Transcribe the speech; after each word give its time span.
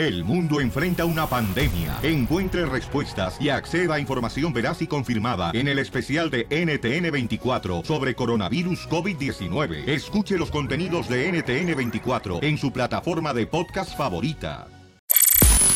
El 0.00 0.24
mundo 0.24 0.62
enfrenta 0.62 1.04
una 1.04 1.26
pandemia. 1.26 1.98
Encuentre 2.02 2.64
respuestas 2.64 3.36
y 3.38 3.50
acceda 3.50 3.96
a 3.96 4.00
información 4.00 4.50
veraz 4.50 4.80
y 4.80 4.86
confirmada 4.86 5.50
en 5.52 5.68
el 5.68 5.78
especial 5.78 6.30
de 6.30 6.48
NTN24 6.48 7.84
sobre 7.84 8.14
coronavirus 8.14 8.88
COVID-19. 8.88 9.86
Escuche 9.86 10.38
los 10.38 10.50
contenidos 10.50 11.06
de 11.10 11.30
NTN24 11.30 12.42
en 12.42 12.56
su 12.56 12.72
plataforma 12.72 13.34
de 13.34 13.46
podcast 13.46 13.94
favorita. 13.94 14.68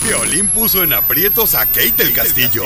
Violín 0.07 0.47
puso 0.49 0.83
en 0.83 0.95
aprietos 0.95 1.55
a 1.55 1.67
Kate 1.67 1.93
del 1.99 2.15
Castillo. 2.15 2.63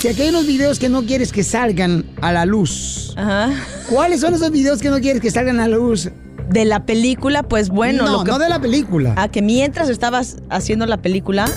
Si 0.00 0.08
aquí 0.08 0.20
hay 0.20 0.28
unos 0.28 0.46
videos 0.46 0.78
que 0.78 0.90
no 0.90 1.02
quieres 1.06 1.32
que 1.32 1.44
salgan 1.44 2.04
a 2.20 2.30
la 2.30 2.44
luz. 2.44 3.16
¿Cuáles 3.88 4.20
son 4.20 4.34
esos 4.34 4.50
videos 4.50 4.82
que 4.82 4.90
no 4.90 5.00
quieres 5.00 5.22
que 5.22 5.30
salgan 5.30 5.60
a 5.60 5.66
la 5.66 5.78
luz? 5.78 6.10
De 6.48 6.64
la 6.64 6.84
película, 6.86 7.42
pues 7.42 7.68
bueno. 7.70 8.04
No, 8.04 8.12
lo 8.18 8.24
que- 8.24 8.30
no 8.30 8.38
de 8.38 8.48
la 8.48 8.60
película. 8.60 9.14
A 9.16 9.28
que 9.28 9.42
mientras 9.42 9.88
estabas 9.88 10.36
haciendo 10.50 10.86
la 10.86 10.98
película. 10.98 11.50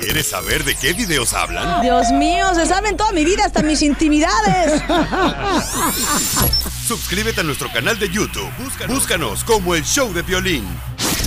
¿Quieres 0.00 0.28
saber 0.28 0.64
de 0.64 0.74
qué 0.74 0.92
videos 0.94 1.32
hablan? 1.32 1.80
Dios 1.82 2.10
mío, 2.12 2.46
se 2.54 2.66
saben 2.66 2.96
toda 2.96 3.12
mi 3.12 3.24
vida, 3.24 3.44
hasta 3.44 3.62
mis 3.62 3.82
intimidades. 3.82 4.82
Suscríbete 6.86 7.40
a 7.40 7.44
nuestro 7.44 7.70
canal 7.72 7.98
de 7.98 8.08
YouTube. 8.08 8.50
Búscanos, 8.88 9.44
como 9.44 9.74
el 9.76 9.84
Show 9.84 10.12
de 10.12 10.22
Violín. 10.22 10.66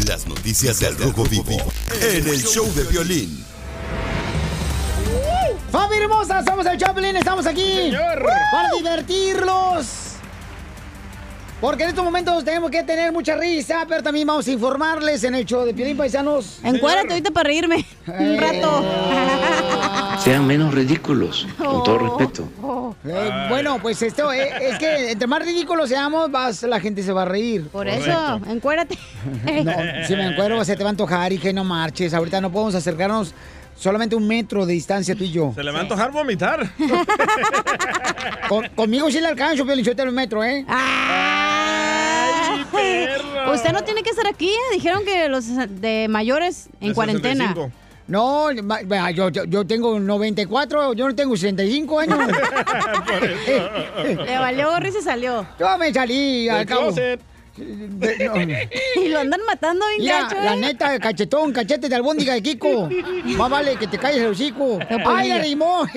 Las 0.08 0.28
noticias 0.28 0.80
del 0.80 0.98
Rojo 0.98 1.24
Vivo 1.24 1.58
en 2.02 2.28
el 2.28 2.44
Show 2.44 2.70
de 2.76 2.84
Violín. 2.84 3.44
¡Familia 5.72 6.04
hermosa! 6.06 6.44
Somos 6.44 6.66
el 6.66 6.78
Chaplin, 6.78 7.16
estamos 7.16 7.46
aquí 7.48 7.92
para 8.52 8.70
divertirlos. 8.78 9.86
Porque 11.62 11.84
en 11.84 11.90
estos 11.90 12.04
momentos 12.04 12.44
tenemos 12.44 12.70
que 12.70 12.84
tener 12.84 13.12
mucha 13.14 13.36
risa, 13.38 13.86
pero 13.88 14.04
también 14.04 14.28
vamos 14.28 14.46
a 14.48 14.52
informarles 14.52 15.24
en 15.24 15.36
el 15.36 15.46
show 15.46 15.66
de 15.66 15.74
Piolín 15.74 15.96
Paisanos. 15.96 16.60
Encuérdate 16.64 17.14
ahorita 17.14 17.32
para 17.32 17.48
reírme. 17.48 17.86
Un 18.08 18.38
rato. 18.38 18.84
Sean 20.20 20.46
menos 20.46 20.74
ridículos, 20.74 21.48
con 21.58 21.84
todo 21.84 21.98
respeto. 21.98 22.50
Eh, 23.06 23.46
bueno, 23.50 23.80
pues 23.82 24.02
esto 24.02 24.32
eh, 24.34 24.50
es 24.62 24.78
que 24.78 25.12
entre 25.12 25.28
más 25.28 25.46
ridículos 25.46 25.90
seamos, 25.90 26.30
más 26.30 26.64
la 26.64 26.80
gente 26.80 27.04
se 27.04 27.14
va 27.14 27.24
a 27.24 27.26
reír. 27.26 27.68
Por 27.70 27.88
eso, 27.88 28.42
encuérdate. 28.50 28.98
No, 29.64 29.74
si 30.08 30.16
me 30.16 30.28
encuero 30.28 30.64
se 30.66 30.76
te 30.76 30.84
va 30.84 30.90
a 30.90 30.92
antojar 30.92 31.32
y 31.32 31.38
que 31.38 31.54
no 31.54 31.64
marches. 31.64 32.14
Ahorita 32.14 32.42
no 32.42 32.52
podemos 32.52 32.76
acercarnos 32.76 33.34
solamente 33.76 34.16
un 34.16 34.28
metro 34.28 34.66
de 34.66 34.74
distancia 34.74 35.16
tú 35.16 35.24
y 35.24 35.32
yo. 35.32 35.52
Se 35.56 35.64
le 35.64 35.72
va 35.72 35.80
a 35.80 35.82
antojar 35.82 36.12
vomitar. 36.12 36.70
Con- 38.50 38.68
conmigo 38.70 39.10
sí 39.12 39.20
le 39.20 39.28
alcanzo, 39.28 39.66
Piolín, 39.66 39.84
yo 39.86 39.96
te 39.96 40.06
lo 40.06 40.12
metro, 40.12 40.44
¿eh? 40.44 40.66
Usted 43.54 43.72
no 43.72 43.84
tiene 43.84 44.04
que 44.04 44.10
estar 44.10 44.28
aquí, 44.28 44.50
¿eh? 44.50 44.74
Dijeron 44.74 45.04
que 45.06 45.30
los 45.30 45.46
de 45.82 46.08
mayores 46.10 46.68
en 46.82 46.94
cuarentena. 46.94 47.56
No, 48.08 48.50
ma- 48.64 48.82
yo, 49.12 49.30
yo, 49.30 49.46
yo 49.46 49.66
tengo 49.66 50.00
94, 50.00 50.94
yo 50.94 51.08
no 51.08 51.16
tengo 51.16 51.36
65 51.36 52.00
años. 52.00 52.20
Le 54.04 54.38
valió 54.38 54.70
gorro 54.70 54.88
y 54.88 54.92
se 54.92 55.02
salió. 55.02 55.46
Yo 55.60 55.78
me 55.80 55.92
salí 55.94 56.48
al 56.50 56.66
cabo. 56.68 56.82
closet. 56.94 57.20
No. 57.58 58.36
Y 58.96 59.10
lo 59.10 59.20
andan 59.20 59.42
matando 59.46 59.86
bien 59.90 60.02
Mira, 60.02 60.24
gacho, 60.24 60.36
la 60.42 60.56
¿eh? 60.56 60.58
neta, 60.58 61.00
cachetón, 61.00 61.54
cachete 61.54 61.90
de 61.90 61.96
albóndiga 61.96 62.34
de 62.34 62.42
Kiko. 62.42 62.90
Más 63.38 63.50
vale 63.50 63.76
que 63.78 63.88
te 63.88 63.98
calles 63.98 64.22
el 64.22 64.32
hocico. 64.32 64.80
¡Ay, 65.06 65.30
la 65.30 65.40
rimó! 65.40 65.86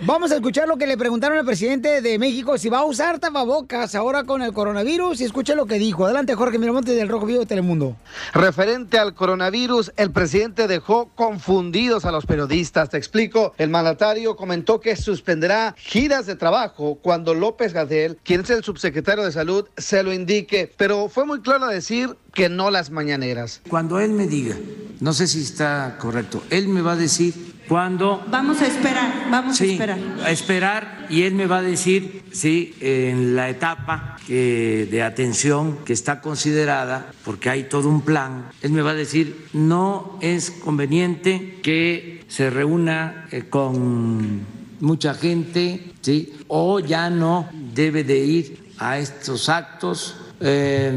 Vamos 0.00 0.32
a 0.32 0.36
escuchar 0.36 0.68
lo 0.68 0.76
que 0.76 0.86
le 0.86 0.96
preguntaron 0.96 1.38
al 1.38 1.44
presidente 1.44 2.00
de 2.00 2.18
México 2.18 2.58
si 2.58 2.68
va 2.68 2.80
a 2.80 2.84
usar 2.84 3.18
tapabocas 3.18 3.94
ahora 3.94 4.24
con 4.24 4.42
el 4.42 4.52
coronavirus 4.52 5.20
y 5.20 5.24
escucha 5.24 5.54
lo 5.54 5.66
que 5.66 5.78
dijo. 5.78 6.04
Adelante, 6.04 6.34
Jorge 6.34 6.58
Miramontes 6.58 6.96
del 6.96 7.08
Rojo 7.08 7.26
Vivo 7.26 7.40
de 7.40 7.46
Telemundo. 7.46 7.96
Referente 8.32 8.98
al 8.98 9.14
coronavirus, 9.14 9.92
el 9.96 10.10
presidente 10.10 10.68
dejó 10.68 11.10
confundidos 11.14 12.04
a 12.04 12.12
los 12.12 12.26
periodistas. 12.26 12.90
Te 12.90 12.98
explico, 12.98 13.54
el 13.58 13.70
mandatario 13.70 14.36
comentó 14.36 14.80
que 14.80 14.96
suspenderá 14.96 15.74
giras 15.76 16.26
de 16.26 16.36
trabajo 16.36 16.98
cuando 17.02 17.34
López 17.34 17.72
Gatell, 17.72 18.18
quien 18.22 18.42
es 18.42 18.50
el 18.50 18.64
subsecretario 18.64 19.24
de 19.24 19.32
Salud, 19.32 19.49
se 19.76 20.02
lo 20.02 20.12
indique, 20.12 20.72
pero 20.76 21.08
fue 21.08 21.24
muy 21.26 21.40
claro 21.40 21.66
decir 21.66 22.10
que 22.32 22.48
no 22.48 22.70
las 22.70 22.90
mañaneras. 22.90 23.60
Cuando 23.68 23.98
él 24.00 24.10
me 24.12 24.26
diga, 24.26 24.56
no 25.00 25.12
sé 25.12 25.26
si 25.26 25.40
está 25.42 25.96
correcto, 25.98 26.42
él 26.50 26.68
me 26.68 26.80
va 26.82 26.92
a 26.92 26.96
decir 26.96 27.34
cuándo... 27.68 28.22
Vamos 28.28 28.60
a 28.62 28.66
esperar, 28.66 29.28
vamos 29.30 29.56
Sí, 29.56 29.70
a 29.70 29.72
esperar. 29.72 29.98
a 30.24 30.30
esperar 30.30 31.06
y 31.10 31.22
él 31.22 31.34
me 31.34 31.46
va 31.46 31.58
a 31.58 31.62
decir 31.62 32.22
si 32.32 32.74
en 32.80 33.34
la 33.36 33.48
etapa 33.48 34.16
eh, 34.28 34.88
de 34.90 35.02
atención 35.02 35.78
que 35.84 35.92
está 35.92 36.20
considerada, 36.20 37.12
porque 37.24 37.50
hay 37.50 37.64
todo 37.64 37.88
un 37.88 38.02
plan, 38.02 38.46
él 38.62 38.72
me 38.72 38.82
va 38.82 38.90
a 38.90 38.94
decir 38.94 39.46
no 39.52 40.18
es 40.20 40.50
conveniente 40.50 41.58
que 41.62 42.24
se 42.28 42.50
reúna 42.50 43.26
eh, 43.32 43.44
con 43.48 44.40
mucha 44.80 45.14
gente, 45.14 45.92
¿sí? 46.00 46.32
o 46.48 46.80
ya 46.80 47.10
no 47.10 47.48
debe 47.74 48.02
de 48.04 48.18
ir 48.18 48.69
a 48.80 48.98
estos 48.98 49.48
actos. 49.48 50.16
eh, 50.40 50.90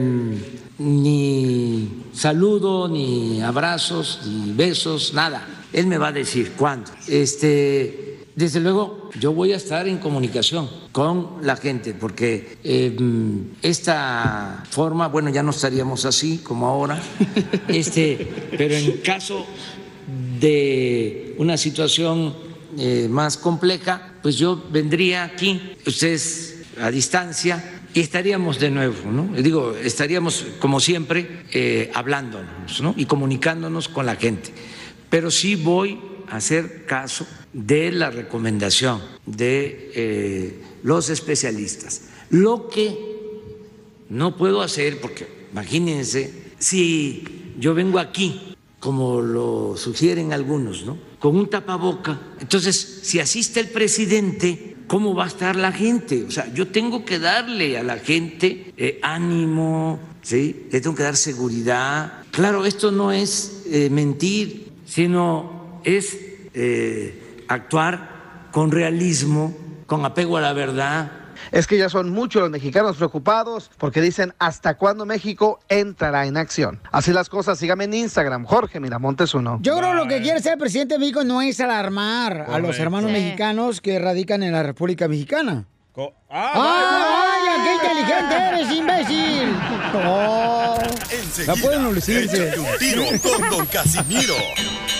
ni 0.79 2.03
saludo, 2.13 2.87
ni 2.87 3.41
abrazos, 3.41 4.21
ni 4.25 4.51
besos, 4.53 5.13
nada. 5.13 5.45
Él 5.71 5.87
me 5.87 5.97
va 5.97 6.07
a 6.07 6.11
decir 6.11 6.53
cuándo. 6.57 6.91
Este, 7.07 8.25
desde 8.35 8.59
luego, 8.59 9.09
yo 9.19 9.33
voy 9.33 9.53
a 9.53 9.57
estar 9.57 9.87
en 9.87 9.97
comunicación 9.99 10.69
con 10.91 11.37
la 11.41 11.55
gente, 11.55 11.93
porque 11.93 12.57
eh, 12.63 12.95
esta 13.61 14.63
forma, 14.69 15.07
bueno, 15.07 15.29
ya 15.29 15.43
no 15.43 15.51
estaríamos 15.51 16.05
así 16.05 16.39
como 16.39 16.67
ahora, 16.67 17.01
este, 17.67 18.49
pero 18.57 18.73
en 18.75 18.97
caso 18.97 19.45
de 20.39 21.35
una 21.37 21.57
situación 21.57 22.33
eh, 22.77 23.07
más 23.09 23.37
compleja, 23.37 24.13
pues 24.21 24.37
yo 24.37 24.61
vendría 24.71 25.23
aquí, 25.23 25.75
ustedes 25.85 26.53
a 26.81 26.89
distancia, 26.89 27.72
y 27.93 27.99
estaríamos 27.99 28.59
de 28.59 28.71
nuevo, 28.71 29.11
¿no? 29.11 29.29
Digo, 29.41 29.75
estaríamos 29.75 30.45
como 30.59 30.79
siempre 30.79 31.43
eh, 31.51 31.91
hablándonos, 31.93 32.81
¿no? 32.81 32.93
Y 32.97 33.05
comunicándonos 33.05 33.87
con 33.87 34.05
la 34.05 34.15
gente. 34.15 34.51
Pero 35.09 35.29
sí 35.29 35.55
voy 35.55 35.99
a 36.27 36.37
hacer 36.37 36.85
caso 36.85 37.27
de 37.53 37.91
la 37.91 38.09
recomendación 38.09 38.99
de 39.25 39.91
eh, 39.93 40.61
los 40.81 41.09
especialistas. 41.09 42.05
Lo 42.31 42.67
que 42.67 42.97
no 44.09 44.37
puedo 44.37 44.61
hacer, 44.61 44.99
porque 44.99 45.27
imagínense, 45.51 46.33
si 46.57 47.53
yo 47.59 47.75
vengo 47.75 47.99
aquí, 47.99 48.55
como 48.79 49.21
lo 49.21 49.75
sugieren 49.77 50.33
algunos, 50.33 50.83
¿no? 50.83 50.97
Con 51.19 51.37
un 51.37 51.49
tapaboca, 51.49 52.19
entonces, 52.39 52.99
si 53.03 53.19
asiste 53.19 53.59
el 53.59 53.69
presidente, 53.69 54.72
¿cómo 54.87 55.13
va 55.13 55.25
a 55.25 55.27
estar 55.27 55.55
la 55.55 55.71
gente? 55.71 56.23
O 56.23 56.31
sea, 56.31 56.51
yo 56.53 56.67
tengo 56.67 57.05
que 57.05 57.19
darle 57.19 57.77
a 57.77 57.83
la 57.83 57.97
gente 57.97 58.73
eh, 58.77 58.99
ánimo, 59.01 59.99
¿sí? 60.21 60.67
Le 60.71 60.81
tengo 60.81 60.95
que 60.95 61.03
dar 61.03 61.15
seguridad. 61.15 62.23
Claro, 62.31 62.65
esto 62.65 62.91
no 62.91 63.11
es 63.11 63.63
eh, 63.67 63.89
mentir, 63.89 64.71
sino 64.85 65.79
es 65.83 66.17
eh, 66.53 67.43
actuar 67.47 68.49
con 68.51 68.71
realismo, 68.71 69.55
con 69.85 70.05
apego 70.05 70.37
a 70.37 70.41
la 70.41 70.53
verdad. 70.53 71.11
Es 71.51 71.67
que 71.67 71.77
ya 71.77 71.89
son 71.89 72.09
muchos 72.11 72.41
los 72.41 72.51
mexicanos 72.51 72.97
preocupados 72.97 73.69
porque 73.77 74.01
dicen 74.01 74.33
hasta 74.39 74.75
cuándo 74.75 75.05
México 75.05 75.59
entrará 75.69 76.25
en 76.25 76.37
acción. 76.37 76.79
Así 76.91 77.11
las 77.13 77.29
cosas, 77.29 77.57
sígame 77.59 77.85
en 77.85 77.93
Instagram, 77.93 78.45
Jorge 78.45 78.79
Miramontes 78.79 79.33
uno. 79.33 79.59
Yo 79.61 79.77
creo 79.77 79.91
que 79.91 79.95
lo 79.97 80.07
que 80.07 80.21
quiere 80.21 80.39
ser 80.41 80.53
el 80.53 80.59
presidente 80.59 80.95
de 80.95 80.99
México 80.99 81.23
no 81.23 81.41
es 81.41 81.59
alarmar 81.59 82.45
a 82.49 82.59
los 82.59 82.77
hermanos 82.79 83.11
Sí. 83.11 83.17
mexicanos 83.17 83.81
que 83.81 83.99
radican 83.99 84.43
en 84.43 84.51
la 84.53 84.63
República 84.63 85.07
Mexicana. 85.07 85.65
¡Ah, 86.29 86.51
vaya, 86.55 87.63
qué 87.63 87.73
inteligente 87.75 88.35
eres, 88.35 88.71
imbécil! 88.71 89.53
Oh, 89.95 90.75
Enseguida, 91.11 91.53
ya 91.53 91.61
pueden 91.61 91.85
un 91.85 92.77
tiro 92.79 93.03
con 93.21 93.49
Don 93.51 93.65
Casimiro. 93.67 94.33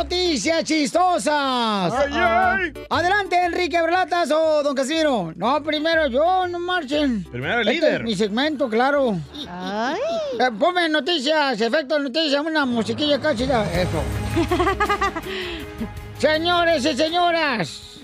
noticias 0.10 0.64
chistosas! 0.64 1.94
Ay, 1.94 2.12
ay. 2.14 2.74
Adelante, 2.90 3.36
Enrique 3.46 3.80
Berlatas 3.80 4.32
o 4.32 4.64
Don 4.64 4.74
Casimiro. 4.76 5.32
No, 5.36 5.62
primero 5.62 6.08
yo, 6.08 6.48
no 6.48 6.58
marchen. 6.60 7.24
Primero 7.26 7.62
el 7.62 7.68
Este 7.68 7.74
líder. 7.86 8.02
es 8.02 8.06
mi 8.08 8.16
segmento, 8.16 8.68
claro. 8.68 9.16
Ay. 9.48 10.00
Eh, 10.40 10.50
ponme 10.58 10.90
noticias, 10.90 11.62
efecto 11.62 11.96
de 11.98 12.04
noticias, 12.06 12.44
una 12.44 12.66
musiquilla 12.66 13.20
casi. 13.20 13.44
Eso. 13.44 14.02
Señores 16.18 16.86
y 16.86 16.98
señoras, 16.98 18.00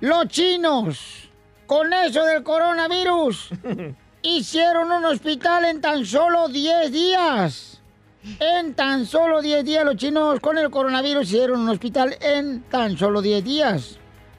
los 0.00 0.28
chinos, 0.28 1.28
con 1.66 1.92
eso 1.92 2.24
del 2.24 2.42
coronavirus, 2.44 3.50
hicieron 4.22 4.92
un 4.92 5.04
hospital 5.04 5.64
en 5.64 5.80
tan 5.80 6.06
solo 6.06 6.46
10 6.48 6.92
días. 6.92 7.75
En 8.40 8.74
tan 8.74 9.06
solo 9.06 9.40
10 9.40 9.64
días 9.64 9.84
los 9.84 9.94
chinos 9.96 10.40
con 10.40 10.58
el 10.58 10.68
coronavirus 10.70 11.28
hicieron 11.28 11.60
un 11.60 11.68
hospital 11.68 12.16
en 12.20 12.62
tan 12.62 12.98
solo 12.98 13.22
10 13.22 13.44
días. 13.44 13.98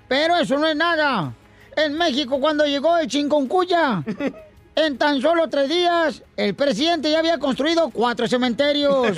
Pero 0.09 0.35
eso 0.37 0.57
no 0.57 0.67
es 0.67 0.75
nada. 0.75 1.33
En 1.75 1.97
México 1.97 2.39
cuando 2.41 2.65
llegó 2.65 2.97
el 2.97 3.07
chingoncuya, 3.07 4.03
en 4.75 4.97
tan 4.97 5.21
solo 5.21 5.47
tres 5.47 5.69
días, 5.69 6.21
el 6.35 6.53
presidente 6.53 7.09
ya 7.09 7.19
había 7.19 7.39
construido 7.39 7.89
cuatro 7.89 8.27
cementerios. 8.27 9.07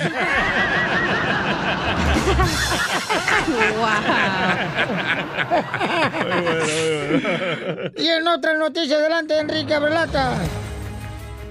y 7.96 8.06
en 8.06 8.28
otras 8.28 8.56
noticias, 8.58 9.00
adelante, 9.00 9.38
Enrique 9.38 9.74
Abrelata. 9.74 10.34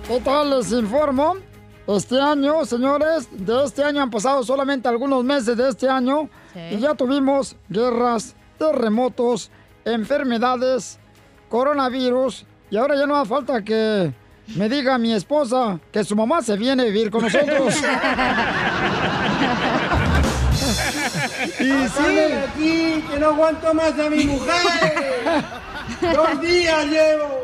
¿Qué 0.07 0.21
tal? 0.21 0.51
Les 0.51 0.71
informo. 0.71 1.48
Este 1.89 2.21
año, 2.21 2.65
señores, 2.65 3.27
de 3.31 3.65
este 3.65 3.83
año 3.83 4.03
han 4.03 4.11
pasado 4.11 4.43
solamente 4.43 4.87
algunos 4.87 5.23
meses 5.23 5.57
de 5.57 5.69
este 5.69 5.89
año 5.89 6.29
y 6.69 6.77
ya 6.77 6.93
tuvimos 6.93 7.55
guerras, 7.67 8.35
terremotos, 8.59 9.49
enfermedades, 9.85 10.99
coronavirus 11.49 12.45
y 12.69 12.77
ahora 12.77 12.95
ya 12.95 13.07
no 13.07 13.15
hace 13.15 13.29
falta 13.29 13.63
que 13.63 14.13
me 14.55 14.69
diga 14.69 14.99
mi 14.99 15.13
esposa 15.13 15.79
que 15.91 16.03
su 16.03 16.15
mamá 16.15 16.43
se 16.43 16.55
viene 16.57 16.83
a 16.83 16.85
vivir 16.85 17.09
con 17.09 17.23
nosotros. 17.23 17.73
Y 21.59 21.63
sí. 21.63 22.21
aquí, 22.47 23.03
que 23.09 23.19
no 23.19 23.27
aguanto 23.27 23.73
más 23.73 23.97
a 23.97 24.09
mi 24.09 24.25
mujer. 24.25 24.53
Dos 26.01 26.41
días 26.41 26.85
llevo. 26.85 27.39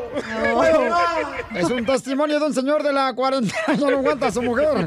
Es 1.54 1.70
un 1.70 1.84
testimonio 1.84 2.38
de 2.38 2.46
un 2.46 2.54
señor 2.54 2.82
de 2.82 2.92
la 2.92 3.12
cuarentena, 3.14 3.74
ya 3.76 3.76
no 3.90 3.98
aguanta 3.98 4.26
a 4.26 4.32
su 4.32 4.42
mujer. 4.42 4.86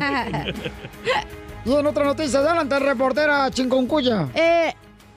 Y 1.66 1.74
en 1.74 1.86
otra 1.86 2.06
noticia, 2.06 2.40
adelante, 2.40 2.80
reportera 2.80 3.50
Chinconcuya. 3.52 4.28
Eh, 4.34 4.74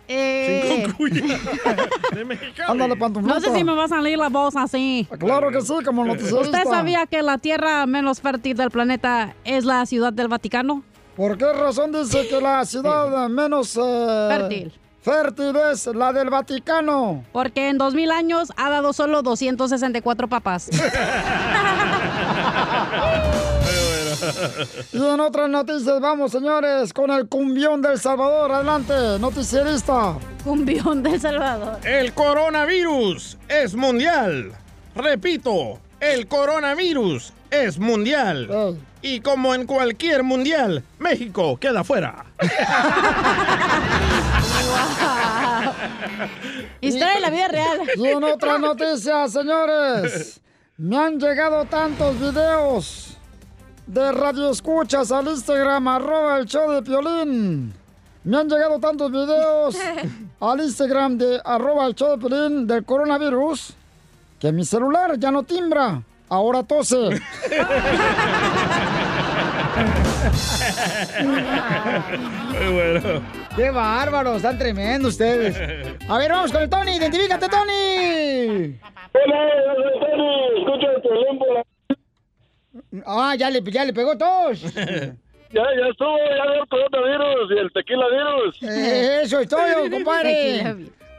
eh. 0.08 0.86
Ándale, 2.66 2.96
pantuflita. 2.96 3.34
No 3.34 3.40
sé 3.40 3.54
si 3.54 3.64
me 3.64 3.74
va 3.74 3.84
a 3.84 3.88
salir 3.88 4.18
la 4.18 4.28
voz 4.28 4.56
así. 4.56 5.06
Claro 5.18 5.50
que 5.50 5.60
sí, 5.60 5.74
como 5.84 6.04
noticiarista. 6.04 6.58
¿Usted 6.58 6.70
sabía 6.70 7.06
que 7.06 7.22
la 7.22 7.38
tierra 7.38 7.86
menos 7.86 8.20
fértil 8.20 8.56
del 8.56 8.70
planeta 8.70 9.34
es 9.44 9.64
la 9.64 9.86
ciudad 9.86 10.12
del 10.12 10.28
Vaticano? 10.28 10.82
¿Por 11.16 11.36
qué 11.36 11.52
razón 11.52 11.92
dice 11.92 12.26
que 12.28 12.40
la 12.40 12.64
ciudad 12.64 13.28
menos 13.30 13.76
eh, 13.76 14.28
Fértil. 14.28 14.72
Fértil 15.02 15.56
es 15.70 15.86
la 15.86 16.12
del 16.12 16.30
Vaticano? 16.30 17.24
Porque 17.32 17.68
en 17.68 17.78
2000 17.78 18.10
años 18.10 18.52
ha 18.56 18.70
dado 18.70 18.92
solo 18.92 19.22
264 19.22 20.28
papas. 20.28 20.70
Y 24.92 24.96
en 24.96 25.20
otras 25.20 25.48
noticias, 25.48 26.00
vamos, 26.00 26.32
señores, 26.32 26.92
con 26.92 27.10
el 27.10 27.26
cumbión 27.28 27.82
del 27.82 27.98
Salvador. 27.98 28.52
Adelante, 28.52 28.94
noticierista. 29.18 30.16
Cumbión 30.44 31.02
del 31.02 31.20
Salvador. 31.20 31.78
El 31.84 32.12
coronavirus 32.12 33.38
es 33.48 33.74
mundial. 33.74 34.52
Repito, 34.94 35.78
el 36.00 36.26
coronavirus 36.28 37.32
es 37.50 37.78
mundial. 37.78 38.76
Y 39.00 39.20
como 39.20 39.54
en 39.54 39.66
cualquier 39.66 40.22
mundial, 40.22 40.84
México 40.98 41.56
queda 41.58 41.82
fuera. 41.82 42.24
Historia 46.80 47.14
de 47.14 47.20
la 47.20 47.30
vida 47.30 47.48
real. 47.48 47.80
Y 47.96 48.06
en 48.06 48.24
otras 48.24 48.60
noticias, 48.60 49.32
señores, 49.32 50.40
me 50.76 50.96
han 50.96 51.18
llegado 51.18 51.64
tantos 51.64 52.18
videos 52.18 53.16
de 53.86 54.12
radio 54.12 54.50
escuchas 54.50 55.10
al 55.12 55.28
Instagram, 55.28 55.88
arroba 55.88 56.38
el 56.38 56.46
show 56.46 56.70
de 56.70 56.82
Piolín. 56.82 57.74
Me 58.24 58.36
han 58.36 58.48
llegado 58.48 58.78
tantos 58.78 59.10
videos 59.10 59.76
al 60.40 60.60
Instagram 60.60 61.18
de 61.18 61.40
arroba 61.44 61.86
el 61.86 61.94
show 61.94 62.16
de 62.16 62.18
Piolín 62.18 62.66
del 62.66 62.84
coronavirus 62.84 63.74
que 64.38 64.50
mi 64.50 64.64
celular 64.64 65.18
ya 65.18 65.30
no 65.30 65.44
timbra, 65.44 66.02
ahora 66.28 66.64
tose. 66.64 66.96
Muy 72.50 72.72
bueno. 72.72 73.22
¡Qué 73.56 73.70
bárbaros! 73.70 74.36
Están 74.36 74.58
tremendos 74.58 75.12
ustedes. 75.12 75.56
A 76.08 76.18
ver, 76.18 76.30
vamos 76.30 76.52
con 76.52 76.62
el 76.62 76.70
Tony. 76.70 76.96
¡Identifícate, 76.96 77.48
Tony! 77.48 78.78
Hola, 79.14 79.50
Tony. 80.00 80.58
Escucha 80.58 80.86
el 80.96 81.02
teléfono. 81.02 81.62
Ah, 83.06 83.34
ya 83.36 83.50
le, 83.50 83.62
ya 83.62 83.84
le 83.84 83.92
pegó 83.92 84.16
tos. 84.16 84.62
Ya, 85.54 85.60
ya 85.78 85.86
estuvo, 85.90 86.16
ya 86.16 86.44
el 86.54 86.66
coronavirus 86.66 87.50
y 87.54 87.58
el 87.58 87.70
tequila 87.74 88.06
virus. 88.08 88.62
Eh, 88.62 89.20
Eso 89.24 89.38
es 89.38 89.48
todo, 89.50 89.60
compadre. 89.90 90.62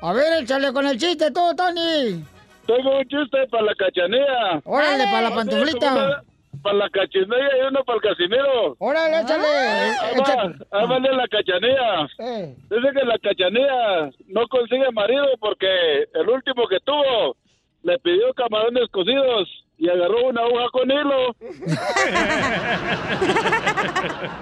A 0.02 0.12
ver, 0.12 0.42
échale 0.42 0.74
con 0.74 0.88
el 0.88 0.98
chiste 0.98 1.30
tú, 1.30 1.56
Tony. 1.56 2.26
Tengo 2.66 2.98
un 2.98 3.04
chiste 3.08 3.48
para 3.52 3.66
la 3.66 3.76
cachanilla. 3.76 4.60
Órale, 4.64 5.04
para 5.04 5.30
la 5.30 5.36
pantuflita. 5.36 6.24
Para 6.64 6.78
la 6.78 6.90
cachanilla 6.90 7.58
y 7.58 7.68
uno 7.68 7.84
para 7.84 7.98
el 7.98 8.02
casimiro. 8.02 8.76
Órale, 8.80 9.22
échale. 9.22 9.46
Ahí 9.46 10.18
va, 10.18 10.44
ahí 10.72 10.88
va 10.88 11.00
la 11.00 11.28
cachanilla. 11.28 12.08
Eh. 12.20 12.56
Dice 12.70 12.88
que 12.94 13.06
la 13.06 13.20
cachanilla 13.20 14.10
no 14.28 14.48
consigue 14.48 14.90
marido 14.92 15.28
porque 15.40 16.08
el 16.14 16.30
último 16.30 16.66
que 16.68 16.80
tuvo 16.80 17.36
le 17.84 18.00
pidió 18.00 18.34
camarones 18.34 18.90
cocidos 18.92 19.63
y 19.78 19.90
agarró 19.90 20.28
una 20.30 20.42
aguja 20.42 20.66
con 20.72 20.90
hilo. 20.92 21.36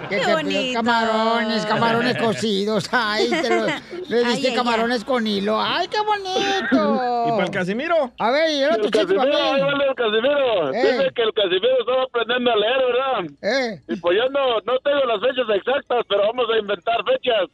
Que 0.09 0.17
te 0.19 0.37
pidió 0.43 0.73
Camarones, 0.73 1.65
camarones 1.65 2.17
cocidos. 2.17 2.89
Ay, 2.91 3.29
te 3.29 3.49
lo- 3.49 3.65
le 3.65 4.23
diste 4.25 4.47
Ay, 4.47 4.47
ay, 4.47 4.55
camarones 4.55 5.03
con 5.05 5.25
hilo. 5.25 5.59
Ay, 5.61 5.87
qué 5.87 5.97
bonito. 6.01 7.25
¿Y 7.27 7.31
para 7.31 7.43
el 7.45 7.51
Casimiro? 7.51 8.11
A 8.19 8.31
ver, 8.31 8.49
y 8.51 8.63
el 8.63 8.71
otro 8.71 8.85
El 8.85 8.91
Casimiro, 8.91 9.21
vale 9.23 9.85
el 9.87 9.95
Casimiro. 9.95 10.73
Eh. 10.73 10.81
Dice 10.91 11.11
que 11.15 11.21
el 11.23 11.33
Casimiro 11.33 11.79
estaba 11.79 12.03
aprendiendo 12.03 12.51
a 12.51 12.55
leer, 12.57 12.77
¿verdad? 12.85 13.31
Eh. 13.41 13.81
Y 13.87 13.95
pues 13.97 14.17
yo 14.17 14.29
no, 14.29 14.59
no 14.61 14.79
tengo 14.79 15.05
las 15.05 15.21
fechas 15.21 15.45
exactas, 15.55 16.05
pero 16.09 16.21
vamos 16.27 16.45
a 16.53 16.57
inventar 16.59 16.97
fechas. 17.05 17.47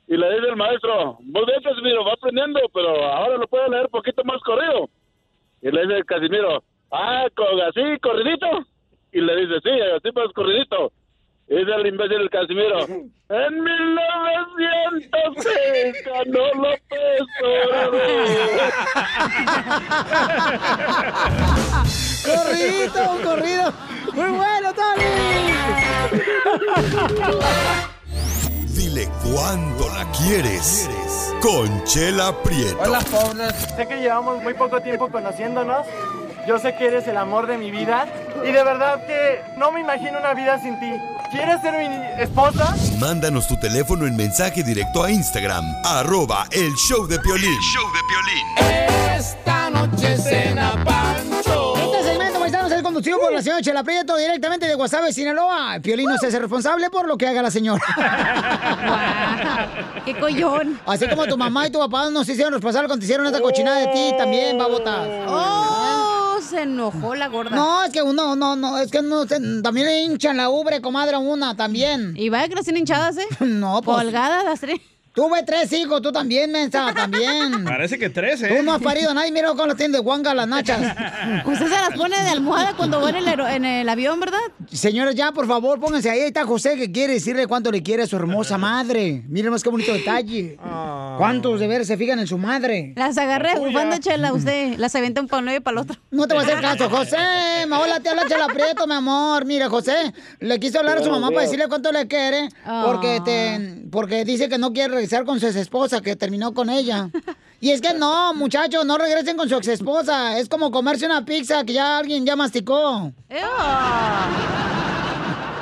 Y 0.07 0.15
le 0.15 0.36
dice 0.36 0.47
el 0.47 0.55
maestro, 0.55 1.17
muy 1.21 1.43
bien 1.45 1.62
Casimiro, 1.62 2.05
va 2.05 2.13
aprendiendo, 2.13 2.62
pero 2.74 3.05
ahora 3.05 3.38
lo 3.38 3.47
puede 3.47 3.69
leer 3.69 3.89
poquito 3.89 4.24
más 4.24 4.41
corrido. 4.43 4.89
Y 5.62 5.69
le 5.69 5.86
dice 5.86 6.05
Casimiro, 6.05 6.63
ah, 6.91 7.27
así, 7.67 8.00
corridito. 8.01 8.47
Y 9.12 9.19
le 9.21 9.36
dice, 9.36 9.59
sí, 9.63 9.69
así 9.69 10.09
más 10.15 10.33
corridito. 10.33 10.91
Y 11.50 11.56
dice 11.56 11.72
el 11.72 11.88
imbécil 11.88 12.20
el 12.22 12.30
Casimiro, 12.30 12.86
en 12.86 13.63
1906 13.63 15.96
ganó 16.06 16.54
López 16.56 17.22
Corridito, 22.25 23.12
un 23.12 23.22
corrido. 23.22 23.74
Muy 24.13 24.32
bueno, 24.32 24.74
Tony. 24.74 25.06
Dile 28.75 29.08
cuándo 29.24 29.88
la 29.88 30.06
quieres. 30.12 30.89
Conchela 31.42 32.36
Prieto. 32.44 32.77
Hola, 32.82 33.00
pobres. 33.00 33.54
Sé 33.75 33.88
que 33.88 33.96
llevamos 34.01 34.44
muy 34.44 34.54
poco 34.54 34.82
tiempo 34.82 35.10
conociéndonos. 35.10 35.88
Yo 36.48 36.58
sé 36.60 36.74
que 36.75 36.88
eres 36.88 37.06
el 37.10 37.18
amor 37.18 37.46
de 37.46 37.58
mi 37.58 37.72
vida. 37.72 38.06
Y 38.42 38.54
de 38.54 38.63
verdad 38.63 39.06
que 39.06 39.42
no 39.58 39.70
me 39.74 39.82
imagino 39.82 40.18
una 40.18 40.34
vida 40.34 40.58
sin 40.62 40.80
ti. 40.80 40.89
¿Quieres 41.30 41.60
ser 41.62 41.74
mi 41.77 41.94
esposa? 42.24 42.74
Mándanos 43.00 43.50
tu 43.50 43.60
teléfono 43.60 44.08
en 44.08 44.16
mensaje 44.16 44.63
directo 44.63 45.04
a 45.04 45.12
Instagram, 45.12 45.66
arroba 45.84 46.48
el 46.51 46.74
show 46.75 47.06
de 47.06 47.20
Piolín. 47.20 47.60
Esta 49.13 49.70
noche 49.70 50.18
cena 50.18 50.72
Pancho. 50.86 51.74
Este 51.75 52.04
segmento, 52.12 52.39
paisanos, 52.39 52.72
es 52.72 52.82
conducido 52.82 53.20
por 53.20 53.34
la 53.34 53.42
señora 53.42 53.62
Chela 53.62 53.84
Prieto, 53.84 54.16
directamente 54.16 54.68
de 54.68 54.75
Guasave, 54.75 55.12
Sinaloa. 55.12 55.80
Piolín 55.84 56.08
no 56.08 56.18
se 56.18 56.27
hace 56.27 56.39
responsable 56.39 56.89
por 56.89 57.10
lo 57.10 57.18
que 57.18 57.27
haga 57.27 57.42
la 57.42 57.51
señora. 57.51 57.84
¡Qué 60.06 60.18
collón! 60.18 60.80
Así 60.86 61.10
como 61.10 61.25
tu 61.25 61.38
mamá 61.38 61.68
y 61.68 61.72
tu 61.72 61.80
papá 61.80 62.10
no 62.10 62.24
se 62.24 62.32
hicieron 62.32 62.54
responsables 62.54 62.88
cuando 62.88 63.01
te 63.01 63.06
hicieron 63.06 63.25
esta 63.25 63.42
cochinada 63.42 63.80
de 63.80 63.88
ti, 63.88 64.13
también, 64.18 64.58
babota. 64.58 65.04
¡Oh! 65.27 66.06
Se 66.41 66.62
enojó 66.63 67.15
la 67.15 67.27
gorda. 67.27 67.56
No, 67.56 67.84
es 67.84 67.91
que 67.91 68.01
uno, 68.01 68.36
no, 68.36 68.56
no, 68.56 68.77
es 68.79 68.91
que 68.91 69.00
uno 69.00 69.27
se- 69.27 69.62
también 69.62 69.88
le 69.88 70.03
hinchan 70.03 70.38
la 70.38 70.50
ubre, 70.50 70.82
comadre, 70.82 71.15
a 71.15 71.20
una 71.20 71.56
también. 71.56 72.13
Y 72.17 72.29
vaya 72.29 72.48
que 72.48 72.56
las 72.56 72.63
tienen 72.65 72.82
hinchadas, 72.82 73.17
¿eh? 73.17 73.27
No, 73.46 73.82
pues. 73.82 73.98
Colgadas 73.98 74.44
las 74.46 74.60
tres. 74.60 74.79
Tuve 75.17 75.41
tres 75.41 75.74
hijos, 75.74 76.00
tú 76.03 76.12
también, 76.12 76.51
mensa, 76.51 76.93
también. 76.93 77.63
Parece 77.65 77.97
que 77.97 78.07
tres, 78.12 78.39
¿eh? 78.43 78.53
Tú 78.55 78.62
no 78.63 78.74
has 78.74 78.81
parido 78.83 79.09
a 79.09 79.13
nadie, 79.15 79.31
mira 79.31 79.47
cómo 79.50 79.65
las 79.65 79.75
tienen 79.75 79.93
de 79.93 79.97
guanga 79.97 80.31
las 80.36 80.47
nachas. 80.47 80.79
Usted 81.43 81.65
se 81.65 81.69
las 81.71 81.89
pone 81.97 82.21
de 82.21 82.29
almohada 82.29 82.75
cuando 82.77 83.01
va 83.01 83.09
en 83.09 83.15
el, 83.15 83.27
aero- 83.27 83.47
en 83.47 83.65
el 83.65 83.89
avión, 83.89 84.19
¿verdad? 84.19 84.38
Señores, 84.71 85.15
ya, 85.15 85.31
por 85.31 85.47
favor, 85.47 85.79
pónganse 85.79 86.12
ahí. 86.12 86.19
Ahí 86.19 86.27
está 86.27 86.45
José 86.45 86.75
que 86.75 86.91
quiere 86.91 87.13
decirle 87.13 87.47
cuánto 87.47 87.71
le 87.71 87.81
quiere 87.81 88.03
a 88.03 88.05
su 88.05 88.15
hermosa 88.15 88.57
madre. 88.59 89.24
Miren 89.27 89.50
más 89.51 89.63
qué 89.63 89.69
bonito 89.69 89.91
detalle. 89.91 90.55
¿Cuántos 91.17 91.59
de 91.62 91.67
veras 91.67 91.88
se 91.88 91.97
fijan 91.97 92.19
en 92.19 92.27
su 92.27 92.38
madre? 92.38 92.93
Las 92.95 93.17
agarré 93.17 93.55
bufanda 93.57 94.00
chela 94.00 94.33
usted. 94.33 94.75
Las 94.77 94.93
aventé 94.95 95.19
un 95.19 95.27
para 95.27 95.41
uno 95.41 95.51
y 95.55 95.59
para 95.62 95.74
el 95.74 95.77
otro. 95.79 95.95
No 96.12 96.27
te 96.27 96.36
voy 96.36 96.43
a 96.43 96.45
hacer 96.45 96.62
caso, 96.62 96.91
José. 96.91 97.17
Hola, 97.65 98.00
te 98.01 98.09
habla 98.09 98.27
Chela 98.27 98.47
Prieto, 98.53 98.86
mi 98.86 98.93
amor. 98.93 99.45
Mira, 99.45 99.67
José, 99.67 100.13
le 100.41 100.59
quiso 100.59 100.77
hablar 100.77 101.00
a 101.00 101.03
su 101.03 101.09
mamá 101.09 101.29
para 101.29 101.41
decirle 101.41 101.67
cuánto 101.67 101.91
le 101.91 102.07
quiere, 102.07 102.50
porque 102.86 103.19
te, 103.25 103.88
porque 103.91 104.24
dice 104.24 104.47
que 104.47 104.59
no 104.59 104.74
quiere 104.74 104.93
regresar 105.07 105.25
con 105.25 105.39
su 105.39 105.47
ex 105.47 105.55
esposa, 105.55 106.01
que 106.01 106.15
terminó 106.15 106.53
con 106.53 106.69
ella. 106.69 107.09
Y 107.59 107.71
es 107.71 107.81
que 107.81 107.91
no, 107.95 108.35
muchachos, 108.35 108.85
no 108.85 108.99
regresen 108.99 109.35
con 109.35 109.49
su 109.49 109.55
ex 109.55 109.67
esposa. 109.69 110.37
Es 110.37 110.47
como 110.47 110.69
comerse 110.69 111.07
una 111.07 111.25
pizza 111.25 111.63
que 111.63 111.73
ya 111.73 111.97
alguien 111.97 112.23
ya 112.23 112.35
masticó. 112.35 113.11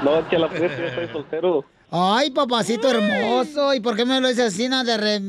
No, 0.03 0.29
Chela 0.29 0.49
Prieto, 0.49 0.75
yo 0.77 0.93
soy 0.93 1.07
soltero. 1.13 1.63
Ay, 1.89 2.31
papacito 2.31 2.89
hermoso, 2.89 3.73
¿y 3.73 3.79
por 3.79 3.95
qué 3.95 4.03
me 4.03 4.19
lo 4.19 4.27
dices 4.27 4.53
así, 4.53 4.67
de, 4.67 4.97
re- 4.97 5.19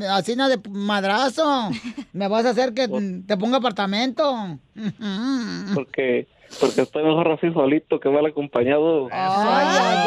de 0.48 0.60
madrazo? 0.70 1.70
¿Me 2.12 2.26
vas 2.26 2.44
a 2.46 2.50
hacer 2.50 2.74
que 2.74 2.88
te 3.28 3.36
ponga 3.36 3.58
apartamento? 3.58 4.58
Porque, 5.72 6.26
porque 6.60 6.82
estoy 6.82 7.04
mejor 7.04 7.28
así 7.32 7.52
solito 7.52 7.98
que 8.00 8.08
mal 8.08 8.26
acompañado. 8.26 9.08
Ay, 9.12 9.66
ay, 9.80 9.98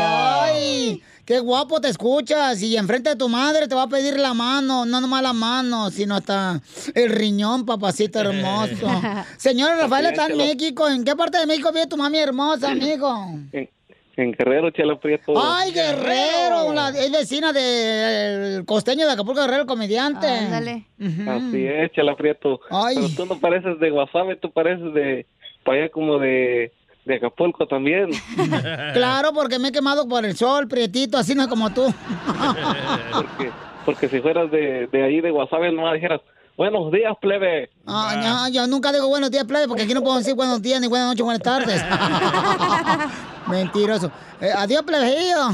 ay. 0.53 1.03
Qué 1.25 1.39
guapo 1.39 1.79
te 1.79 1.89
escuchas. 1.89 2.61
Y 2.63 2.75
enfrente 2.75 3.11
de 3.11 3.15
tu 3.15 3.29
madre 3.29 3.67
te 3.67 3.75
va 3.75 3.83
a 3.83 3.87
pedir 3.87 4.19
la 4.19 4.33
mano. 4.33 4.85
No 4.85 4.99
nomás 4.99 5.21
la 5.21 5.33
mano, 5.33 5.91
sino 5.91 6.15
hasta 6.15 6.59
el 6.95 7.09
riñón, 7.11 7.65
papacito 7.65 8.19
hermoso. 8.19 8.87
Señora 9.37 9.75
Rafael 9.77 10.07
está 10.07 10.25
en 10.27 10.37
México. 10.37 10.87
¿En 10.87 11.03
qué 11.03 11.15
parte 11.15 11.37
de 11.37 11.45
México 11.45 11.71
vive 11.71 11.85
tu 11.87 11.97
mami 11.97 12.17
hermosa, 12.17 12.71
amigo? 12.71 13.13
En, 13.51 13.69
en 14.17 14.31
Guerrero, 14.31 14.71
Chela 14.71 14.99
Prieto. 14.99 15.33
Ay, 15.39 15.71
Guerrero. 15.71 16.73
la- 16.73 16.89
es 16.89 17.11
vecina 17.11 17.53
del 17.53 18.65
costeño 18.65 19.05
de 19.05 19.13
Acapulco 19.13 19.41
Guerrero, 19.41 19.61
el 19.61 19.67
comediante. 19.67 20.25
Ándale. 20.27 20.87
Así 20.99 21.63
es, 21.65 21.91
Chela 21.91 22.15
Prieto. 22.15 22.59
Ay. 22.71 22.95
Pero 22.95 23.09
tú 23.15 23.25
no 23.27 23.39
pareces 23.39 23.79
de 23.79 23.91
Guasave, 23.91 24.35
tú 24.35 24.51
pareces 24.51 24.93
de, 24.95 25.27
para 25.63 25.83
allá 25.83 25.89
como 25.89 26.19
de, 26.19 26.71
de 27.05 27.15
Acapulco 27.15 27.67
también. 27.67 28.09
Claro, 28.93 29.33
porque 29.33 29.59
me 29.59 29.69
he 29.69 29.71
quemado 29.71 30.07
por 30.07 30.25
el 30.25 30.35
sol, 30.35 30.67
prietito, 30.67 31.17
así 31.17 31.35
no 31.35 31.47
como 31.47 31.69
tú. 31.71 31.85
porque, 33.13 33.51
porque 33.85 34.09
si 34.09 34.19
fueras 34.19 34.51
de, 34.51 34.87
de 34.87 35.03
ahí 35.03 35.21
de 35.21 35.31
Guasave, 35.31 35.71
no 35.71 35.91
dijeras, 35.93 36.21
buenos 36.57 36.91
días, 36.91 37.13
plebe. 37.21 37.69
Ah, 37.85 38.49
ya, 38.51 38.61
yo 38.61 38.67
nunca 38.67 38.91
digo 38.91 39.07
buenos 39.07 39.31
días, 39.31 39.45
plebe, 39.45 39.67
porque 39.67 39.83
aquí 39.83 39.93
no 39.93 40.03
puedo 40.03 40.17
decir 40.17 40.35
buenos 40.35 40.61
días, 40.61 40.81
ni 40.81 40.87
buenas 40.87 41.07
noches, 41.07 41.23
buenas 41.23 41.43
tardes. 41.43 41.85
Mentiroso. 43.47 44.11
Eh, 44.41 44.51
adiós, 44.55 44.83
plebejillo. 44.83 45.49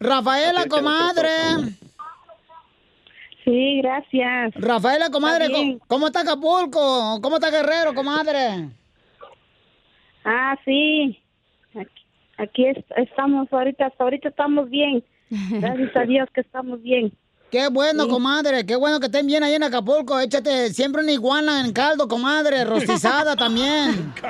Rafaela, 0.00 0.66
comadre. 0.66 1.28
Sí, 3.44 3.80
gracias. 3.82 4.54
Rafaela, 4.54 5.10
comadre, 5.10 5.46
Está 5.46 5.58
bien. 5.58 5.78
¿cómo, 5.78 5.88
cómo 5.88 6.06
está 6.06 6.20
Acapulco? 6.20 7.20
¿Cómo 7.20 7.36
está 7.36 7.50
Guerrero, 7.50 7.94
comadre? 7.94 8.68
Ah, 10.24 10.56
sí. 10.64 11.18
Aquí, 11.74 12.02
aquí 12.38 12.66
es- 12.66 12.84
estamos 12.96 13.52
ahorita, 13.52 13.86
hasta 13.86 14.04
ahorita 14.04 14.28
estamos 14.28 14.68
bien. 14.70 15.02
Gracias 15.50 15.96
a 15.96 16.00
Dios 16.02 16.28
que 16.34 16.40
estamos 16.42 16.82
bien. 16.82 17.12
Qué 17.50 17.68
bueno, 17.68 18.04
Sí. 18.04 18.10
comadre, 18.10 18.64
qué 18.64 18.76
bueno 18.76 18.98
que 18.98 19.06
estén 19.06 19.26
bien 19.26 19.42
ahí 19.42 19.52
en 19.54 19.62
Acapulco. 19.62 20.18
Échate 20.18 20.70
siempre 20.72 21.02
una 21.02 21.12
iguana 21.12 21.60
en 21.60 21.72
caldo, 21.74 22.08
comadre, 22.08 22.64
rostizada 22.64 23.36
también. 23.36 24.12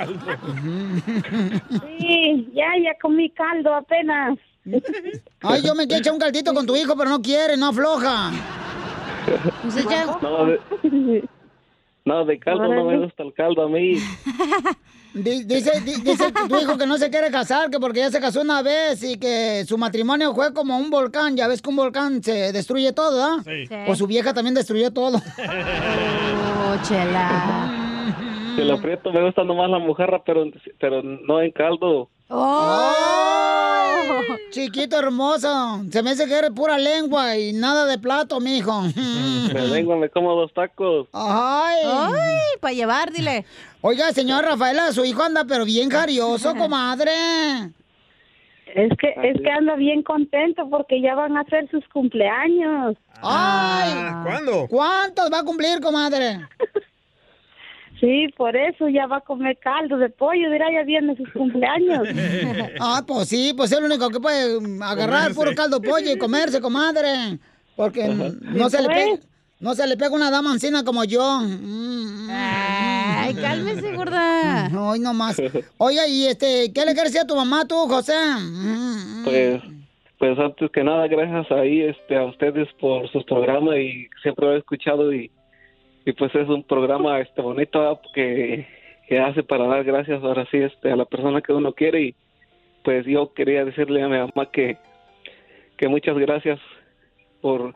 Sí, 1.99 2.49
ya, 2.53 2.67
ya 2.83 2.95
comí 3.01 3.31
caldo 3.31 3.75
apenas. 3.75 4.39
Ay, 5.43 5.63
yo 5.63 5.75
me 5.75 5.87
quiero 5.87 6.01
echar 6.01 6.13
un 6.13 6.19
caldito 6.19 6.53
con 6.55 6.67
tu 6.67 6.75
hijo, 6.77 6.97
pero 6.97 7.11
no 7.11 7.21
quiere, 7.23 7.57
no 7.57 7.69
afloja. 7.69 8.31
No, 10.21 10.47
de, 10.47 10.59
no, 10.83 11.23
de 12.05 12.39
caldo 12.39 12.69
no 12.69 12.85
me 12.85 12.99
gusta 12.99 13.23
el 13.23 13.33
caldo 13.33 13.63
a 13.63 13.69
mí. 13.69 13.95
Di- 15.15 15.45
Dice, 15.45 15.81
di- 15.83 16.01
dice 16.01 16.33
tu 16.33 16.57
hijo 16.59 16.79
que 16.79 16.87
no 16.87 16.97
se 16.97 17.11
quiere 17.11 17.31
casar, 17.31 17.69
que 17.71 17.79
porque 17.79 17.99
ya 18.01 18.11
se 18.11 18.19
casó 18.19 18.41
una 18.41 18.63
vez 18.63 19.03
y 19.05 19.19
que 19.19 19.63
su 19.67 19.77
matrimonio 19.77 20.35
fue 20.35 20.55
como 20.55 20.79
un 20.79 20.89
volcán. 20.89 21.37
Ya 21.37 21.49
ves 21.49 21.61
que 21.61 21.69
un 21.69 21.77
volcán 21.77 22.23
se 22.23 22.51
destruye 22.51 22.93
todo, 22.95 23.23
¿ah? 23.23 23.43
Sí. 23.45 23.67
Sí. 23.67 23.75
Pues 23.87 23.99
su 23.99 24.07
vieja 24.07 24.33
también 24.33 24.55
destruyó 24.55 24.91
todo. 24.93 25.19
Oh, 26.65 26.77
chela. 26.89 28.07
Chela 28.57 28.77
Prieto 28.81 29.13
me 29.13 29.23
gusta 29.25 29.45
nomás 29.45 29.69
la 29.69 29.79
mojarra, 29.79 30.23
pero, 30.25 30.45
pero 30.81 31.03
no 31.03 31.41
en 31.43 31.51
caldo. 31.51 32.09
¡Oh! 32.29 32.93
Chiquito 34.51 34.99
hermoso. 34.99 35.83
Se 35.91 36.03
me 36.03 36.11
hace 36.11 36.27
que 36.27 36.35
eres 36.35 36.51
pura 36.51 36.79
lengua 36.79 37.37
y 37.37 37.53
nada 37.53 37.87
de 37.87 37.99
plato, 37.99 38.41
mijo. 38.41 38.83
Me 39.53 39.69
vengo, 39.71 39.97
me 39.99 40.09
como 40.09 40.35
dos 40.35 40.53
tacos. 40.55 41.09
Ay. 41.13 41.81
Ay, 41.85 42.59
para 42.61 42.75
llevar, 42.75 43.13
dile. 43.13 43.45
Oiga, 43.81 44.13
señor 44.13 44.45
Rafaela, 44.45 44.93
su 44.93 45.05
hijo 45.05 45.23
anda 45.23 45.45
pero 45.45 45.65
bien 45.65 45.91
jarioso, 45.91 46.55
comadre. 46.55 47.11
Es 48.75 48.91
que, 48.99 49.15
es 49.23 49.41
que 49.43 49.51
anda 49.51 49.75
bien 49.75 50.03
contento 50.03 50.69
porque 50.71 51.03
ya 51.03 51.15
van 51.15 51.37
a 51.37 51.45
ser 51.45 51.69
sus 51.71 51.87
cumpleaños. 51.89 52.97
¡Ay! 53.21 53.93
¿Cuándo? 54.25 54.67
¿Cuántos 54.69 55.31
va 55.31 55.41
a 55.41 55.45
cumplir, 55.45 55.81
comadre? 55.81 56.41
Sí, 58.03 58.27
por 58.37 58.57
eso 58.57 58.89
ya 58.89 59.07
va 59.07 59.19
a 59.19 59.21
comer 59.21 59.57
caldo 59.59 59.97
de 59.97 60.09
pollo, 60.11 60.51
dirá, 60.51 60.67
ya 60.73 60.83
viene 60.83 61.17
sus 61.17 61.31
cumpleaños. 61.31 62.09
Ah, 62.81 63.01
pues 63.07 63.29
sí, 63.29 63.55
pues 63.57 63.71
es 63.71 63.79
el 63.79 63.85
único 63.85 64.11
que 64.11 64.19
puede 64.19 64.61
mm, 64.61 64.83
agarrar 64.83 65.33
puro 65.35 65.55
caldo 65.55 65.79
de 65.79 65.89
pollo 65.89 66.11
y 66.13 66.19
comerse, 66.19 66.61
comadre. 66.61 67.39
Porque 67.77 68.09
mm, 68.09 68.57
no 68.59 68.69
se 68.69 68.83
le 68.83 68.89
pega, 68.89 69.19
no 69.61 69.75
se 69.75 69.87
le 69.87 69.97
pega 69.97 70.11
una 70.17 70.33
dama 70.33 70.51
ancina 70.51 70.83
como 70.85 71.05
yo. 71.05 71.43
Mm, 71.43 72.29
Ay, 72.29 73.35
cálmese, 73.35 73.95
gorda. 73.95 74.67
Ay, 74.67 74.99
no 74.99 75.15
más. 75.15 75.41
Oiga, 75.79 76.09
y 76.09 76.27
este, 76.27 76.73
¿qué 76.73 76.85
le 76.85 76.95
quieres 76.95 77.13
decir 77.13 77.21
a 77.21 77.27
tu 77.27 77.37
mamá 77.37 77.67
tú, 77.69 77.77
José? 77.87 78.15
Mm, 78.41 79.23
Pues, 79.23 79.63
pues 80.19 80.39
antes 80.41 80.71
que 80.73 80.83
nada, 80.83 81.07
gracias 81.07 81.53
ahí 81.53 81.83
este, 81.83 82.17
a 82.17 82.25
ustedes 82.25 82.67
por 82.81 83.09
sus 83.13 83.23
programas 83.25 83.77
y 83.77 84.09
siempre 84.23 84.47
lo 84.47 84.55
he 84.57 84.59
escuchado 84.59 85.13
y, 85.13 85.31
y 86.05 86.13
pues 86.13 86.35
es 86.35 86.49
un 86.49 86.63
programa 86.65 87.21
este 87.27 87.43
bonito 87.43 88.01
que, 88.15 88.67
que 89.09 89.19
hace 89.19 89.43
para 89.43 89.67
dar 89.67 89.85
gracias 89.85 90.23
ahora 90.23 90.47
sí 90.51 90.59
este, 90.59 90.91
a 90.91 90.97
la 90.97 91.05
persona 91.05 91.41
que 91.41 91.53
uno 91.53 91.73
quiere. 91.73 92.01
Y 92.03 92.15
pues 92.85 93.07
yo 93.07 93.33
quería 93.35 93.65
decirle 93.65 94.03
a 94.03 94.09
mi 94.09 94.19
mamá 94.19 94.51
que, 94.53 94.77
que 95.77 95.89
muchas 95.89 96.17
gracias 96.19 96.59
por 97.41 97.75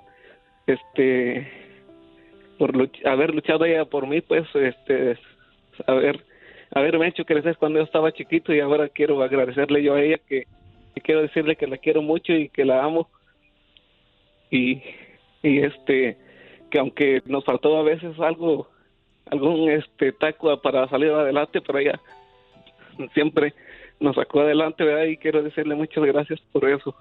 este 0.66 1.46
por 2.58 2.72
luch- 2.74 3.06
haber 3.06 3.34
luchado 3.34 3.64
ella 3.66 3.84
por 3.84 4.06
mí 4.06 4.20
pues 4.22 4.44
este 4.54 5.18
haber 5.86 6.24
haberme 6.74 7.06
hecho 7.08 7.24
crecer 7.24 7.56
cuando 7.56 7.78
yo 7.78 7.84
estaba 7.84 8.12
chiquito. 8.12 8.52
Y 8.52 8.60
ahora 8.60 8.88
quiero 8.88 9.22
agradecerle 9.22 9.82
yo 9.82 9.94
a 9.94 10.02
ella 10.02 10.18
que, 10.28 10.44
que 10.94 11.00
quiero 11.00 11.22
decirle 11.22 11.56
que 11.56 11.66
la 11.66 11.76
quiero 11.78 12.02
mucho 12.02 12.32
y 12.32 12.48
que 12.48 12.64
la 12.64 12.82
amo. 12.82 13.08
Y, 14.50 14.82
y 15.42 15.58
este 15.60 16.16
que 16.70 16.78
aunque 16.78 17.22
nos 17.26 17.44
faltó 17.44 17.76
a 17.76 17.82
veces 17.82 18.18
algo 18.20 18.68
algún 19.30 19.70
este 19.70 20.12
taco 20.12 20.60
para 20.60 20.88
salir 20.88 21.10
adelante 21.10 21.60
pero 21.60 21.78
ella 21.78 22.00
siempre 23.14 23.54
nos 24.00 24.14
sacó 24.16 24.40
adelante 24.40 24.84
verdad 24.84 25.04
y 25.04 25.16
quiero 25.16 25.42
decirle 25.42 25.74
muchas 25.74 26.04
gracias 26.04 26.40
por 26.52 26.68
eso 26.68 26.94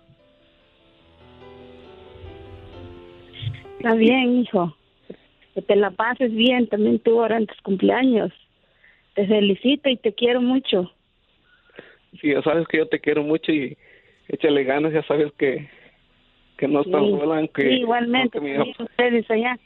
Está 3.85 3.97
bien, 3.97 4.39
hijo. 4.39 4.75
Que 5.53 5.61
te 5.61 5.75
la 5.75 5.91
pases 5.91 6.33
bien 6.33 6.67
también 6.67 6.97
tú 6.97 7.21
ahora 7.21 7.37
en 7.37 7.45
tus 7.45 7.61
cumpleaños. 7.61 8.33
Te 9.13 9.27
felicito 9.27 9.89
y 9.89 9.97
te 9.97 10.11
quiero 10.11 10.41
mucho. 10.41 10.91
sí 12.19 12.31
ya 12.33 12.41
sabes 12.41 12.67
que 12.67 12.79
yo 12.79 12.87
te 12.87 12.99
quiero 12.99 13.21
mucho 13.21 13.51
y 13.51 13.77
échale 14.27 14.63
ganas 14.63 14.91
ya 14.91 15.03
sabes 15.03 15.31
que 15.37 15.69
que 16.57 16.67
no 16.67 16.83
Sí, 16.83 16.91
sola 16.91 17.37
aunque 17.37 17.61
sí, 17.63 17.75
igualmente, 17.81 18.37
aunque 18.37 18.51
mi, 18.51 18.57
también 18.57 18.75
ustedes 18.79 19.31
allá. 19.31 19.59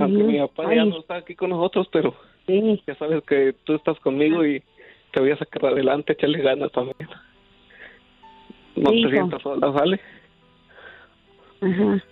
aunque 0.00 0.22
mi 0.24 0.38
papá 0.38 0.74
ya 0.74 0.84
no 0.84 0.98
está 0.98 1.16
aquí 1.16 1.34
con 1.34 1.50
nosotros 1.50 1.88
pero 1.92 2.14
ya 2.46 2.94
sabes 2.96 3.22
que 3.24 3.54
tú 3.64 3.74
estás 3.74 3.98
conmigo 4.00 4.44
y 4.46 4.62
te 5.12 5.20
voy 5.20 5.30
a 5.30 5.36
sacar 5.38 5.66
adelante 5.66 6.12
échale 6.12 6.40
ganas 6.42 6.70
también 6.72 6.96
no 8.76 8.90
te 8.90 9.10
sientas 9.10 9.42
sola 9.42 9.66
¿vale? 9.68 10.00
Ajá. 11.60 12.04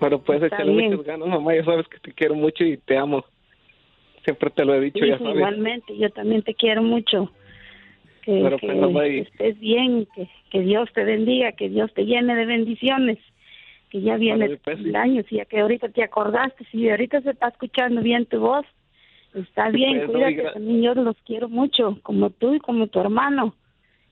pero 0.00 0.18
pues 0.20 0.42
Está 0.42 0.56
échale 0.56 0.72
bien. 0.72 0.90
muchas 0.92 1.06
ganas 1.06 1.28
mamá 1.28 1.54
ya 1.54 1.64
sabes 1.64 1.88
que 1.88 1.98
te 1.98 2.12
quiero 2.12 2.34
mucho 2.34 2.64
y 2.64 2.76
te 2.78 2.96
amo 2.96 3.24
siempre 4.24 4.48
te 4.50 4.64
lo 4.64 4.74
he 4.74 4.80
dicho, 4.80 5.04
ya 5.04 5.18
sabes. 5.18 5.36
igualmente, 5.36 5.94
yo 5.98 6.08
también 6.10 6.42
te 6.42 6.54
quiero 6.54 6.82
mucho. 6.82 7.30
Que, 8.24 8.40
Pero, 8.42 8.58
pues, 8.92 9.28
estés 9.28 9.60
bien, 9.60 10.06
que, 10.14 10.28
que 10.50 10.60
Dios 10.62 10.88
te 10.94 11.04
bendiga, 11.04 11.52
que 11.52 11.68
Dios 11.68 11.92
te 11.92 12.06
llene 12.06 12.34
de 12.34 12.46
bendiciones, 12.46 13.18
que 13.90 14.00
ya 14.00 14.16
viene 14.16 14.56
pues, 14.64 14.78
el 14.78 14.92
sí. 14.92 14.96
año, 14.96 15.22
si 15.28 15.36
ya 15.36 15.44
que 15.44 15.60
ahorita 15.60 15.90
te 15.90 16.02
acordaste, 16.02 16.64
si 16.70 16.88
ahorita 16.88 17.20
se 17.20 17.30
está 17.30 17.48
escuchando 17.48 18.00
bien 18.00 18.24
tu 18.24 18.40
voz, 18.40 18.64
está 19.34 19.68
bien, 19.68 19.98
pues, 19.98 20.06
no, 20.06 20.12
cuídate, 20.14 20.42
gra- 20.42 20.52
también 20.54 20.82
yo 20.82 20.94
los 20.94 21.16
quiero 21.26 21.50
mucho, 21.50 21.98
como 22.02 22.30
tú 22.30 22.54
y 22.54 22.60
como 22.60 22.86
tu 22.86 22.98
hermano, 22.98 23.54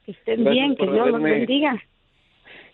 que 0.04 0.12
estén 0.12 0.44
Gracias 0.44 0.52
bien, 0.52 0.76
que 0.76 0.92
Dios 0.92 1.08
los 1.10 1.22
bendiga. 1.22 1.82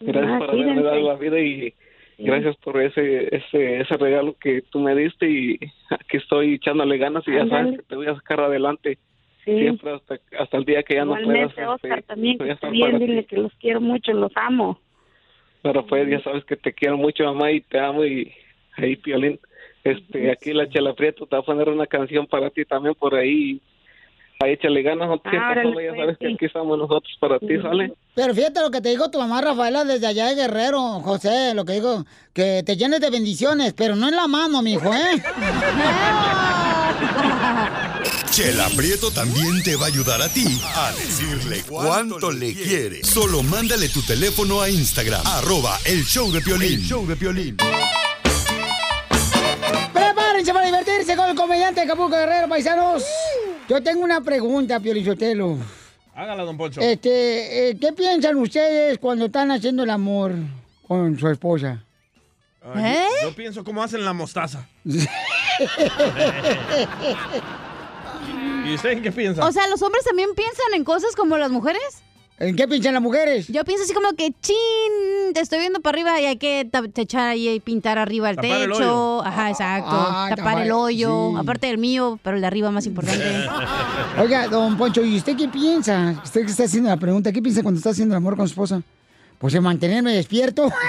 Gracias 0.00 0.32
Ah, 0.34 0.38
por 0.38 0.50
haberme 0.50 0.82
dado 0.82 1.00
la 1.02 1.14
vida 1.14 1.38
y 1.38 1.72
Sí. 2.16 2.24
gracias 2.24 2.56
por 2.56 2.82
ese, 2.82 3.32
ese 3.32 3.80
ese 3.80 3.96
regalo 3.96 4.34
que 4.40 4.62
tú 4.72 4.80
me 4.80 4.92
diste 4.96 5.30
y 5.30 5.56
aquí 5.88 6.16
estoy 6.16 6.54
echándole 6.54 6.98
ganas 6.98 7.22
y 7.28 7.32
ya 7.32 7.46
sabes 7.46 7.76
que 7.76 7.82
te 7.84 7.94
voy 7.94 8.08
a 8.08 8.16
sacar 8.16 8.40
adelante 8.40 8.98
Sí. 9.48 9.60
siempre 9.60 9.94
hasta, 9.94 10.18
hasta 10.38 10.56
el 10.56 10.64
día 10.64 10.82
que 10.82 10.94
ya 10.94 11.04
no 11.04 11.12
puedas. 11.12 11.22
Igualmente, 11.22 11.66
Oscar, 11.66 12.02
también, 12.02 12.38
voy 12.38 12.48
que 12.48 12.52
esté 12.54 12.70
bien, 12.70 12.98
dile 12.98 13.24
que 13.24 13.36
los 13.36 13.52
quiero 13.54 13.80
mucho, 13.80 14.12
los 14.12 14.32
amo. 14.36 14.78
Pero 15.62 15.86
pues 15.86 16.08
ya 16.08 16.20
sabes 16.22 16.44
que 16.44 16.56
te 16.56 16.72
quiero 16.72 16.96
mucho, 16.96 17.24
mamá, 17.24 17.50
y 17.50 17.60
te 17.60 17.78
amo 17.78 18.04
y 18.04 18.32
ahí, 18.76 18.96
Piolín. 18.96 19.40
Este, 19.84 20.30
aquí 20.30 20.52
la 20.52 20.68
Chela 20.68 20.92
Prieto 20.94 21.26
te 21.26 21.36
va 21.36 21.40
a 21.40 21.44
poner 21.44 21.68
una 21.68 21.86
canción 21.86 22.26
para 22.26 22.50
ti 22.50 22.64
también 22.64 22.94
por 22.94 23.14
ahí. 23.14 23.60
Ahí 24.40 24.52
échale 24.52 24.82
ganas, 24.82 25.08
no 25.08 25.20
Árale, 25.24 25.62
sola, 25.62 25.82
ya 25.82 25.88
pues, 25.88 26.00
sabes 26.00 26.18
que 26.18 26.26
sí. 26.28 26.34
aquí 26.34 26.44
estamos 26.44 26.78
nosotros 26.78 27.16
para 27.18 27.40
ti, 27.40 27.58
¿sale? 27.60 27.92
Pero 28.14 28.34
fíjate 28.34 28.60
lo 28.60 28.70
que 28.70 28.80
te 28.80 28.90
dijo 28.90 29.10
tu 29.10 29.18
mamá 29.18 29.40
Rafaela 29.40 29.84
desde 29.84 30.06
allá 30.06 30.26
de 30.26 30.36
Guerrero, 30.36 30.78
José, 31.00 31.54
lo 31.54 31.64
que 31.64 31.72
dijo, 31.72 32.04
que 32.32 32.62
te 32.64 32.76
llenes 32.76 33.00
de 33.00 33.10
bendiciones, 33.10 33.72
pero 33.72 33.96
no 33.96 34.08
en 34.08 34.14
la 34.14 34.28
mano, 34.28 34.62
mijo, 34.62 34.92
¿eh? 34.94 35.22
Chela 38.30 38.68
Prieto 38.76 39.10
también 39.10 39.62
te 39.62 39.74
va 39.76 39.86
a 39.86 39.88
ayudar 39.88 40.22
a 40.22 40.28
ti 40.28 40.60
a 40.62 40.92
decirle 40.92 41.62
cuánto 41.68 42.30
le 42.30 42.54
quiere. 42.54 43.02
Solo 43.02 43.42
mándale 43.42 43.88
tu 43.88 44.00
teléfono 44.02 44.60
a 44.60 44.70
Instagram, 44.70 45.26
arroba 45.26 45.78
el 45.84 46.04
show 46.04 46.30
de 46.30 46.40
Piolín. 46.40 46.74
El 46.74 46.84
show 46.84 47.06
de 47.06 47.16
Piolín. 47.16 47.56
Prepárense 49.92 50.52
para 50.52 50.66
divertirse 50.66 51.16
con 51.16 51.30
el 51.30 51.34
comediante 51.36 51.80
Acapulco 51.80 52.16
Guerrero, 52.16 52.48
paisanos. 52.48 53.04
Yo 53.68 53.82
tengo 53.82 54.04
una 54.04 54.20
pregunta, 54.20 54.78
Piolichotelo. 54.78 55.58
Hágala, 56.14 56.44
don 56.44 56.56
Poncho. 56.56 56.80
Este, 56.80 57.70
eh, 57.70 57.76
¿qué 57.80 57.92
piensan 57.92 58.36
ustedes 58.36 58.98
cuando 58.98 59.26
están 59.26 59.50
haciendo 59.50 59.82
el 59.82 59.90
amor 59.90 60.32
con 60.86 61.18
su 61.18 61.28
esposa? 61.28 61.82
Ah, 62.62 63.06
yo, 63.22 63.28
yo 63.30 63.34
pienso 63.36 63.64
cómo 63.64 63.82
hacen 63.82 64.04
la 64.04 64.12
mostaza. 64.12 64.66
¿Y 68.66 68.74
usted 68.74 68.90
en 68.90 69.02
qué 69.02 69.12
piensa? 69.12 69.44
O 69.46 69.52
sea, 69.52 69.66
¿los 69.68 69.80
hombres 69.82 70.04
también 70.04 70.28
piensan 70.34 70.74
en 70.74 70.84
cosas 70.84 71.14
como 71.16 71.36
las 71.38 71.50
mujeres? 71.50 71.82
¿En 72.40 72.54
qué 72.54 72.68
piensan 72.68 72.94
las 72.94 73.02
mujeres? 73.02 73.48
Yo 73.48 73.64
pienso 73.64 73.82
así 73.84 73.92
como 73.94 74.12
que, 74.12 74.32
chin, 74.40 75.32
te 75.34 75.40
estoy 75.40 75.58
viendo 75.58 75.80
para 75.80 75.96
arriba 75.96 76.20
y 76.20 76.26
hay 76.26 76.36
que 76.36 76.68
echar 76.96 77.28
ahí 77.28 77.48
y 77.48 77.58
pintar 77.60 77.98
arriba 77.98 78.30
el 78.30 78.36
Tapar 78.36 78.50
el 78.50 78.70
techo. 78.70 78.76
hoyo. 79.16 79.26
Ajá, 79.26 79.50
exacto. 79.50 79.90
Ah, 79.90 80.26
tapar, 80.30 80.54
tapar- 80.54 80.62
el 80.64 80.70
hoyo. 80.70 81.30
sí. 81.32 81.36
Aparte 81.38 81.66
del 81.66 81.78
mío, 81.78 82.20
pero 82.22 82.36
el 82.36 82.40
de 82.42 82.46
arriba 82.46 82.70
más 82.70 82.86
importante. 82.86 83.24
Oiga, 84.20 84.46
don 84.46 84.76
Poncho, 84.76 85.02
¿y 85.02 85.16
usted 85.16 85.36
qué 85.36 85.48
piensa? 85.48 86.20
Usted 86.22 86.44
que 86.44 86.50
está 86.52 86.64
haciendo 86.64 86.90
la 86.90 86.96
pregunta, 86.96 87.32
¿qué 87.32 87.42
piensa 87.42 87.62
cuando 87.62 87.78
está 87.78 87.90
haciendo 87.90 88.14
el 88.14 88.18
amor 88.18 88.36
con 88.36 88.46
su 88.46 88.52
esposa? 88.52 88.82
Pues 89.38 89.54
en 89.54 89.62
mantenerme 89.64 90.12
despierto. 90.12 90.68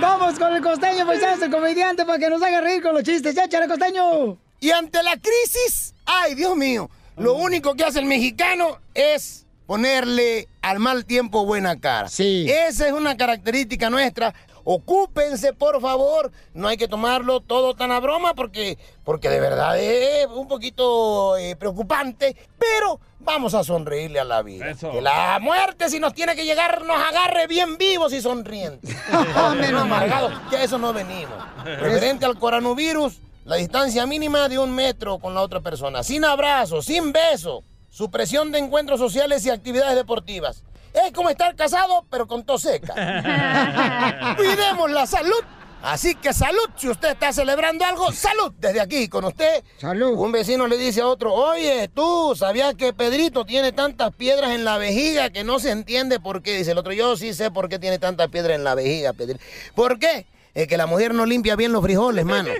Vamos 0.00 0.38
con 0.38 0.54
el 0.54 0.62
costeño, 0.62 1.06
paisanos, 1.06 1.42
el 1.42 1.50
comediante, 1.50 2.04
para 2.04 2.18
que 2.18 2.30
nos 2.30 2.42
haga 2.42 2.60
reír 2.60 2.82
con 2.82 2.94
los 2.94 3.02
chistes. 3.02 3.36
¡Échale, 3.36 3.66
costeño! 3.66 4.38
Y 4.60 4.70
ante 4.70 5.02
la 5.02 5.16
crisis, 5.16 5.94
ay 6.04 6.34
Dios 6.34 6.56
mío, 6.56 6.90
lo 7.16 7.34
único 7.34 7.74
que 7.74 7.84
hace 7.84 7.98
el 8.00 8.06
mexicano 8.06 8.78
es 8.94 9.46
ponerle 9.66 10.48
al 10.62 10.78
mal 10.78 11.04
tiempo 11.04 11.44
buena 11.44 11.78
cara. 11.78 12.08
Sí. 12.08 12.46
Esa 12.48 12.86
es 12.86 12.92
una 12.92 13.16
característica 13.16 13.90
nuestra. 13.90 14.34
Ocúpense, 14.64 15.52
por 15.52 15.80
favor. 15.80 16.30
No 16.54 16.68
hay 16.68 16.76
que 16.76 16.88
tomarlo 16.88 17.40
todo 17.40 17.74
tan 17.74 17.90
a 17.92 18.00
broma 18.00 18.34
porque, 18.34 18.78
porque 19.04 19.28
de 19.28 19.40
verdad 19.40 19.78
es 19.78 20.26
un 20.26 20.48
poquito 20.48 21.36
eh, 21.36 21.56
preocupante. 21.56 22.36
Pero 22.58 23.00
vamos 23.28 23.52
a 23.52 23.62
sonreírle 23.62 24.18
a 24.18 24.24
la 24.24 24.42
vida. 24.42 24.74
Que 24.74 25.02
la 25.02 25.38
muerte, 25.38 25.90
si 25.90 26.00
nos 26.00 26.14
tiene 26.14 26.34
que 26.34 26.46
llegar, 26.46 26.82
nos 26.84 26.96
agarre 26.96 27.46
bien 27.46 27.76
vivos 27.76 28.12
y 28.14 28.22
sonrientes. 28.22 28.96
Menos 29.60 29.82
amargados, 29.82 30.32
que 30.48 30.56
a 30.56 30.64
eso 30.64 30.78
no 30.78 30.94
venimos. 30.94 31.36
Referente 31.62 32.24
al 32.24 32.38
coronavirus, 32.38 33.18
la 33.44 33.56
distancia 33.56 34.06
mínima 34.06 34.48
de 34.48 34.58
un 34.58 34.74
metro 34.74 35.18
con 35.18 35.34
la 35.34 35.42
otra 35.42 35.60
persona, 35.60 36.02
sin 36.02 36.24
abrazo, 36.24 36.80
sin 36.80 37.12
beso, 37.12 37.64
supresión 37.90 38.50
de 38.50 38.60
encuentros 38.60 38.98
sociales 38.98 39.44
y 39.44 39.50
actividades 39.50 39.94
deportivas. 39.94 40.64
Es 40.94 41.12
como 41.12 41.28
estar 41.28 41.54
casado, 41.54 42.06
pero 42.10 42.26
con 42.26 42.44
tos 42.44 42.62
seca. 42.62 42.94
Cuidemos 44.36 44.90
la 44.90 45.06
salud. 45.06 45.44
Así 45.82 46.14
que 46.16 46.32
salud, 46.32 46.68
si 46.76 46.88
usted 46.88 47.10
está 47.10 47.32
celebrando 47.32 47.84
algo, 47.84 48.10
salud 48.12 48.52
desde 48.58 48.80
aquí 48.80 49.08
con 49.08 49.24
usted. 49.24 49.62
Salud. 49.78 50.18
Un 50.18 50.32
vecino 50.32 50.66
le 50.66 50.76
dice 50.76 51.00
a 51.02 51.06
otro, 51.06 51.32
oye, 51.32 51.88
tú, 51.88 52.34
¿sabías 52.36 52.74
que 52.74 52.92
Pedrito 52.92 53.44
tiene 53.44 53.72
tantas 53.72 54.12
piedras 54.12 54.50
en 54.50 54.64
la 54.64 54.76
vejiga 54.78 55.30
que 55.30 55.44
no 55.44 55.60
se 55.60 55.70
entiende 55.70 56.18
por 56.18 56.42
qué? 56.42 56.56
Dice 56.56 56.72
el 56.72 56.78
otro, 56.78 56.92
yo 56.92 57.16
sí 57.16 57.32
sé 57.32 57.50
por 57.50 57.68
qué 57.68 57.78
tiene 57.78 57.98
tantas 57.98 58.28
piedras 58.28 58.56
en 58.56 58.64
la 58.64 58.74
vejiga, 58.74 59.12
Pedrito. 59.12 59.40
¿Por 59.74 59.98
qué? 59.98 60.26
Es 60.54 60.66
que 60.66 60.76
la 60.76 60.86
mujer 60.86 61.14
no 61.14 61.24
limpia 61.24 61.54
bien 61.54 61.72
los 61.72 61.82
frijoles, 61.82 62.24
mano. 62.24 62.50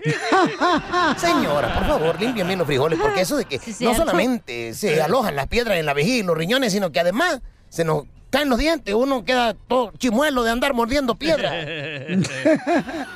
Señora, 1.17 1.75
por 1.75 1.87
favor, 1.89 2.21
limpien 2.21 2.47
bien 2.47 2.59
los 2.59 2.67
frijoles, 2.67 2.99
porque 3.01 3.23
eso 3.23 3.37
de 3.37 3.45
que 3.47 3.61
no 3.81 3.95
solamente 3.95 4.75
se 4.75 5.03
alojan 5.03 5.35
las 5.35 5.49
piedras 5.49 5.79
en 5.79 5.87
la 5.87 5.95
vejiga 5.95 6.19
y 6.19 6.23
los 6.23 6.39
riñones, 6.39 6.73
sino 6.73 6.93
que 6.93 7.01
además 7.01 7.41
se 7.69 7.83
nos 7.83 8.05
caen 8.31 8.49
los 8.49 8.59
dientes, 8.59 8.95
uno 8.95 9.25
queda 9.25 9.55
todo 9.55 9.93
chimuelo 9.99 10.43
de 10.43 10.51
andar 10.51 10.75
mordiendo 10.75 11.15
piedras. 11.15 11.53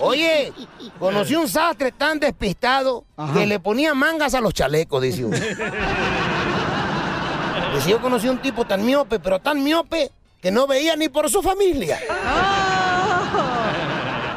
Oye, 0.00 0.52
conocí 0.98 1.34
un 1.34 1.48
sastre 1.48 1.92
tan 1.92 2.20
despistado 2.20 3.04
que 3.32 3.46
le 3.46 3.58
ponía 3.58 3.94
mangas 3.94 4.34
a 4.34 4.40
los 4.40 4.52
chalecos, 4.52 5.00
dice 5.02 5.24
uno. 5.24 5.36
Dice, 7.74 7.90
yo 7.90 8.02
conocí 8.02 8.28
un 8.28 8.38
tipo 8.38 8.66
tan 8.66 8.84
miope, 8.84 9.18
pero 9.18 9.38
tan 9.38 9.64
miope, 9.64 10.10
que 10.42 10.50
no 10.50 10.66
veía 10.66 10.94
ni 10.96 11.08
por 11.08 11.30
su 11.30 11.40
familia. 11.40 11.98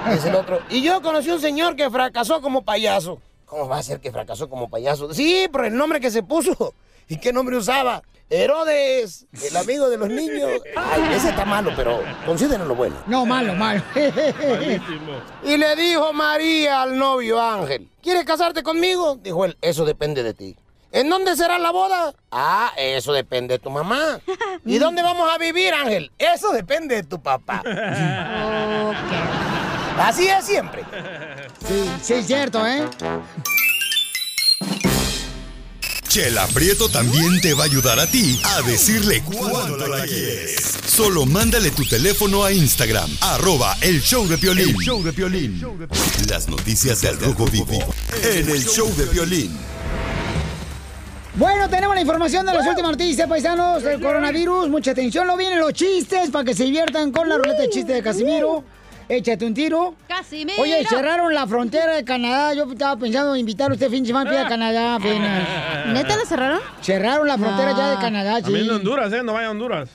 Dice 0.09 0.29
el 0.29 0.35
otro. 0.35 0.61
Y 0.69 0.81
yo 0.81 1.01
conocí 1.01 1.29
un 1.29 1.41
señor 1.41 1.75
que 1.75 1.89
fracasó 1.89 2.41
como 2.41 2.63
payaso. 2.63 3.19
¿Cómo 3.45 3.67
va 3.67 3.79
a 3.79 3.83
ser 3.83 3.99
que 3.99 4.11
fracasó 4.11 4.49
como 4.49 4.69
payaso? 4.69 5.13
Sí, 5.13 5.47
por 5.51 5.65
el 5.65 5.75
nombre 5.75 5.99
que 5.99 6.11
se 6.11 6.23
puso. 6.23 6.73
¿Y 7.07 7.17
qué 7.17 7.31
nombre 7.31 7.57
usaba? 7.57 8.01
Herodes, 8.29 9.27
el 9.43 9.55
amigo 9.55 9.87
de 9.87 9.97
los 9.97 10.09
niños. 10.09 10.49
Ay, 10.75 11.13
ese 11.13 11.29
está 11.29 11.45
malo, 11.45 11.71
pero 11.75 12.01
considérenlo 12.25 12.73
bueno. 12.73 12.95
No, 13.05 13.25
malo, 13.25 13.53
malo. 13.53 13.83
Y 15.43 15.57
le 15.57 15.75
dijo 15.75 16.11
María 16.11 16.81
al 16.81 16.97
novio 16.97 17.39
Ángel, 17.39 17.87
¿quieres 18.01 18.25
casarte 18.25 18.63
conmigo? 18.63 19.17
Dijo 19.21 19.45
él, 19.45 19.55
eso 19.61 19.85
depende 19.85 20.23
de 20.23 20.33
ti. 20.33 20.55
¿En 20.91 21.09
dónde 21.09 21.35
será 21.35 21.59
la 21.59 21.71
boda? 21.71 22.13
Ah, 22.31 22.71
eso 22.77 23.13
depende 23.13 23.55
de 23.55 23.59
tu 23.59 23.69
mamá. 23.69 24.19
¿Y 24.65 24.79
dónde 24.79 25.03
vamos 25.03 25.31
a 25.31 25.37
vivir, 25.37 25.73
Ángel? 25.73 26.11
Eso 26.17 26.51
depende 26.51 26.95
de 26.95 27.03
tu 27.03 27.21
papá. 27.21 27.61
Así 29.99 30.27
es 30.27 30.45
siempre. 30.45 30.83
Sí, 31.67 31.91
sí, 32.01 32.13
es 32.13 32.27
cierto, 32.27 32.65
¿eh? 32.65 32.87
Chela 36.15 36.47
Prieto 36.47 36.87
también 36.87 37.41
te 37.41 37.53
va 37.53 37.63
a 37.63 37.65
ayudar 37.65 37.99
a 37.99 38.07
ti 38.07 38.39
a 38.41 38.61
decirle 38.61 39.21
cuánto 39.21 39.85
la 39.85 40.05
quieres. 40.05 40.55
Solo 40.87 41.25
mándale 41.25 41.71
tu 41.71 41.83
teléfono 41.83 42.45
a 42.45 42.53
Instagram, 42.53 43.11
arroba 43.19 43.75
el 43.81 44.01
show 44.01 44.25
de 44.25 44.37
Piolín. 44.37 44.69
El 44.69 44.75
show 44.77 45.03
de 45.03 45.11
Piolín. 45.11 45.61
Las 46.29 46.47
noticias 46.47 47.01
del 47.01 47.19
Rojo 47.19 47.47
Vivo 47.47 47.93
en 48.23 48.49
el 48.49 48.65
show 48.65 48.89
de 48.95 49.07
Piolín. 49.07 49.59
Bueno, 51.33 51.69
tenemos 51.69 51.93
la 51.93 51.99
información 51.99 52.45
de 52.45 52.53
las 52.53 52.65
últimas 52.65 52.91
noticias, 52.91 53.27
paisanos, 53.27 53.83
del 53.83 53.99
coronavirus. 53.99 54.69
Mucha 54.69 54.91
atención, 54.91 55.27
no 55.27 55.35
vienen 55.35 55.59
los 55.59 55.73
chistes 55.73 56.29
para 56.29 56.45
que 56.45 56.55
se 56.55 56.63
diviertan 56.63 57.11
con 57.11 57.27
la 57.27 57.35
ruleta 57.35 57.63
de 57.63 57.69
chistes 57.69 57.93
de 57.93 58.01
Casimiro. 58.01 58.63
Échate 59.07 59.45
un 59.45 59.53
tiro. 59.53 59.93
Casimiro. 60.07 60.61
Oye, 60.61 60.83
cerraron 60.87 61.33
la 61.33 61.45
frontera 61.45 61.95
de 61.95 62.03
Canadá. 62.03 62.53
Yo 62.53 62.71
estaba 62.71 62.97
pensando 62.97 63.33
en 63.35 63.41
invitar 63.41 63.69
a 63.69 63.73
usted 63.73 63.89
fin 63.89 64.03
de 64.03 64.07
semana 64.07 64.45
a 64.45 64.47
Canadá 64.49 64.95
apenas. 64.95 65.47
¿Neta 65.93 66.15
la 66.17 66.25
cerraron? 66.25 66.59
Cerraron 66.81 67.27
la 67.27 67.37
frontera 67.37 67.73
ya 67.77 67.89
de 67.91 67.97
Canadá, 67.97 68.37
sí. 68.37 68.43
También 68.43 68.65
en 68.65 68.71
Honduras, 68.71 69.13
¿eh? 69.13 69.21
No 69.23 69.33
vaya 69.33 69.47
a 69.47 69.51
Honduras. 69.51 69.89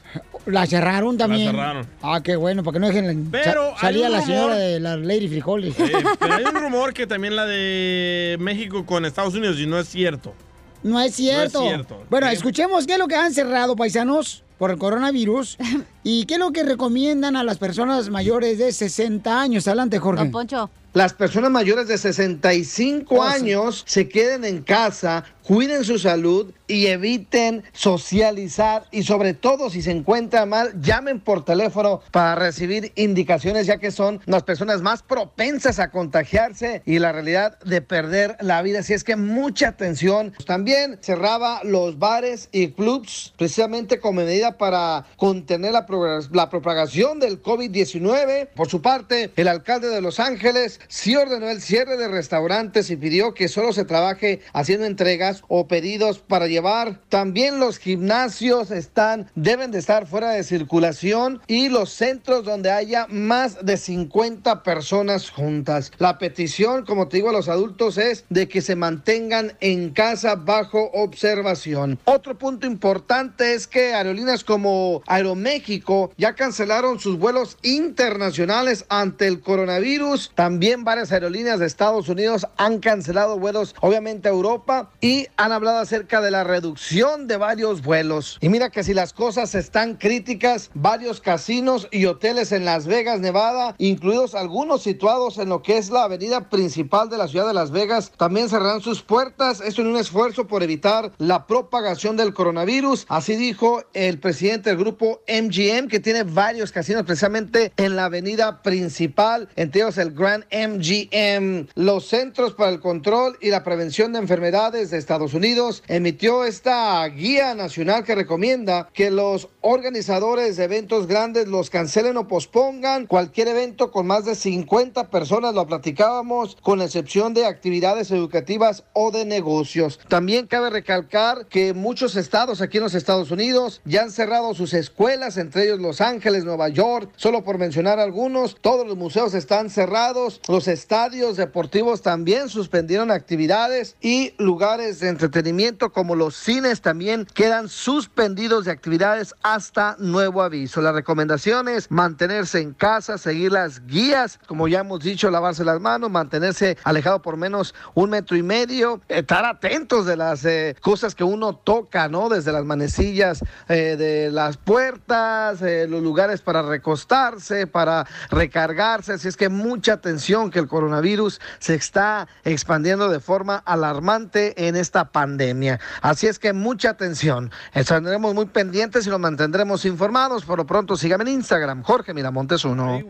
La 0.47 0.67
cerraron 0.67 1.19
también. 1.19 1.47
La 1.47 1.53
cerraron. 1.53 1.87
Ah, 2.03 2.21
qué 2.23 2.37
bueno, 2.37 2.63
para 2.63 2.75
que 2.75 2.79
no 2.81 2.87
dejen 2.89 3.29
Pero 3.31 3.73
sa- 3.75 3.81
salía 3.83 4.07
hay 4.07 4.13
un 4.13 4.19
la 4.19 4.25
señora 4.25 4.55
de 4.57 4.81
la 4.81 4.97
Lady 4.97 5.29
Frijoles. 5.29 5.75
Sí, 5.75 5.93
pero 6.19 6.35
hay 6.35 6.45
un 6.45 6.55
rumor 6.55 6.95
que 6.95 7.07
también 7.07 7.35
la 7.37 7.45
de 7.47 8.37
México 8.39 8.87
con 8.87 9.05
Estados 9.05 9.35
Unidos 9.35 9.59
y 9.59 9.67
no 9.67 9.79
es 9.79 9.89
cierto. 9.89 10.35
No 10.83 11.01
es 11.01 11.15
cierto. 11.15 11.61
No 11.61 11.65
es 11.65 11.71
cierto. 11.71 12.05
Bueno, 12.11 12.29
escuchemos 12.29 12.87
qué 12.87 12.95
es 12.95 12.99
lo 12.99 13.09
que 13.09 13.17
han 13.17 13.33
cerrado, 13.33 13.77
paisanos, 13.77 14.43
por 14.59 14.71
el 14.71 14.79
coronavirus. 14.79 15.57
y 16.05 16.27
qué 16.27 16.35
es 16.35 16.41
lo 16.41 16.53
que 16.53 16.63
recomiendan 16.63 17.37
a 17.37 17.45
las 17.45 17.59
personas 17.59 18.11
mayores 18.11 18.59
de 18.59 18.73
60 18.73 19.41
años. 19.41 19.67
Adelante, 19.67 19.99
Jorge. 19.99 20.23
Don 20.23 20.31
Poncho. 20.31 20.71
Las 20.93 21.15
personas 21.15 21.53
mayores 21.53 21.87
de 21.87 21.97
65 21.97 23.23
años 23.23 23.85
se 23.87 24.09
queden 24.09 24.45
en 24.45 24.63
casa, 24.63 25.25
cuiden 25.47 25.85
su 25.85 25.99
salud 25.99 26.53
y 26.67 26.87
eviten 26.87 27.65
socializar 27.73 28.85
y 28.91 29.03
sobre 29.03 29.35
todo 29.35 29.71
si 29.71 29.83
se 29.83 29.91
encuentran 29.91 30.49
mal, 30.49 30.81
llamen 30.81 31.21
por 31.21 31.45
teléfono 31.45 32.01
para 32.11 32.35
recibir 32.35 32.93
indicaciones 32.95 33.67
ya 33.67 33.79
que 33.79 33.91
son 33.91 34.21
las 34.27 34.45
personas 34.45 34.81
más 34.83 35.03
propensas 35.03 35.79
a 35.79 35.91
contagiarse 35.91 36.83
y 36.87 36.99
la 36.99 37.13
realidad 37.13 37.59
de 37.61 37.83
perder 37.83 38.37
la 38.41 38.63
vida. 38.63 38.81
Así 38.81 38.93
es 38.93 39.05
que 39.05 39.17
mucha 39.17 39.69
atención. 39.69 40.33
También 40.47 40.99
cerraba 41.01 41.63
los 41.65 41.99
bares 41.99 42.49
y 42.53 42.69
clubs 42.69 43.35
precisamente 43.37 44.01
como 44.01 44.21
medida 44.23 44.59
para 44.59 45.07
contener 45.17 45.73
la, 45.73 45.87
la 46.33 46.51
propagación 46.51 47.21
del 47.21 47.43
COVID-19. 47.43 48.49
Por 48.55 48.69
su 48.69 48.83
parte, 48.83 49.31
el 49.37 49.49
alcalde 49.49 49.89
de 49.89 50.01
Los 50.01 50.21
Ángeles 50.21 50.81
sí 50.89 51.17
ordenó 51.17 51.49
el 51.49 51.61
cierre 51.61 51.97
de 51.97 52.09
restaurantes 52.09 52.91
y 52.91 52.97
pidió 52.97 53.35
que 53.35 53.49
solo 53.49 53.73
se 53.73 53.85
trabaje 53.85 54.41
haciendo 54.53 54.87
entregas 54.87 55.30
o 55.49 55.67
pedidos 55.67 56.19
para 56.19 56.47
llevar. 56.47 57.01
También 57.09 57.61
los 57.61 57.79
gimnasios 57.79 58.71
están, 58.71 59.31
deben 59.35 59.71
de 59.71 59.79
estar 59.79 60.07
fuera 60.07 60.31
de 60.31 60.45
circulación 60.45 61.41
y 61.47 61.69
los 61.69 61.91
centros 61.91 62.45
donde 62.45 62.71
haya 62.71 63.07
más 63.09 63.65
de 63.65 63.77
50 63.77 64.63
personas 64.63 65.31
juntas. 65.31 65.93
La 65.99 66.19
petición, 66.19 66.85
como 66.85 67.09
te 67.09 67.19
digo, 67.19 67.31
a 67.31 67.33
los 67.33 67.49
adultos 67.49 67.99
es 67.99 68.25
de 68.29 68.49
que 68.49 68.63
se 68.63 68.77
mantengan 68.77 69.53
en 69.61 69.91
casa 69.91 70.35
bajo 70.35 70.91
observación. 70.93 71.99
Otro 72.05 72.37
punto 72.39 72.67
importante 72.67 73.55
es 73.55 73.67
que 73.67 73.95
aerolíneas 73.95 74.45
como 74.45 75.03
Aeroméxico 75.07 76.13
ya 76.17 76.35
cancelaron 76.35 77.01
sus 77.01 77.19
vuelos 77.19 77.57
internacionales 77.63 78.85
ante 78.89 79.27
el 79.27 79.41
coronavirus. 79.41 80.33
También 80.35 80.85
varias 80.85 81.13
aerolíneas 81.13 81.59
de 81.59 81.67
Estados 81.67 82.09
Unidos 82.09 82.47
han 82.57 82.81
cancelado 82.81 83.39
vuelos, 83.39 83.75
obviamente 83.81 84.29
a 84.29 84.33
Europa, 84.33 84.91
y 85.01 85.20
han 85.37 85.53
hablado 85.53 85.79
acerca 85.79 86.21
de 86.21 86.31
la 86.31 86.45
reducción 86.45 87.27
de 87.27 87.37
varios 87.37 87.83
vuelos. 87.83 88.39
Y 88.41 88.49
mira 88.49 88.71
que 88.71 88.85
si 88.85 88.95
las 88.95 89.13
cosas 89.13 89.55
están 89.55 89.97
críticas, 89.97 90.71
varios 90.75 91.21
casinos 91.21 91.89
y 91.91 92.07
hoteles 92.07 92.53
en 92.53 92.65
Las 92.65 92.87
Vegas, 92.87 93.21
Nevada, 93.21 93.75
incluidos 93.79 94.35
algunos 94.35 94.83
situados 94.83 95.39
en 95.39 95.49
lo 95.49 95.63
que 95.63 95.79
es 95.79 95.91
la 95.91 96.05
avenida 96.05 96.49
principal 96.49 97.09
de 97.09 97.19
la 97.19 97.29
ciudad 97.29 97.47
de 97.47 97.55
Las 97.55 97.71
Vegas, 97.71 98.13
también 98.17 98.49
cerrarán 98.49 98.81
sus 98.81 99.03
puertas. 99.03 99.61
Esto 99.61 99.83
en 99.83 99.89
un 99.89 99.97
esfuerzo 99.97 100.47
por 100.47 100.63
evitar 100.63 101.13
la 101.19 101.47
propagación 101.47 102.17
del 102.17 102.35
coronavirus. 102.35 103.07
Así 103.09 103.37
dijo 103.37 103.83
el 103.93 104.19
presidente 104.19 104.71
del 104.71 104.79
grupo 104.79 105.21
MGM, 105.29 105.89
que 105.89 106.01
tiene 106.01 106.23
varios 106.23 106.73
casinos 106.73 107.05
precisamente 107.05 107.73
en 107.77 107.97
la 107.97 108.07
avenida 108.07 108.63
principal, 108.63 109.49
entre 109.57 109.83
ellos 109.83 109.99
el 109.99 110.13
Grand 110.13 110.45
MGM. 110.53 111.69
Los 111.75 112.07
Centros 112.07 112.55
para 112.55 112.71
el 112.71 112.81
Control 112.81 113.37
y 113.41 113.51
la 113.51 113.65
Prevención 113.65 114.13
de 114.13 114.19
Enfermedades 114.19 114.91
de 114.91 114.99
Estados 114.99 115.10
Unidos 115.11 115.83
emitió 115.89 116.45
esta 116.45 117.05
guía 117.09 117.55
nacional 117.57 118.05
que 118.05 118.15
recomienda 118.15 118.89
que 118.95 119.11
los 119.11 119.49
organizadores 119.61 120.57
de 120.57 120.65
eventos 120.65 121.09
grandes 121.09 121.49
los 121.49 121.69
cancelen 121.69 122.17
o 122.17 122.29
pospongan 122.29 123.07
cualquier 123.07 123.49
evento 123.49 123.91
con 123.91 124.07
más 124.07 124.25
de 124.25 124.37
50 124.37 125.11
personas, 125.11 125.55
lo 125.55 125.67
platicábamos, 125.67 126.57
con 126.63 126.81
excepción 126.81 127.35
de 127.35 127.45
actividades 127.45 128.13
educativas 128.13 128.85
o 128.93 129.11
de 129.11 129.25
negocios. 129.25 129.99
También 130.07 130.47
cabe 130.47 130.71
recalcar 130.71 131.47
que 131.47 131.75
muchos 131.75 132.15
estados 132.15 132.61
aquí 132.61 132.77
en 132.77 132.85
los 132.85 132.95
Estados 132.95 133.33
Unidos 133.33 133.81
ya 133.85 134.03
han 134.03 134.13
cerrado 134.13 134.55
sus 134.55 134.75
escuelas, 134.75 135.39
entre 135.39 135.65
ellos 135.65 135.81
Los 135.81 136.01
Ángeles, 136.01 136.45
Nueva 136.45 136.69
York, 136.69 137.11
solo 137.17 137.43
por 137.43 137.59
mencionar 137.59 137.99
algunos, 137.99 138.57
todos 138.61 138.87
los 138.87 138.97
museos 138.97 139.35
están 139.35 139.71
cerrados, 139.71 140.41
los 140.47 140.69
estadios 140.69 141.37
deportivos 141.37 142.03
también 142.03 142.49
suspendieron 142.49 143.11
actividades 143.11 143.97
y 144.01 144.35
lugares 144.39 145.00
de 145.01 145.09
entretenimiento 145.09 145.91
como 145.91 146.15
los 146.15 146.37
cines 146.37 146.81
también 146.81 147.27
quedan 147.27 147.69
suspendidos 147.69 148.65
de 148.65 148.73
actividades 148.73 149.35
hasta 149.43 149.97
nuevo 149.99 150.43
aviso. 150.43 150.81
La 150.81 150.93
recomendación 150.93 151.69
es 151.69 151.91
mantenerse 151.91 152.61
en 152.61 152.73
casa, 152.73 153.19
seguir 153.19 153.53
las 153.53 153.87
guías, 153.87 154.39
como 154.47 154.69
ya 154.69 154.81
hemos 154.81 155.01
dicho, 155.01 155.31
lavarse 155.31 155.65
las 155.65 155.81
manos, 155.81 156.11
mantenerse 156.11 156.77
alejado 156.85 157.23
por 157.23 157.37
menos 157.37 157.75
un 157.95 158.11
metro 158.11 158.37
y 158.37 158.43
medio, 158.43 159.01
estar 159.09 159.45
atentos 159.45 160.07
de 160.07 160.17
las 160.17 160.45
eh, 160.45 160.77
cosas 160.81 161.15
que 161.15 161.25
uno 161.25 161.57
toca, 161.57 162.09
¿no? 162.09 162.29
Desde 162.29 162.53
las 162.53 162.65
manecillas 162.65 163.43
eh, 163.69 163.97
de 163.97 164.31
las 164.31 164.57
puertas, 164.57 165.63
eh, 165.63 165.87
los 165.89 166.03
lugares 166.03 166.43
para 166.43 166.63
recostarse, 166.63 167.67
para 167.67 168.07
recargarse. 168.31 169.15
Así 169.15 169.29
es 169.29 169.37
que 169.37 169.49
mucha 169.49 169.95
atención 169.95 170.51
que 170.51 170.59
el 170.59 170.69
coronavirus 170.69 171.41
se 171.59 171.75
está 171.75 172.29
expandiendo 172.45 173.09
de 173.09 173.21
forma 173.21 173.57
alarmante 173.65 174.69
en 174.69 174.77
esta 174.91 175.05
pandemia. 175.13 175.79
Así 176.03 176.27
es 176.27 176.41
que 176.41 176.53
mucha 176.53 176.91
atención. 176.91 177.53
Estaremos 177.73 178.35
muy 178.35 178.47
pendientes 178.47 179.07
y 179.07 179.11
los 179.11 179.21
mantendremos 179.21 179.85
informados. 179.85 180.45
Por 180.45 180.59
lo 180.59 180.67
pronto, 180.67 180.97
síganme 180.97 181.23
en 181.23 181.37
Instagram, 181.37 181.85
Jorge 181.85 182.13
Miramontes 182.13 182.65
uno. 182.65 183.01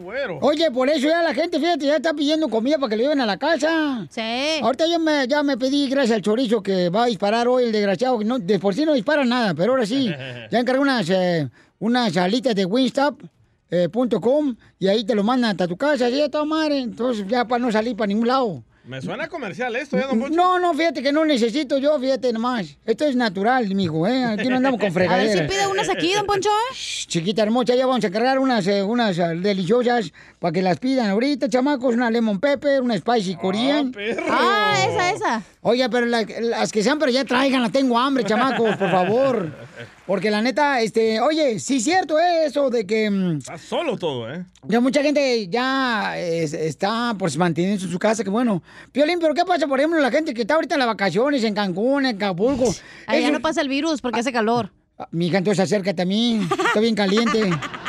Oye, 0.42 0.70
por 0.70 0.90
eso 0.90 1.08
ya 1.08 1.22
la 1.22 1.32
gente, 1.32 1.58
fíjate, 1.58 1.86
ya 1.86 1.96
está 1.96 2.12
pidiendo 2.12 2.48
comida 2.50 2.76
para 2.76 2.90
que 2.90 2.96
lo 2.96 3.02
lleven 3.04 3.22
a 3.22 3.26
la 3.26 3.38
casa. 3.38 4.06
Sí. 4.10 4.60
Ahorita 4.62 4.86
ya 4.86 4.98
me, 4.98 5.26
ya 5.26 5.42
me 5.42 5.56
pedí, 5.56 5.88
gracias 5.88 6.16
al 6.16 6.22
chorizo, 6.22 6.62
que 6.62 6.90
va 6.90 7.04
a 7.04 7.06
disparar 7.06 7.48
hoy 7.48 7.64
el 7.64 7.72
desgraciado. 7.72 8.18
que 8.18 8.26
No, 8.26 8.38
de 8.38 8.58
por 8.58 8.74
sí 8.74 8.84
no 8.84 8.92
dispara 8.92 9.24
nada, 9.24 9.54
pero 9.54 9.72
ahora 9.72 9.86
sí. 9.86 10.10
Ya 10.50 10.58
encargué 10.58 10.80
unas, 10.82 11.08
eh, 11.08 11.48
unas 11.78 12.14
alitas 12.18 12.54
de 12.54 12.66
Winstop. 12.66 13.22
eh, 13.70 13.88
punto 13.88 14.20
com, 14.20 14.54
y 14.78 14.88
ahí 14.88 15.04
te 15.04 15.14
lo 15.14 15.22
mandan 15.22 15.52
hasta 15.52 15.66
tu 15.68 15.76
casa, 15.76 16.08
ya 16.10 16.24
está 16.26 16.44
madre, 16.44 16.80
entonces 16.80 17.24
ya 17.26 17.46
para 17.46 17.60
no 17.64 17.70
salir 17.72 17.96
para 17.96 18.08
ningún 18.08 18.26
lado. 18.28 18.64
Me 18.90 19.00
suena 19.00 19.28
comercial 19.28 19.76
esto, 19.76 19.96
¿ya, 19.96 20.08
don 20.08 20.18
Poncho? 20.18 20.34
No, 20.34 20.58
no, 20.58 20.74
fíjate 20.74 21.00
que 21.00 21.12
no 21.12 21.24
necesito 21.24 21.78
yo, 21.78 21.96
fíjate 22.00 22.32
nomás. 22.32 22.76
Esto 22.84 23.04
es 23.04 23.14
natural, 23.14 23.72
mijo, 23.72 24.04
¿eh? 24.04 24.24
Aquí 24.24 24.48
no 24.48 24.56
andamos 24.56 24.80
con 24.80 24.88
A 24.90 24.92
ver 24.92 25.06
fregaderas. 25.08 25.38
si 25.38 25.42
pide 25.54 25.66
unas 25.68 25.88
aquí, 25.88 26.12
don 26.12 26.26
Poncho. 26.26 26.48
Shh, 26.74 27.06
Chiquita 27.06 27.42
hermosa, 27.44 27.76
ya 27.76 27.86
vamos 27.86 28.04
a 28.04 28.10
cargar 28.10 28.40
unas, 28.40 28.66
eh, 28.66 28.82
unas 28.82 29.16
eh, 29.16 29.28
deliciosas 29.36 30.12
para 30.40 30.50
que 30.50 30.60
las 30.60 30.80
pidan 30.80 31.08
ahorita, 31.08 31.48
chamacos. 31.48 31.94
Una 31.94 32.10
lemon 32.10 32.40
pepper, 32.40 32.82
una 32.82 32.98
spicy 32.98 33.36
corean. 33.36 33.94
Ah, 34.28 34.74
esa, 34.88 35.10
esa. 35.12 35.42
Oye, 35.60 35.88
pero 35.88 36.06
la- 36.06 36.26
las 36.40 36.72
que 36.72 36.82
sean, 36.82 36.98
pero 36.98 37.12
ya 37.12 37.24
tráiganlas, 37.24 37.70
tengo 37.70 37.96
hambre, 37.96 38.24
chamacos, 38.24 38.74
por 38.76 38.90
favor. 38.90 39.52
Porque 40.10 40.28
la 40.28 40.42
neta, 40.42 40.80
este, 40.80 41.20
oye, 41.20 41.60
sí 41.60 41.76
es 41.76 41.84
cierto 41.84 42.18
eh, 42.18 42.46
eso 42.46 42.68
de 42.68 42.84
que 42.84 43.08
mm, 43.08 43.36
Está 43.38 43.56
solo 43.56 43.96
todo, 43.96 44.28
¿eh? 44.28 44.44
ya 44.64 44.80
mucha 44.80 45.04
gente 45.04 45.46
ya 45.46 46.18
es- 46.18 46.52
está 46.52 47.14
pues 47.16 47.36
manteniendo 47.36 47.84
en 47.84 47.92
su 47.92 47.96
casa, 48.00 48.24
que 48.24 48.30
bueno. 48.30 48.60
Piolín, 48.90 49.20
pero 49.20 49.34
¿qué 49.34 49.44
pasa, 49.44 49.68
por 49.68 49.78
ejemplo, 49.78 50.00
la 50.00 50.10
gente 50.10 50.34
que 50.34 50.40
está 50.40 50.54
ahorita 50.54 50.74
en 50.74 50.80
las 50.80 50.88
vacaciones 50.88 51.44
en 51.44 51.54
Cancún, 51.54 52.06
en 52.06 52.16
Acapulco? 52.16 52.74
Allá 53.06 53.20
Eso- 53.20 53.30
no 53.30 53.40
pasa 53.40 53.60
el 53.60 53.68
virus 53.68 54.00
porque 54.00 54.18
hace 54.18 54.32
calor. 54.32 54.72
Mi 55.12 55.28
hija, 55.28 55.38
entonces 55.38 55.62
acércate 55.62 56.02
a 56.02 56.06
mí. 56.06 56.40
Está 56.66 56.80
bien 56.80 56.96
caliente. 56.96 57.48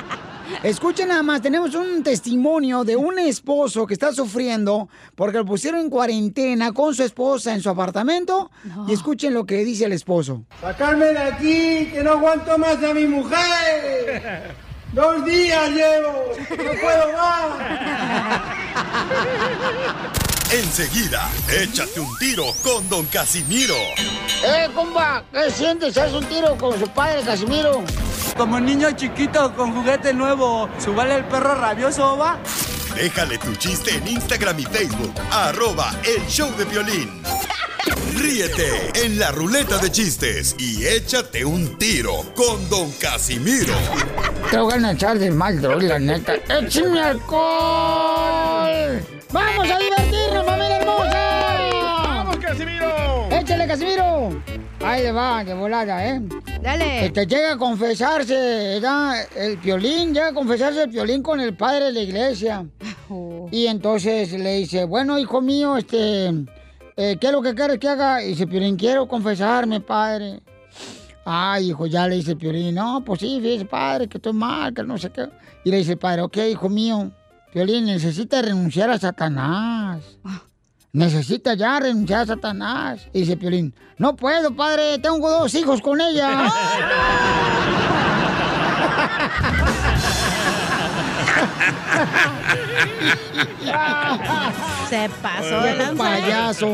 Escuchen 0.64 1.08
nada 1.08 1.24
más, 1.24 1.42
tenemos 1.42 1.74
un 1.74 2.04
testimonio 2.04 2.84
de 2.84 2.96
un 2.96 3.18
esposo 3.18 3.88
que 3.88 3.96
está 3.96 4.14
sufriendo 4.14 4.90
porque 5.16 5.40
lo 5.40 5.46
pusieron 5.46 5.80
en 5.80 5.90
cuarentena 5.90 6.72
con 6.72 6.94
su 6.94 7.02
esposa 7.02 7.56
en 7.56 7.62
su 7.62 7.70
apartamento. 7.70 8.52
Y 8.88 8.94
escuchen 8.94 9.34
lo 9.34 9.46
que 9.46 9.66
dice 9.66 9.86
el 9.86 9.94
esposo. 9.94 10.46
¡Sacarme 10.62 11.06
de 11.06 11.18
aquí, 11.18 11.90
que 11.92 12.04
no 12.04 12.12
aguanto 12.12 12.60
más 12.60 12.84
a 12.84 12.94
mi 12.94 13.08
mujer! 13.08 14.56
¡Dos 14.94 15.26
días 15.26 15.72
llevo! 15.72 16.32
¡No 16.52 16.72
puedo 16.80 17.14
más! 17.14 17.52
Enseguida, 20.54 21.30
échate 21.50 22.02
un 22.02 22.18
tiro 22.18 22.44
con 22.62 22.90
Don 22.90 23.06
Casimiro. 23.06 23.74
¡Eh, 24.44 24.68
compa! 24.76 25.24
¿Qué 25.32 25.50
sientes? 25.50 25.98
¿Haz 25.98 26.12
un 26.12 26.26
tiro 26.26 26.58
con 26.58 26.78
su 26.78 26.90
padre, 26.90 27.22
Casimiro? 27.24 27.82
Como 28.36 28.60
niño 28.60 28.92
chiquito 28.92 29.56
con 29.56 29.74
juguete 29.74 30.14
nuevo, 30.14 30.68
¿subale 30.78 31.16
el 31.16 31.24
perro 31.24 31.56
rabioso, 31.56 32.18
va? 32.18 32.38
Déjale 32.96 33.38
tu 33.38 33.56
chiste 33.56 33.96
en 33.96 34.08
Instagram 34.08 34.60
y 34.60 34.64
Facebook, 34.64 35.14
arroba 35.32 35.92
el 36.04 36.26
show 36.28 36.50
de 36.58 36.66
violín. 36.66 37.22
Ríete 38.16 38.92
en 39.04 39.18
la 39.18 39.32
ruleta 39.32 39.78
de 39.78 39.92
chistes 39.92 40.56
y 40.60 40.86
échate 40.86 41.44
un 41.44 41.78
tiro 41.78 42.24
con 42.36 42.70
Don 42.70 42.92
Casimiro. 42.94 43.74
Te 44.52 44.58
voy 44.58 44.74
a 44.84 44.92
echar 44.92 45.18
de 45.18 45.32
mal, 45.32 45.60
droga, 45.62 45.88
la 45.88 46.00
neta. 46.00 46.36
¡Échame 46.36 47.02
alcohol! 47.02 47.42
¡Vamos 49.32 49.70
a 49.70 49.80
divertirnos, 49.80 50.46
familia 50.46 50.78
hermosa! 50.78 51.70
¡Vamos, 52.04 52.38
Casimiro! 52.38 53.30
¡Échale, 53.32 53.68
Casimiro! 53.68 54.61
Ahí 54.84 55.04
le 55.04 55.12
va, 55.12 55.44
de 55.44 55.54
volada, 55.54 56.08
¿eh? 56.08 56.22
Dale. 56.62 57.06
Este 57.06 57.28
llega 57.28 57.54
a 57.54 57.58
confesarse, 57.58 58.34
¿verdad? 58.34 59.28
El 59.36 59.58
violín, 59.58 60.14
llega 60.14 60.30
a 60.30 60.34
confesarse 60.34 60.84
el 60.84 60.90
violín 60.90 61.22
con 61.22 61.40
el 61.40 61.56
padre 61.56 61.86
de 61.86 61.92
la 61.94 62.02
iglesia. 62.02 62.66
Y 63.52 63.68
entonces 63.68 64.32
le 64.32 64.56
dice, 64.56 64.86
bueno, 64.86 65.20
hijo 65.20 65.42
mío, 65.42 65.76
este, 65.76 66.28
eh, 66.96 67.18
¿qué 67.20 67.28
es 67.28 67.32
lo 67.34 67.42
que 67.42 67.54
quieres 67.54 67.78
que 67.80 67.90
haga? 67.90 68.24
Y 68.24 68.30
dice 68.30 68.48
Piolín, 68.48 68.78
quiero 68.78 69.06
confesarme, 69.06 69.82
padre. 69.82 70.42
Ay, 71.26 71.72
hijo, 71.72 71.86
ya 71.88 72.08
le 72.08 72.16
dice 72.16 72.38
Piolín, 72.38 72.76
no, 72.76 73.04
pues 73.04 73.20
sí, 73.20 73.40
fíjese, 73.42 73.66
padre, 73.66 74.08
que 74.08 74.18
estoy 74.18 74.32
mal, 74.32 74.74
que 74.74 74.84
no 74.84 74.98
sé 74.98 75.10
qué. 75.10 75.28
Y 75.66 75.72
le 75.72 75.78
dice 75.78 75.92
el 75.94 75.98
padre, 75.98 76.22
ok, 76.22 76.38
hijo 76.50 76.70
mío, 76.70 77.12
Piolín, 77.52 77.86
necesita 77.86 78.42
renunciar 78.42 78.90
a 78.90 78.98
Satanás. 78.98 80.18
Necesita 80.94 81.54
ya 81.54 81.80
renunciar 81.80 82.22
a 82.22 82.26
Satanás. 82.26 83.08
Y 83.14 83.22
dice 83.22 83.38
Piolín, 83.38 83.74
no 83.98 84.16
puedo, 84.16 84.54
padre, 84.56 85.00
tengo 85.00 85.30
dos 85.30 85.54
hijos 85.56 85.82
con 85.82 86.02
ella. 86.02 86.52
Se 94.90 95.10
pasó 95.22 95.62
de 95.62 95.76
lanza. 95.76 95.94
¿eh? 95.94 96.22
payaso. 96.22 96.68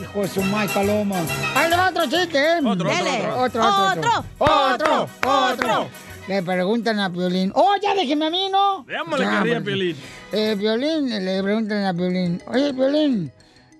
Hijo 0.00 0.22
de 0.22 0.28
su 0.28 0.42
madre 0.42 0.68
paloma. 0.72 1.16
Ahí 1.54 1.70
le 1.70 1.76
va 1.76 1.88
otro 1.88 2.04
chiste, 2.04 2.38
¿eh? 2.38 2.58
Otro, 2.58 2.70
otro, 2.70 2.84
Dele. 2.88 3.26
otro. 3.28 3.62
Otro, 3.64 4.24
Otro. 4.38 4.38
otro, 4.38 5.08
otro. 5.26 5.88
Le 6.28 6.42
preguntan 6.42 7.00
a 7.00 7.10
Piolín. 7.10 7.50
¡Oh, 7.54 7.74
ya 7.82 7.94
déjeme 7.94 8.26
a 8.26 8.30
mí, 8.30 8.48
no! 8.50 8.84
Démosle 8.86 9.24
Ya, 9.24 9.30
carrilla 9.30 9.56
a 9.56 9.60
porque- 9.60 9.70
Piolín. 9.70 9.96
Eh, 10.32 10.56
Piolín, 10.58 11.24
le 11.24 11.42
preguntan 11.42 11.84
a 11.86 11.94
Piolín. 11.94 12.42
Oye, 12.46 12.74
Piolín, 12.74 13.32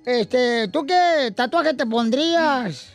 este, 0.09 0.69
¿tú 0.69 0.87
qué 0.87 1.33
tatuaje 1.35 1.75
te 1.75 1.85
pondrías? 1.87 2.87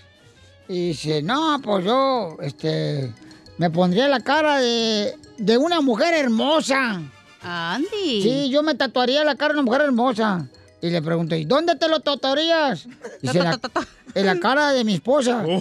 Y 0.68 0.88
dice, 0.90 1.22
no, 1.22 1.60
pues 1.64 1.86
yo, 1.86 2.38
este, 2.42 3.14
me 3.58 3.70
pondría 3.70 4.08
la 4.08 4.20
cara 4.22 4.60
de, 4.60 5.16
de 5.38 5.58
una 5.58 5.82
mujer 5.82 6.14
hermosa. 6.14 7.02
Andy. 7.42 8.22
Sí, 8.24 8.50
yo 8.50 8.64
me 8.64 8.74
tatuaría 8.76 9.24
la 9.24 9.36
cara 9.36 9.54
de 9.54 9.60
una 9.60 9.66
mujer 9.66 9.82
hermosa. 9.82 10.48
Y 10.82 10.90
le 10.90 11.02
pregunto, 11.02 11.36
¿y 11.36 11.46
dónde 11.46 11.76
te 11.76 11.88
lo 11.88 12.00
tatuarías? 12.00 12.88
Dice, 13.22 13.40
la- 13.40 13.60
en 14.16 14.26
la 14.26 14.40
cara 14.40 14.72
de 14.72 14.84
mi 14.84 14.96
esposa. 14.96 15.44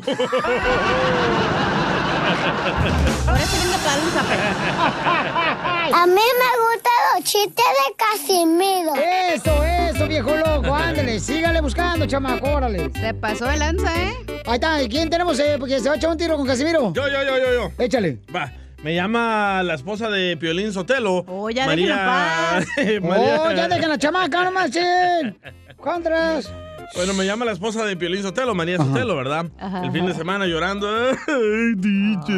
A 5.94 6.07
mí 6.07 6.14
me 6.14 6.50
gustan 6.62 6.98
los 7.14 7.24
chistes 7.24 7.64
de 7.64 7.94
Casimiro. 7.96 8.94
Eso, 8.94 9.64
eso, 9.64 10.07
viejo 10.09 10.35
loco. 10.37 10.74
Ándale, 10.74 11.20
sígale 11.20 11.61
buscando, 11.61 12.07
chamaco, 12.07 12.50
órale. 12.50 12.90
Se 12.98 13.14
pasó 13.14 13.46
de 13.46 13.57
lanza, 13.57 13.92
¿eh? 14.02 14.14
Ahí 14.46 14.55
está, 14.55 14.83
¿y 14.83 14.88
quién 14.88 15.11
tenemos? 15.11 15.38
Eh, 15.38 15.57
porque 15.59 15.78
se 15.81 15.88
va 15.88 15.94
a 15.94 15.98
echar 15.98 16.11
un 16.11 16.16
tiro 16.16 16.37
con 16.37 16.46
Casimiro. 16.46 16.92
Yo, 16.92 17.09
yo, 17.09 17.22
yo, 17.22 17.38
yo, 17.38 17.52
yo. 17.52 17.85
Échale. 17.85 18.18
Va. 18.35 18.52
Me 18.83 18.94
llama 18.94 19.62
la 19.62 19.74
esposa 19.74 20.09
de 20.11 20.37
Piolín 20.37 20.72
Sotelo. 20.72 21.24
Oh, 21.28 21.48
ya 21.50 21.66
María... 21.66 22.61
Oh, 23.05 23.50
ya 23.52 23.68
dejen 23.68 23.88
la 23.88 23.98
chamaca, 23.98 24.44
no 24.44 24.50
marchen. 24.50 25.38
Contras. 25.76 26.50
Bueno, 26.94 27.14
me 27.14 27.24
llama 27.24 27.44
la 27.46 27.52
esposa 27.52 27.85
de 27.87 27.96
Piolín 27.96 28.22
Sotelo, 28.22 28.55
María 28.55 28.76
Sotelo, 28.76 29.16
¿verdad? 29.16 29.46
Ajá. 29.59 29.83
El 29.85 29.92
fin 29.92 30.05
de 30.07 30.14
semana 30.14 30.46
llorando. 30.46 30.87
Ay, 30.88 31.74
DJ. 31.76 32.33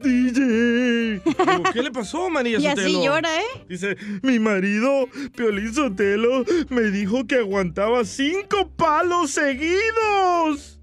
DJ. 0.00 1.20
Digo, 1.24 1.62
¿Qué 1.72 1.82
le 1.82 1.90
pasó, 1.92 2.28
María 2.28 2.58
Y 2.58 2.66
así 2.66 2.80
Sotelo? 2.80 3.04
llora, 3.04 3.40
¿eh? 3.40 3.64
Dice, 3.68 3.96
mi 4.22 4.38
marido, 4.40 5.06
Piolín 5.36 5.72
Sotelo, 5.72 6.44
me 6.68 6.82
dijo 6.82 7.26
que 7.26 7.36
aguantaba 7.36 8.04
cinco 8.04 8.68
palos 8.76 9.30
seguidos. 9.30 10.80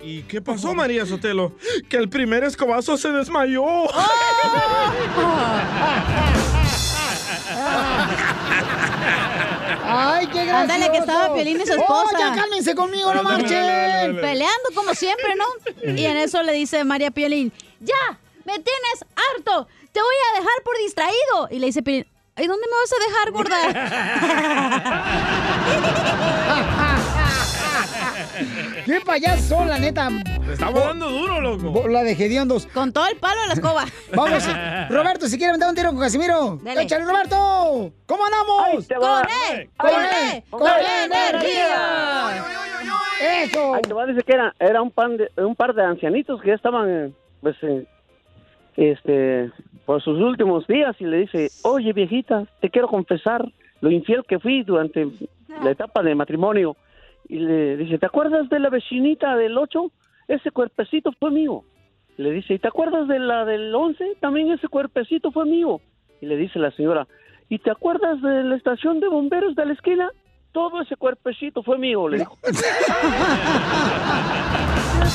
¿Y 0.00 0.22
qué 0.24 0.42
pasó, 0.42 0.74
María 0.74 1.06
Sotelo? 1.06 1.56
Que 1.88 1.96
el 1.96 2.10
primer 2.10 2.44
escobazo 2.44 2.98
se 2.98 3.08
desmayó. 3.10 3.64
Ay, 9.96 10.26
qué 10.26 10.44
gracioso. 10.44 10.56
Ándale, 10.56 10.90
que 10.92 10.98
estaba 10.98 11.32
Piolín 11.34 11.60
y 11.60 11.66
su 11.66 11.72
Oh, 11.72 11.76
esposa. 11.76 12.18
ya 12.18 12.34
cálmense 12.34 12.74
conmigo, 12.74 13.12
no 13.14 13.22
marchen. 13.22 14.16
Peleando 14.20 14.68
como 14.74 14.94
siempre, 14.94 15.34
¿no? 15.36 15.44
Y 15.96 16.04
en 16.04 16.16
eso 16.16 16.42
le 16.42 16.52
dice 16.52 16.84
María 16.84 17.10
Piolín, 17.10 17.52
ya, 17.80 18.18
me 18.44 18.54
tienes 18.54 19.04
harto, 19.36 19.66
te 19.92 20.00
voy 20.00 20.14
a 20.32 20.38
dejar 20.40 20.62
por 20.64 20.76
distraído. 20.78 21.48
Y 21.50 21.58
le 21.58 21.66
dice 21.66 21.82
Piolín, 21.82 22.06
¿y 22.36 22.46
dónde 22.46 22.66
me 22.66 22.76
vas 22.76 22.92
a 22.92 22.98
dejar, 23.06 23.30
gorda? 23.32 23.58
¡Qué 28.84 29.00
payaso, 29.04 29.64
la 29.64 29.78
neta! 29.78 30.10
Le 30.10 30.52
estamos 30.52 30.80
dando 30.84 31.08
duro, 31.08 31.40
loco. 31.40 31.70
Bola 31.70 32.02
de 32.02 32.12
hediondos. 32.12 32.66
Con 32.66 32.92
todo 32.92 33.06
el 33.08 33.16
palo 33.16 33.40
de 33.42 33.46
la 33.48 33.52
escoba. 33.54 33.84
Vamos, 34.14 34.46
Roberto, 34.90 35.26
si 35.26 35.38
quiere 35.38 35.54
meter 35.54 35.68
un 35.68 35.74
tiro 35.74 35.88
con 35.90 36.00
Casimiro. 36.00 36.58
Dale. 36.62 36.82
¡Échale, 36.82 37.04
Roberto! 37.04 37.92
¿Cómo 38.06 38.24
andamos? 38.24 38.86
¡Con 38.86 39.56
él! 39.56 39.70
¡Con 39.76 39.90
él! 39.90 40.42
¡Con 40.50 40.62
energía! 40.68 42.44
¡Eso! 43.44 43.74
Ahí 43.74 43.82
te 43.82 43.92
a 43.98 44.06
decir 44.06 44.24
que 44.24 44.32
era, 44.32 44.54
era 44.58 44.82
un, 44.82 44.90
pan 44.90 45.16
de- 45.16 45.30
un 45.36 45.54
par 45.56 45.74
de 45.74 45.82
ancianitos 45.82 46.40
que 46.42 46.48
ya 46.48 46.54
estaban, 46.54 46.88
eh, 46.90 47.12
pues, 47.40 47.56
eh, 47.62 47.86
este, 48.76 49.50
por 49.86 50.02
sus 50.02 50.18
últimos 50.20 50.66
días 50.66 50.94
y 50.98 51.04
le 51.04 51.18
dice, 51.18 51.50
oye 51.62 51.92
viejita, 51.92 52.44
te 52.60 52.68
quiero 52.70 52.88
confesar 52.88 53.44
lo 53.80 53.90
infiel 53.90 54.24
que 54.28 54.38
fui 54.38 54.62
durante 54.62 55.06
la 55.62 55.70
etapa 55.70 56.02
de 56.02 56.14
matrimonio. 56.14 56.76
Y 57.28 57.38
le 57.38 57.76
dice, 57.76 57.98
¿te 57.98 58.06
acuerdas 58.06 58.48
de 58.48 58.58
la 58.58 58.70
vecinita 58.70 59.36
del 59.36 59.56
8? 59.56 59.90
Ese 60.28 60.50
cuerpecito 60.50 61.12
fue 61.18 61.30
mío. 61.30 61.64
Le 62.16 62.30
dice, 62.30 62.54
¿y 62.54 62.58
te 62.58 62.68
acuerdas 62.68 63.08
de 63.08 63.18
la 63.18 63.44
del 63.44 63.74
11? 63.74 64.16
También 64.20 64.52
ese 64.52 64.68
cuerpecito 64.68 65.32
fue 65.32 65.44
mío. 65.46 65.80
Y 66.20 66.26
le 66.26 66.36
dice 66.36 66.58
la 66.58 66.70
señora, 66.72 67.08
¿y 67.48 67.58
te 67.58 67.70
acuerdas 67.70 68.20
de 68.22 68.44
la 68.44 68.56
estación 68.56 69.00
de 69.00 69.08
bomberos 69.08 69.56
de 69.56 69.66
la 69.66 69.72
esquina? 69.72 70.10
Todo 70.52 70.82
ese 70.82 70.96
cuerpecito 70.96 71.62
fue 71.62 71.78
mío, 71.78 72.08
le 72.08 72.18
dijo. 72.18 72.38
¡Qué 72.42 72.52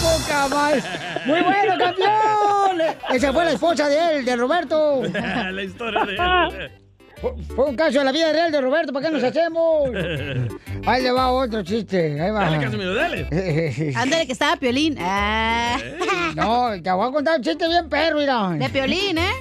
poca 0.02 0.48
más! 0.50 1.26
¡Muy 1.26 1.42
bueno, 1.42 1.74
campeón! 1.78 2.82
Esa 3.12 3.32
fue 3.32 3.46
la 3.46 3.52
esposa 3.52 3.88
de 3.88 4.18
él, 4.18 4.26
de 4.26 4.36
Roberto. 4.36 5.02
la 5.52 5.64
historia 5.64 6.06
de 6.06 6.16
él. 6.16 6.72
Fue 7.56 7.66
un 7.66 7.76
caso 7.76 8.00
de 8.00 8.06
la 8.06 8.12
vida 8.12 8.32
real 8.32 8.52
de 8.52 8.62
Roberto, 8.62 8.94
¿para 8.94 9.08
qué 9.08 9.14
nos 9.14 9.24
hacemos? 9.30 9.90
Ahí 10.86 11.04
le 11.04 11.12
va 11.12 11.32
otro 11.32 11.64
chiste, 11.64 12.20
ahí 12.22 12.32
va. 12.32 12.46
Dale, 12.46 12.64
Casimiro, 12.66 12.96
dale. 12.96 13.28
Ándale, 13.96 14.26
que 14.26 14.32
estaba 14.32 14.56
Piolín. 14.56 14.96
Ah. 15.00 15.78
No, 16.36 16.70
te 16.82 16.92
voy 16.92 17.10
a 17.10 17.12
contar 17.12 17.38
un 17.38 17.44
chiste 17.44 17.68
bien 17.68 17.90
perro, 17.90 18.20
mira. 18.20 18.50
De 18.52 18.70
Piolín, 18.70 19.18
¿eh? 19.18 19.34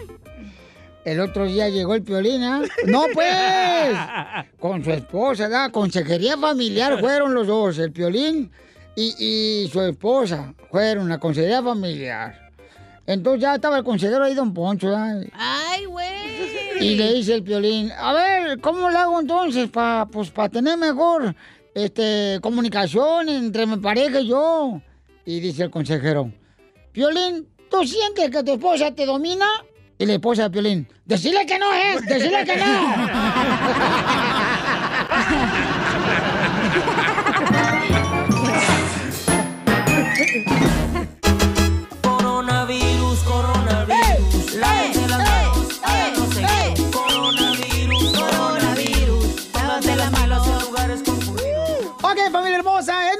El 1.05 1.21
otro 1.21 1.45
día 1.45 1.69
llegó 1.69 1.95
el 1.95 2.03
Piolín, 2.03 2.43
¿ah? 2.43 2.62
No, 2.87 3.05
pues. 3.12 4.49
Con 4.59 4.83
su 4.83 4.91
esposa, 4.91 5.45
¿verdad? 5.45 5.71
Consejería 5.71 6.37
familiar 6.38 6.99
fueron 6.99 7.35
los 7.35 7.47
dos, 7.47 7.79
el 7.79 7.93
Piolín 7.93 8.51
y, 8.97 9.14
y 9.64 9.69
su 9.69 9.81
esposa. 9.83 10.55
Fueron 10.71 11.12
a 11.12 11.19
consejería 11.21 11.62
familiar. 11.62 12.48
Entonces 13.09 13.40
ya 13.40 13.55
estaba 13.55 13.79
el 13.79 13.85
consejero 13.85 14.23
ahí, 14.23 14.35
don 14.35 14.53
Poncho. 14.53 14.94
Ay, 14.94 15.87
güey. 15.87 16.07
Y 16.79 16.94
le 16.94 17.14
dice 17.14 17.33
el 17.37 17.42
Piolín, 17.42 17.90
a 17.90 18.12
ver, 18.12 18.61
¿cómo 18.61 18.90
le 18.90 18.99
hago 18.99 19.18
entonces 19.18 19.71
para 19.71 20.05
pues, 20.05 20.31
pa 20.31 20.51
tener 20.51 20.77
mejor 20.77 21.35
este, 21.75 22.38
comunicación 22.42 23.31
entre 23.31 23.64
mi 23.64 23.79
pareja 23.79 24.21
y 24.21 24.29
yo? 24.29 24.83
Y 25.25 25.40
dice 25.40 25.62
el 25.62 25.71
consejero, 25.71 26.31
Piolín, 26.92 27.49
¿tú 27.71 27.83
sientes 27.83 28.29
que 28.29 28.42
tu 28.42 28.53
esposa 28.53 28.94
te 28.94 29.07
domina? 29.07 29.47
Y 29.97 30.05
la 30.05 30.12
esposa 30.12 30.42
de 30.42 30.51
Piolín, 30.51 30.87
decirle 31.07 31.47
que 31.47 31.59
no, 31.59 31.73
¿eh? 31.73 31.97
Decirle 32.07 32.44
que 32.44 32.57
no. 32.59 32.64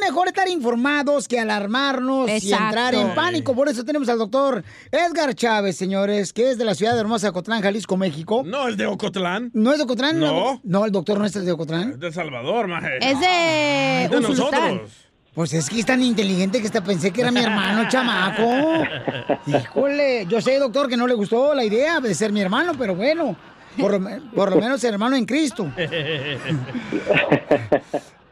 mejor 0.09 0.29
estar 0.29 0.49
informados 0.49 1.29
que 1.29 1.39
alarmarnos 1.39 2.29
y 2.43 2.53
entrar 2.53 2.95
en 2.95 3.15
pánico. 3.15 3.55
Por 3.55 3.69
eso 3.69 3.85
tenemos 3.85 4.09
al 4.09 4.19
doctor 4.19 4.65
Edgar 4.91 5.35
Chávez, 5.35 5.77
señores, 5.77 6.33
que 6.33 6.51
es 6.51 6.59
de 6.59 6.65
la 6.65 6.75
ciudad 6.75 6.95
de 6.95 7.01
hermosa 7.01 7.31
Cotlán, 7.33 7.61
Jalisco, 7.63 7.97
México. 7.97 8.43
No, 8.45 8.69
es 8.69 8.77
de 8.77 8.87
Ocotlán. 8.87 9.51
¿No 9.55 9.73
es 9.73 9.79
de 9.79 9.85
Ocotlán? 9.85 10.19
No. 10.19 10.61
No, 10.65 10.85
el 10.85 10.93
doctor 10.93 11.19
no 11.19 11.25
es 11.27 11.33
de 11.35 11.53
Ocotlán. 11.53 11.91
Es 11.93 12.01
de 12.01 12.07
El 12.09 12.13
Salvador, 12.15 12.69
maje. 12.69 12.97
Es 13.01 13.21
de 13.21 14.05
Es 14.05 14.11
de 14.11 14.21
nosotros. 14.21 15.05
Pues 15.35 15.53
es 15.53 15.69
que 15.71 15.79
es 15.81 15.87
tan 15.87 16.03
inteligente 16.03 16.61
que 16.61 16.67
hasta 16.67 16.83
pensé 16.83 17.13
que 17.13 17.21
era 17.21 17.31
mi 17.31 17.41
hermano, 17.41 17.89
chamaco. 17.91 18.83
Híjole, 19.47 20.27
yo 20.29 20.41
sé, 20.41 20.59
doctor, 20.59 20.89
que 20.89 20.97
no 20.97 21.07
le 21.07 21.15
gustó 21.15 21.55
la 21.55 21.65
idea 21.65 22.01
de 22.01 22.15
ser 22.15 22.33
mi 22.33 22.41
hermano, 22.41 22.73
pero 22.77 22.97
bueno, 22.97 23.37
por 23.79 23.93
lo, 23.93 24.01
me- 24.01 24.21
por 24.35 24.51
lo 24.51 24.57
menos 24.61 24.83
hermano 24.83 25.15
en 25.17 25.25
Cristo. 25.27 25.71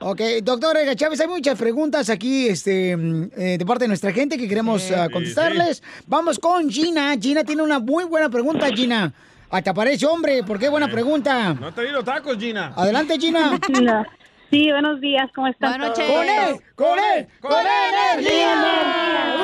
Ok, 0.09 0.21
doctor 0.45 0.77
Edgar 0.77 0.95
Chávez, 0.95 1.21
hay 1.21 1.27
muchas 1.27 1.59
preguntas 1.59 2.09
aquí 2.11 2.47
este, 2.47 2.93
eh, 2.93 3.59
de 3.59 3.67
parte 3.67 3.85
de 3.85 3.89
nuestra 3.89 4.13
gente 4.13 4.39
que 4.39 4.47
queremos 4.47 4.89
ah, 4.93 5.09
contestarles. 5.13 5.83
Vamos 6.07 6.39
con 6.39 6.71
Gina. 6.71 7.17
Gina 7.21 7.43
tiene 7.43 7.61
una 7.61 7.81
muy 7.81 8.05
buena 8.05 8.31
pregunta, 8.31 8.69
Gina. 8.69 9.13
Hasta 9.51 9.75
parece 9.75 10.07
hombre, 10.07 10.45
porque 10.47 10.67
qué 10.67 10.69
buena 10.71 10.87
pregunta. 10.87 11.55
No 11.55 11.75
te 11.75 11.91
los 11.91 12.05
tacos, 12.05 12.39
Gina. 12.39 12.73
Adelante, 12.77 13.19
Gina. 13.19 13.59
Sí, 14.49 14.71
buenos 14.71 15.01
días, 15.01 15.29
¿cómo 15.35 15.49
están? 15.49 15.71
Buenas 15.71 15.89
noches. 15.89 16.07
¡Con 16.09 16.25
él! 16.25 16.61
¡Con 16.77 16.99
él! 17.01 17.27
¡Con 17.41 17.67
energía! 18.15 19.35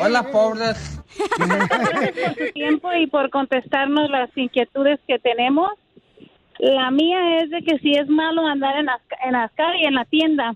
Hola, 0.00 0.22
pobres. 0.22 1.02
Gracias 1.38 2.12
por 2.12 2.46
su 2.46 2.52
tiempo 2.54 2.94
y 2.94 3.06
por 3.08 3.28
contestarnos 3.28 4.08
las 4.08 4.30
inquietudes 4.38 4.98
que 5.06 5.18
tenemos. 5.18 5.68
La 6.58 6.90
mía 6.90 7.38
es 7.38 7.50
de 7.50 7.62
que 7.62 7.78
si 7.78 7.92
es 7.92 8.08
malo 8.08 8.46
andar 8.46 8.76
en 8.78 8.86
las, 8.86 9.00
en 9.24 9.32
las 9.32 9.52
calles, 9.52 9.86
en 9.86 9.94
la 9.94 10.04
tienda, 10.04 10.54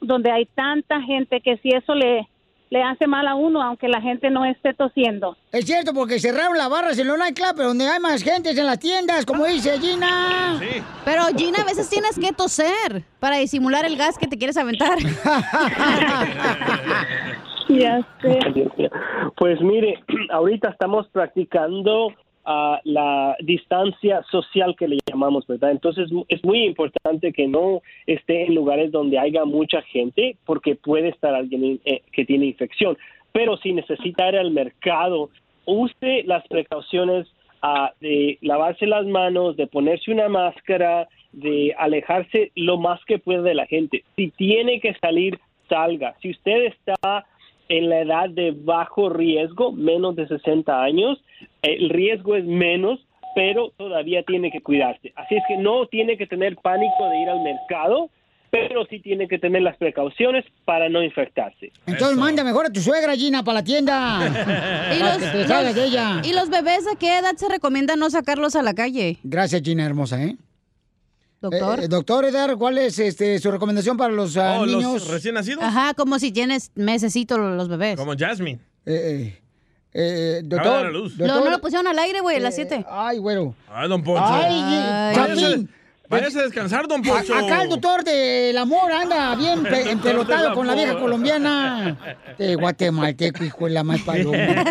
donde 0.00 0.30
hay 0.30 0.46
tanta 0.46 1.00
gente, 1.02 1.40
que 1.40 1.56
si 1.58 1.70
eso 1.70 1.94
le, 1.94 2.28
le 2.70 2.82
hace 2.82 3.06
mal 3.06 3.26
a 3.28 3.34
uno, 3.34 3.62
aunque 3.62 3.88
la 3.88 4.00
gente 4.00 4.28
no 4.30 4.44
esté 4.44 4.74
tosiendo. 4.74 5.36
Es 5.52 5.66
cierto, 5.66 5.94
porque 5.94 6.18
cerraron 6.18 6.58
las 6.58 6.68
barras 6.68 6.98
en 6.98 7.06
los 7.06 7.18
nightclub, 7.18 7.54
pero 7.56 7.68
donde 7.68 7.86
hay 7.86 8.00
más 8.00 8.22
gente 8.22 8.50
es 8.50 8.58
en 8.58 8.66
las 8.66 8.80
tiendas, 8.80 9.24
como 9.24 9.46
dice 9.46 9.78
Gina. 9.78 10.60
Pero 11.04 11.22
Gina, 11.36 11.62
a 11.62 11.64
veces 11.64 11.88
tienes 11.88 12.18
que 12.18 12.32
toser 12.32 13.04
para 13.20 13.36
disimular 13.36 13.84
el 13.84 13.96
gas 13.96 14.18
que 14.18 14.26
te 14.26 14.36
quieres 14.36 14.56
aventar. 14.56 14.98
Ya 17.68 18.00
sé. 18.22 18.38
Pues 19.36 19.60
mire, 19.60 20.02
ahorita 20.30 20.70
estamos 20.70 21.08
practicando 21.08 22.12
la 22.84 23.36
distancia 23.40 24.22
social 24.30 24.76
que 24.76 24.88
le 24.88 24.98
llamamos, 25.06 25.46
¿verdad? 25.46 25.72
Entonces 25.72 26.08
es 26.28 26.44
muy 26.44 26.64
importante 26.64 27.32
que 27.32 27.46
no 27.48 27.82
esté 28.06 28.46
en 28.46 28.54
lugares 28.54 28.92
donde 28.92 29.18
haya 29.18 29.44
mucha 29.44 29.82
gente 29.82 30.36
porque 30.44 30.76
puede 30.76 31.08
estar 31.08 31.34
alguien 31.34 31.80
eh, 31.84 32.02
que 32.12 32.24
tiene 32.24 32.46
infección. 32.46 32.96
Pero 33.32 33.56
si 33.58 33.72
necesita 33.72 34.28
ir 34.28 34.36
al 34.36 34.52
mercado, 34.52 35.30
use 35.64 36.22
las 36.24 36.46
precauciones 36.46 37.26
ah, 37.62 37.92
de 38.00 38.38
lavarse 38.40 38.86
las 38.86 39.06
manos, 39.06 39.56
de 39.56 39.66
ponerse 39.66 40.12
una 40.12 40.28
máscara, 40.28 41.08
de 41.32 41.74
alejarse 41.76 42.52
lo 42.54 42.78
más 42.78 43.04
que 43.04 43.18
pueda 43.18 43.42
de 43.42 43.54
la 43.54 43.66
gente. 43.66 44.04
Si 44.14 44.30
tiene 44.30 44.80
que 44.80 44.94
salir, 44.94 45.38
salga. 45.68 46.14
Si 46.22 46.30
usted 46.30 46.72
está 46.72 47.26
en 47.68 47.88
la 47.90 48.00
edad 48.00 48.28
de 48.30 48.52
bajo 48.56 49.08
riesgo, 49.08 49.72
menos 49.72 50.16
de 50.16 50.28
60 50.28 50.82
años, 50.82 51.18
el 51.62 51.88
riesgo 51.90 52.36
es 52.36 52.44
menos, 52.44 53.00
pero 53.34 53.70
todavía 53.76 54.22
tiene 54.22 54.50
que 54.50 54.60
cuidarse. 54.62 55.12
Así 55.16 55.36
es 55.36 55.42
que 55.48 55.56
no 55.56 55.86
tiene 55.86 56.16
que 56.16 56.26
tener 56.26 56.56
pánico 56.56 57.08
de 57.10 57.22
ir 57.22 57.28
al 57.28 57.42
mercado, 57.42 58.08
pero 58.50 58.86
sí 58.86 59.00
tiene 59.00 59.28
que 59.28 59.38
tener 59.38 59.60
las 59.62 59.76
precauciones 59.76 60.44
para 60.64 60.88
no 60.88 61.02
infectarse. 61.02 61.72
Entonces 61.86 62.16
manda 62.16 62.42
mejor 62.44 62.66
a 62.66 62.70
tu 62.70 62.80
suegra, 62.80 63.14
Gina, 63.14 63.42
para 63.42 63.56
la 63.60 63.64
tienda. 63.64 64.20
¿Y 64.96 65.00
Para 65.00 65.14
los, 65.14 65.22
que 65.22 65.30
te 65.38 65.44
salgas 65.48 65.64
los- 65.64 65.74
de 65.74 65.84
ella. 65.84 66.22
¿Y 66.24 66.32
los 66.32 66.48
bebés 66.48 66.86
a 66.90 66.96
qué 66.98 67.18
edad 67.18 67.34
se 67.36 67.48
recomienda 67.48 67.96
no 67.96 68.08
sacarlos 68.08 68.56
a 68.56 68.62
la 68.62 68.72
calle? 68.72 69.18
Gracias, 69.24 69.60
Gina 69.62 69.84
hermosa, 69.84 70.22
¿eh? 70.22 70.36
Doctor. 71.40 71.80
Eh, 71.80 71.84
eh, 71.84 71.88
doctor 71.88 72.24
Edar, 72.24 72.56
¿cuál 72.56 72.78
es 72.78 72.98
este, 72.98 73.38
su 73.38 73.50
recomendación 73.50 73.96
para 73.96 74.12
los 74.12 74.36
ah, 74.36 74.58
Oh, 74.60 74.66
¿los 74.66 74.76
niños? 74.76 75.08
recién 75.08 75.34
nacidos? 75.34 75.62
Ajá, 75.62 75.92
como 75.94 76.18
si 76.18 76.32
tienes 76.32 76.70
mesecitos 76.74 77.38
los 77.38 77.68
bebés. 77.68 77.96
Como 77.96 78.14
Jasmine. 78.16 78.58
Eh, 78.86 79.38
eh, 79.92 80.40
dar 80.44 80.62
doctor, 80.64 80.86
a 80.86 80.90
luz. 80.90 81.16
No, 81.18 81.26
doctor- 81.26 81.44
no 81.44 81.50
lo 81.50 81.60
pusieron 81.60 81.86
al 81.86 81.98
aire, 81.98 82.20
güey, 82.20 82.36
a 82.36 82.40
las 82.40 82.54
7. 82.54 82.84
Ay, 82.88 83.18
güero. 83.18 83.54
Ay, 83.68 83.88
don 83.88 84.02
Poncho. 84.02 84.24
Ay, 84.26 85.14
Chapín. 85.14 85.70
váyase 86.08 86.38
a 86.38 86.42
descansar, 86.42 86.88
don 86.88 87.00
A- 87.00 87.12
Poncho. 87.12 87.34
acá 87.34 87.62
el 87.62 87.68
doctor 87.68 88.02
del 88.04 88.56
amor 88.58 88.90
anda 88.92 89.34
bien 89.36 89.62
pe- 89.62 89.90
empelotado 89.90 90.54
con 90.54 90.66
la 90.66 90.74
vieja 90.74 90.98
colombiana. 90.98 92.16
De 92.38 92.54
guatemalteco, 92.56 93.44
hijo 93.44 93.64
de 93.66 93.70
la 93.72 93.84
más 93.84 94.00
paloma. 94.02 94.36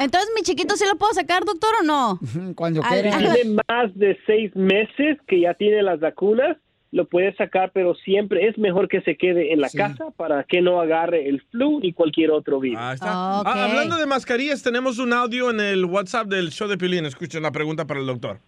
Entonces, 0.00 0.30
mi 0.34 0.40
chiquito, 0.40 0.76
¿sí 0.76 0.84
lo 0.90 0.96
puedo 0.96 1.12
sacar, 1.12 1.44
doctor, 1.44 1.74
o 1.82 1.84
no? 1.84 2.18
Cuando 2.56 2.82
Si 2.82 2.88
tiene 2.88 3.56
más 3.68 3.94
de 3.94 4.18
seis 4.26 4.50
meses 4.56 5.18
que 5.28 5.42
ya 5.42 5.52
tiene 5.52 5.82
las 5.82 6.00
vacunas, 6.00 6.56
lo 6.90 7.04
puede 7.04 7.36
sacar, 7.36 7.70
pero 7.74 7.94
siempre 7.94 8.48
es 8.48 8.56
mejor 8.56 8.88
que 8.88 9.02
se 9.02 9.16
quede 9.16 9.52
en 9.52 9.60
la 9.60 9.68
casa 9.68 10.06
para 10.16 10.42
que 10.44 10.62
no 10.62 10.80
agarre 10.80 11.28
el 11.28 11.42
flu 11.50 11.80
ni 11.80 11.92
cualquier 11.92 12.30
otro 12.30 12.60
virus. 12.60 12.80
Ahí 12.80 12.94
está. 12.94 13.10
Ah, 13.12 13.66
hablando 13.68 13.96
de 13.96 14.06
mascarillas, 14.06 14.62
tenemos 14.62 14.98
un 14.98 15.12
audio 15.12 15.50
en 15.50 15.60
el 15.60 15.84
WhatsApp 15.84 16.28
del 16.28 16.50
show 16.50 16.66
de 16.66 16.78
Piolín. 16.78 17.04
Escuchen 17.04 17.42
la 17.42 17.52
pregunta 17.52 17.86
para 17.86 18.00
el 18.00 18.06
doctor. 18.06 18.38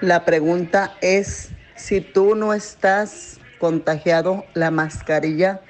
La 0.00 0.24
pregunta 0.24 0.94
es, 1.02 1.52
si 1.76 2.00
tú 2.00 2.34
no 2.34 2.54
estás 2.54 3.40
contagiado, 3.58 4.44
¿la 4.54 4.70
mascarilla 4.70 5.60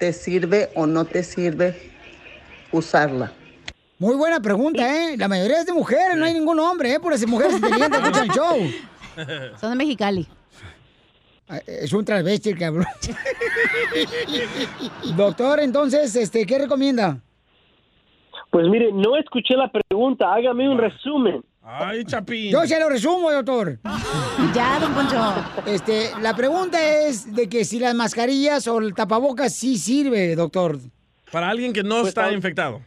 te 0.00 0.12
sirve 0.12 0.68
o 0.74 0.86
no 0.86 1.04
te 1.04 1.22
sirve 1.22 1.76
usarla? 2.72 3.32
Muy 3.98 4.14
buena 4.16 4.40
pregunta, 4.40 4.82
¿eh? 4.86 5.16
La 5.16 5.26
mayoría 5.26 5.60
es 5.60 5.66
de 5.66 5.72
mujeres, 5.72 6.16
no 6.16 6.24
hay 6.26 6.34
ningún 6.34 6.58
hombre, 6.60 6.92
¿eh? 6.92 7.00
Por 7.00 7.12
esas 7.14 7.28
mujeres 7.28 7.54
inteligentes 7.54 7.98
que 7.98 8.04
escuchan 8.06 8.24
el 8.24 8.36
show. 8.36 9.56
Son 9.60 9.70
de 9.70 9.76
Mexicali. 9.76 10.26
Es 11.66 11.92
un 11.92 12.04
travesti 12.04 12.50
el 12.50 12.58
cabrón. 12.58 12.86
Doctor, 15.16 15.60
entonces, 15.60 16.14
este, 16.16 16.44
¿qué 16.44 16.58
recomienda? 16.58 17.20
Pues 18.50 18.66
mire, 18.68 18.90
no 18.92 19.16
escuché 19.16 19.54
la 19.54 19.70
pregunta, 19.70 20.32
hágame 20.32 20.68
un 20.68 20.78
resumen. 20.78 21.42
Ay, 21.62 22.04
Chapín. 22.04 22.52
Yo 22.52 22.64
se 22.66 22.78
lo 22.78 22.88
resumo, 22.88 23.30
doctor. 23.30 23.78
Ya, 24.54 24.78
don 24.78 24.92
Poncho. 24.92 25.34
Este, 25.66 26.10
la 26.20 26.34
pregunta 26.36 26.78
es 27.06 27.34
de 27.34 27.48
que 27.48 27.64
si 27.64 27.78
las 27.80 27.94
mascarillas 27.94 28.66
o 28.68 28.78
el 28.78 28.94
tapabocas 28.94 29.54
sí 29.54 29.76
sirve, 29.78 30.36
doctor. 30.36 30.78
Para 31.32 31.48
alguien 31.48 31.72
que 31.72 31.82
no 31.82 31.96
Pues, 31.96 32.08
está 32.08 32.26
ah, 32.26 32.32
infectado. 32.32 32.82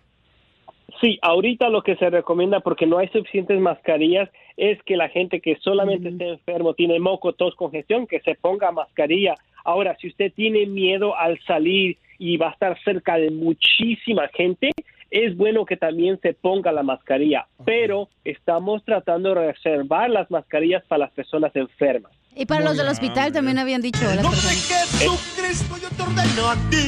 Sí, 1.02 1.18
ahorita 1.22 1.70
lo 1.70 1.82
que 1.82 1.96
se 1.96 2.10
recomienda 2.10 2.60
porque 2.60 2.86
no 2.86 2.98
hay 2.98 3.08
suficientes 3.08 3.60
mascarillas 3.60 4.30
es 4.58 4.82
que 4.84 4.98
la 4.98 5.08
gente 5.08 5.40
que 5.40 5.56
solamente 5.62 6.10
esté 6.10 6.28
enfermo, 6.28 6.74
tiene 6.74 7.00
moco, 7.00 7.32
tos, 7.32 7.56
congestión, 7.56 8.06
que 8.06 8.20
se 8.20 8.36
ponga 8.36 8.72
mascarilla. 8.72 9.36
Ahora, 9.64 9.96
si 10.02 10.08
usted 10.08 10.34
tiene 10.34 10.66
miedo 10.66 11.16
al 11.18 11.40
salir 11.48 11.98
y 12.18 12.36
va 12.36 12.50
a 12.50 12.52
estar 12.52 12.78
cerca 12.84 13.16
de 13.16 13.32
muchísima 13.32 14.28
gente, 14.34 14.72
es 15.10 15.38
bueno 15.38 15.66
que 15.66 15.78
también 15.78 16.20
se 16.22 16.34
ponga 16.34 16.72
la 16.72 16.84
mascarilla, 16.84 17.48
pero 17.66 18.10
estamos 18.26 18.84
tratando 18.84 19.34
de 19.34 19.54
reservar 19.54 20.10
las 20.10 20.30
mascarillas 20.30 20.84
para 20.86 21.06
las 21.06 21.12
personas 21.12 21.56
enfermas. 21.56 22.12
Y 22.36 22.46
para 22.46 22.64
los 22.64 22.78
del 22.78 22.88
hospital 22.88 23.32
también 23.32 23.58
habían 23.58 23.82
dicho. 23.82 24.04
las 24.04 24.28
personas. 24.28 25.00
Jesucristo, 25.00 25.76
yo 25.82 25.90
te 25.96 26.02
ordeno 26.04 26.50
a 26.50 26.56
ti, 26.70 26.88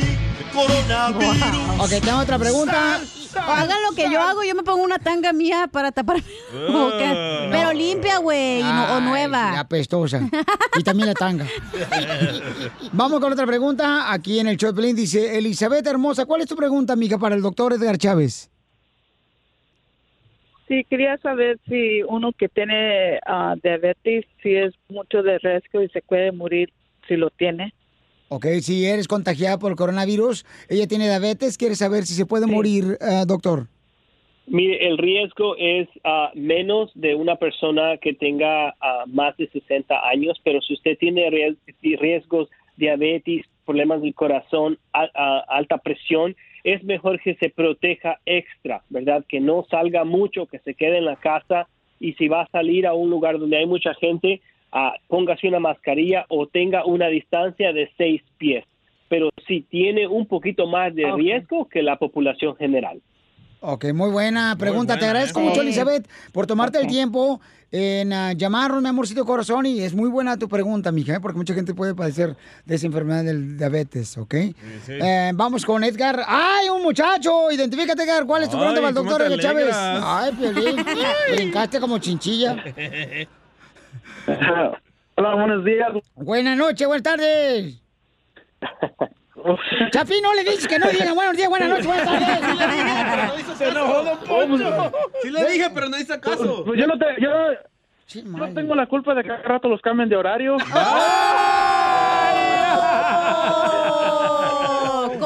coronavirus. 0.54 1.80
Ok, 1.80 2.06
tengo 2.06 2.19
otra 2.19 2.38
pregunta. 2.38 3.00
Hagan 3.36 3.78
lo 3.89 3.96
que 3.96 4.10
yo 4.12 4.20
hago, 4.22 4.44
yo 4.44 4.56
me 4.56 4.63
pongo 4.63 4.84
una 4.84 5.00
tanga 5.00 5.32
mía 5.34 5.67
para 5.72 5.91
tapar 5.91 6.17
mi 6.17 6.74
boca. 6.74 7.48
Pero 7.52 7.74
limpia, 7.74 8.17
güey, 8.17 8.62
no- 8.63 8.98
o 8.98 9.00
nueva. 9.02 9.52
La 9.54 9.67
pestosa. 9.67 10.22
Y 10.78 10.84
también 10.84 11.08
la 11.08 11.13
tanga. 11.13 11.46
Vamos 12.91 13.20
con 13.20 13.32
otra 13.34 13.46
pregunta. 13.46 14.12
Aquí 14.12 14.39
en 14.39 14.48
el 14.48 14.58
show 14.58 14.72
de 14.72 14.76
Pelín 14.82 14.96
dice, 14.96 15.38
Elizabeth 15.38 15.86
Hermosa, 15.88 16.26
¿cuál 16.26 16.41
es 16.41 16.48
tu 16.48 16.56
pregunta, 16.56 16.94
amiga, 16.94 17.17
para 17.17 17.36
el 17.36 17.41
doctor 17.41 17.74
Edgar 17.74 17.98
Chávez? 17.98 18.50
Sí, 20.67 20.86
quería 20.89 21.17
saber 21.17 21.60
si 21.67 22.02
uno 22.04 22.32
que 22.32 22.48
tiene 22.48 23.20
ah, 23.26 23.56
diabetes, 23.62 24.26
si 24.41 24.56
es 24.56 24.74
mucho 24.89 25.22
de 25.22 25.38
riesgo 25.39 25.82
y 25.82 25.89
se 25.89 26.02
puede 26.02 26.32
morir 26.32 26.72
si 27.08 27.17
lo 27.17 27.30
tiene. 27.30 27.74
Ok, 28.34 28.46
si 28.62 28.86
eres 28.86 29.10
contagiada 29.10 29.60
por 29.60 29.76
coronavirus, 29.76 30.46
ella 30.70 30.88
tiene 30.88 31.04
diabetes, 31.10 31.58
quiere 31.58 31.76
saber 31.76 32.04
si 32.06 32.13
se 32.13 32.26
puede 32.26 32.48
morir, 32.48 32.98
eh, 33.02 33.26
doctor. 33.28 33.67
Mire, 34.48 34.88
el 34.88 34.98
riesgo 34.98 35.58
es 35.58 35.89
ah, 36.06 36.32
menos 36.34 36.91
de 36.96 37.13
una 37.13 37.36
persona 37.36 37.98
que 37.98 38.13
tenga 38.13 38.70
ah, 38.80 39.04
más 39.08 39.36
de 39.36 39.50
60 39.50 40.08
años, 40.08 40.39
pero 40.46 40.62
si 40.62 40.76
usted 40.76 40.98
tiene 40.98 41.30
ries- 41.30 41.58
riesgos, 42.00 42.48
diabetes, 42.78 43.46
problemas 43.65 44.02
del 44.02 44.13
corazón, 44.15 44.78
a- 44.94 45.10
a- 45.13 45.39
alta 45.50 45.80
presión, 45.80 46.34
es 46.63 46.82
mejor 46.86 47.20
que 47.22 47.36
se 47.36 47.50
proteja 47.50 48.17
extra, 48.26 48.82
¿verdad? 48.89 49.26
Que 49.28 49.41
no 49.41 49.65
salga 49.70 50.06
mucho, 50.06 50.46
que 50.46 50.60
se 50.60 50.74
quede 50.74 51.00
en 51.00 51.06
la 51.06 51.17
casa 51.17 51.67
y 52.00 52.13
si 52.13 52.30
va 52.30 52.44
a 52.44 52.48
salir 52.50 52.88
a 52.88 52.94
un 52.94 53.10
lugar 53.10 53.39
donde 53.39 53.58
hay 53.58 53.65
mucha 53.65 53.94
gente, 53.96 54.39
póngase 55.07 55.47
una 55.47 55.60
mascarilla 55.60 56.25
o 56.29 56.47
tenga 56.47 56.86
una 56.86 57.07
distancia 57.07 57.73
de 57.73 57.89
seis 57.97 58.21
pies. 58.38 58.65
Pero 59.10 59.29
si 59.47 59.62
tiene 59.62 60.07
un 60.07 60.25
poquito 60.25 60.67
más 60.67 60.95
de 60.95 61.12
riesgo 61.12 61.67
que 61.67 61.81
la 61.81 61.97
población 61.97 62.55
general. 62.55 63.01
Ok, 63.63 63.93
muy 63.93 64.10
buena 64.10 64.55
pregunta. 64.57 64.95
Te 64.95 65.01
buena, 65.01 65.12
agradezco 65.12 65.39
¿eh? 65.39 65.43
mucho, 65.43 65.62
Sí. 65.62 65.67
Elizabeth, 65.67 66.10
por 66.31 66.47
tomarte 66.47 66.79
el 66.79 66.88
tiempo 66.88 67.39
en 67.71 68.12
ah, 68.12 68.34
llamarnos, 68.34 68.81
mi 68.81 68.89
amorcito 68.89 69.23
corazón. 69.23 69.67
Y 69.67 69.81
es 69.81 69.93
muy 69.93 70.10
buena 70.10 70.36
tu 70.38 70.49
pregunta, 70.49 70.91
mija, 70.91 71.15
¿eh? 71.15 71.19
porque 71.19 71.38
mucha 71.38 71.53
gente 71.53 71.75
puede 71.75 71.93
padecer 71.93 72.36
de 72.65 72.76
esa 72.76 72.88
enfermedad 72.88 73.24
del 73.24 73.57
diabetes, 73.59 74.17
¿ok? 74.17 74.34
sí. 74.34 74.93
Eh, 74.93 75.32
vamos 75.36 75.63
con 75.63 75.84
Edgar. 75.84 76.24
¡Ay, 76.26 76.69
un 76.69 76.82
muchacho! 76.82 77.51
Identifícate, 77.51 78.01
Edgar. 78.01 78.26
¿Cuál 78.26 78.43
es 78.43 78.49
tu 78.49 78.57
Ay, 78.57 78.61
pregunta 78.61 78.82
para 78.82 78.89
el 78.89 78.95
¿cómo 78.95 79.09
doctor 79.09 79.28
Edgar 79.28 79.39
Chávez? 79.39 79.76
Ay, 79.76 80.32
Piolín, 80.32 80.84
brincaste 81.36 81.80
como 81.80 81.99
chinchilla. 81.99 82.63
Hola, 85.15 85.36
buenos 85.36 85.65
días. 85.65 85.89
Buenas 86.15 86.57
noches, 86.57 86.88
buenas 86.88 87.03
tardes. 87.03 87.82
Chapi, 89.91 90.21
no 90.21 90.34
le 90.34 90.43
dices 90.43 90.67
que 90.67 90.77
no 90.77 90.88
diga 90.89 91.13
buenos 91.13 91.36
días, 91.36 91.49
buenas 91.49 91.69
noches, 91.69 91.88
buenas 91.88 92.05
tardes. 92.05 93.45
Se 93.57 93.69
enojó 93.69 94.03
Don 94.03 94.19
Poncho. 94.19 94.91
Sí 95.21 95.29
le 95.32 95.51
dije, 95.51 95.69
pero 95.73 95.89
no 95.89 95.97
hizo 95.97 96.19
caso. 96.19 96.63
Pues 96.63 96.79
yo 96.79 96.88
no, 96.88 96.97
te, 96.97 97.05
yo, 97.19 97.29
yo 98.07 98.23
no 98.23 98.53
tengo 98.53 98.75
la 98.75 98.86
culpa 98.86 99.15
de 99.15 99.23
que 99.23 99.29
cada 99.29 99.41
rato 99.41 99.67
los 99.67 99.82
cambien 99.82 100.09
de 100.09 100.15
horario. 100.15 100.57
Oh, 100.57 100.57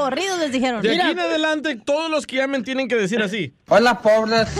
corridos 0.06 0.38
les 0.40 0.52
dijeron. 0.52 0.82
De 0.82 0.92
aquí 1.02 1.12
en 1.12 1.20
adelante, 1.20 1.76
todos 1.84 2.10
los 2.12 2.26
que 2.28 2.36
llamen 2.38 2.64
tienen 2.64 2.88
que 2.88 2.96
decir 2.96 3.22
así. 3.22 3.54
Hola, 3.68 4.00
pobres. 4.02 4.48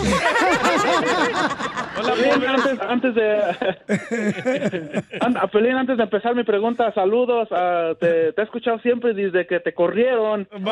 Hola, 1.98 2.12
antes, 2.48 2.78
antes 2.88 3.14
de... 3.14 3.40
Pelín, 5.52 5.76
antes 5.76 5.96
de 5.96 6.02
empezar 6.02 6.34
mi 6.34 6.44
pregunta, 6.44 6.92
saludos. 6.92 7.48
ah, 7.52 7.92
te, 7.98 8.32
te 8.34 8.40
he 8.40 8.44
escuchado 8.44 8.78
siempre 8.80 9.14
desde 9.14 9.46
que 9.46 9.60
te 9.60 9.72
corrieron. 9.72 10.46
Y 10.54 10.60
me 10.60 10.70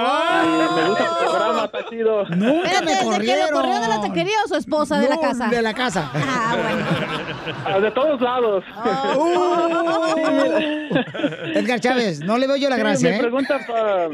gusta 0.88 1.08
tu 1.08 1.14
programa, 1.30 1.64
está 1.64 1.78
chido. 1.88 2.24
Nunca 2.30 2.68
Espérate, 2.68 3.06
¿desde 3.06 3.24
que 3.24 3.36
lo 3.40 3.48
corrió 3.52 3.80
de 3.80 3.88
la 3.88 4.00
taquería 4.02 4.36
o 4.44 4.48
su 4.48 4.56
esposa 4.56 5.00
de 5.00 5.08
la 5.08 5.14
No, 5.14 5.20
casa? 5.22 5.48
de 5.48 5.62
la 5.62 5.72
casa. 5.74 6.10
Ah, 6.14 6.56
bueno. 6.62 6.84
Ah, 7.64 7.80
de 7.80 7.90
todos 7.92 8.20
lados. 8.20 8.62
Edgar 11.54 11.80
Chávez, 11.80 12.20
no 12.20 12.36
le 12.38 12.46
veo 12.46 12.56
yo 12.56 12.68
la 12.68 12.76
Sí, 12.76 12.82
gracia, 12.82 13.10
mi 13.10 13.16
¿eh? 13.16 13.20
pregunta 13.20 13.58
pa- 13.66 14.08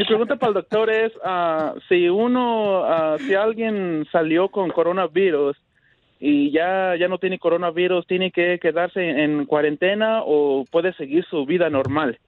mi 0.00 0.06
pregunta 0.06 0.36
para 0.36 0.48
el 0.48 0.54
doctor 0.54 0.88
es 0.88 1.12
ah, 1.22 1.74
si 1.86 2.08
uno 2.08 2.84
ah, 2.84 3.18
si 3.18 3.34
alguien 3.34 4.06
salió 4.10 4.48
con 4.48 4.70
coronavirus 4.70 5.58
y 6.18 6.50
ya 6.52 6.96
ya 6.96 7.06
no 7.06 7.18
tiene 7.18 7.38
coronavirus 7.38 8.06
tiene 8.06 8.30
que 8.30 8.58
quedarse 8.58 9.10
en 9.10 9.44
cuarentena 9.44 10.22
o 10.24 10.64
puede 10.70 10.94
seguir 10.94 11.26
su 11.26 11.44
vida 11.44 11.68
normal 11.68 12.18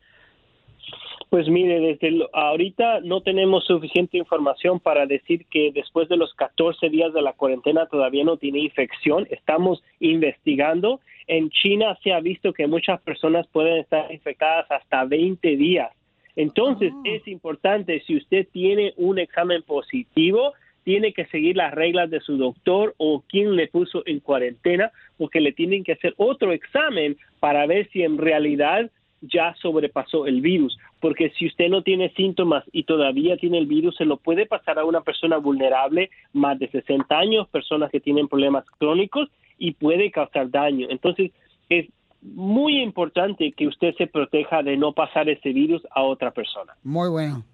Pues 1.31 1.49
mire, 1.49 1.81
desde 1.81 2.29
ahorita 2.35 3.01
no 3.01 3.23
tenemos 3.23 3.65
suficiente 3.65 4.19
información 4.19 4.79
para 4.79 5.07
decir 5.07 5.47
que 5.51 5.73
después 5.73 6.11
de 6.11 6.19
los 6.19 6.35
14 6.35 6.91
días 6.91 7.15
de 7.15 7.23
la 7.23 7.33
cuarentena 7.33 7.87
todavía 7.87 8.23
no 8.23 8.37
tiene 8.37 8.59
infección. 8.59 9.27
Estamos 9.31 9.83
investigando. 9.99 11.01
En 11.27 11.49
China 11.49 11.97
se 12.03 12.13
ha 12.13 12.21
visto 12.21 12.53
que 12.53 12.67
muchas 12.67 13.01
personas 13.01 13.47
pueden 13.47 13.79
estar 13.79 14.13
infectadas 14.13 14.71
hasta 14.71 15.07
20 15.07 15.57
días. 15.57 15.91
Entonces, 16.37 16.93
es 17.05 17.27
importante, 17.29 18.03
si 18.07 18.17
usted 18.17 18.47
tiene 18.53 18.95
un 18.97 19.19
examen 19.19 19.63
positivo, 19.63 20.53
tiene 20.85 21.13
que 21.13 21.27
seguir 21.27 21.57
las 21.57 21.73
reglas 21.75 22.11
de 22.11 22.21
su 22.21 22.37
doctor 22.37 22.95
o 22.97 23.23
quien 23.29 23.55
le 23.55 23.69
puso 23.69 24.03
en 24.07 24.21
cuarentena, 24.21 24.91
porque 25.17 25.41
le 25.41 25.53
tienen 25.53 25.85
que 25.85 25.93
hacer 25.93 26.15
otro 26.17 26.53
examen 26.53 27.17
para 27.39 27.67
ver 27.67 27.89
si 27.91 28.03
en 28.03 28.19
realidad 28.19 28.91
ya 29.21 29.55
sobrepasó 29.61 30.27
el 30.27 30.41
virus, 30.41 30.77
porque 31.01 31.31
si 31.39 31.47
usted 31.47 31.69
no 31.69 31.83
tiene 31.83 32.13
síntomas 32.15 32.65
y 32.73 32.83
todavía 32.83 33.37
tiene 33.37 33.59
el 33.59 33.67
virus, 33.67 33.97
se 33.97 34.05
lo 34.05 34.17
puede 34.17 34.47
pasar 34.47 34.79
a 34.79 34.85
una 34.85 35.03
persona 35.03 35.37
vulnerable, 35.37 36.11
más 36.33 36.59
de 36.59 36.69
60 36.69 37.17
años, 37.17 37.49
personas 37.49 37.91
que 37.91 38.01
tienen 38.01 38.27
problemas 38.27 38.65
crónicos 38.79 39.29
y 39.59 39.73
puede 39.73 40.11
causar 40.11 40.51
daño. 40.51 40.89
Entonces, 40.91 41.31
es 41.69 41.87
muy 42.23 42.81
importante 42.81 43.53
que 43.57 43.67
usted 43.67 43.95
se 43.99 44.07
proteja 44.07 44.63
de 44.63 44.77
no 44.77 44.93
pasar 44.93 45.29
ese 45.29 45.53
virus 45.53 45.83
a 45.91 46.03
otra 46.03 46.31
persona. 46.31 46.75
Muy 46.83 47.09
bueno. 47.09 47.45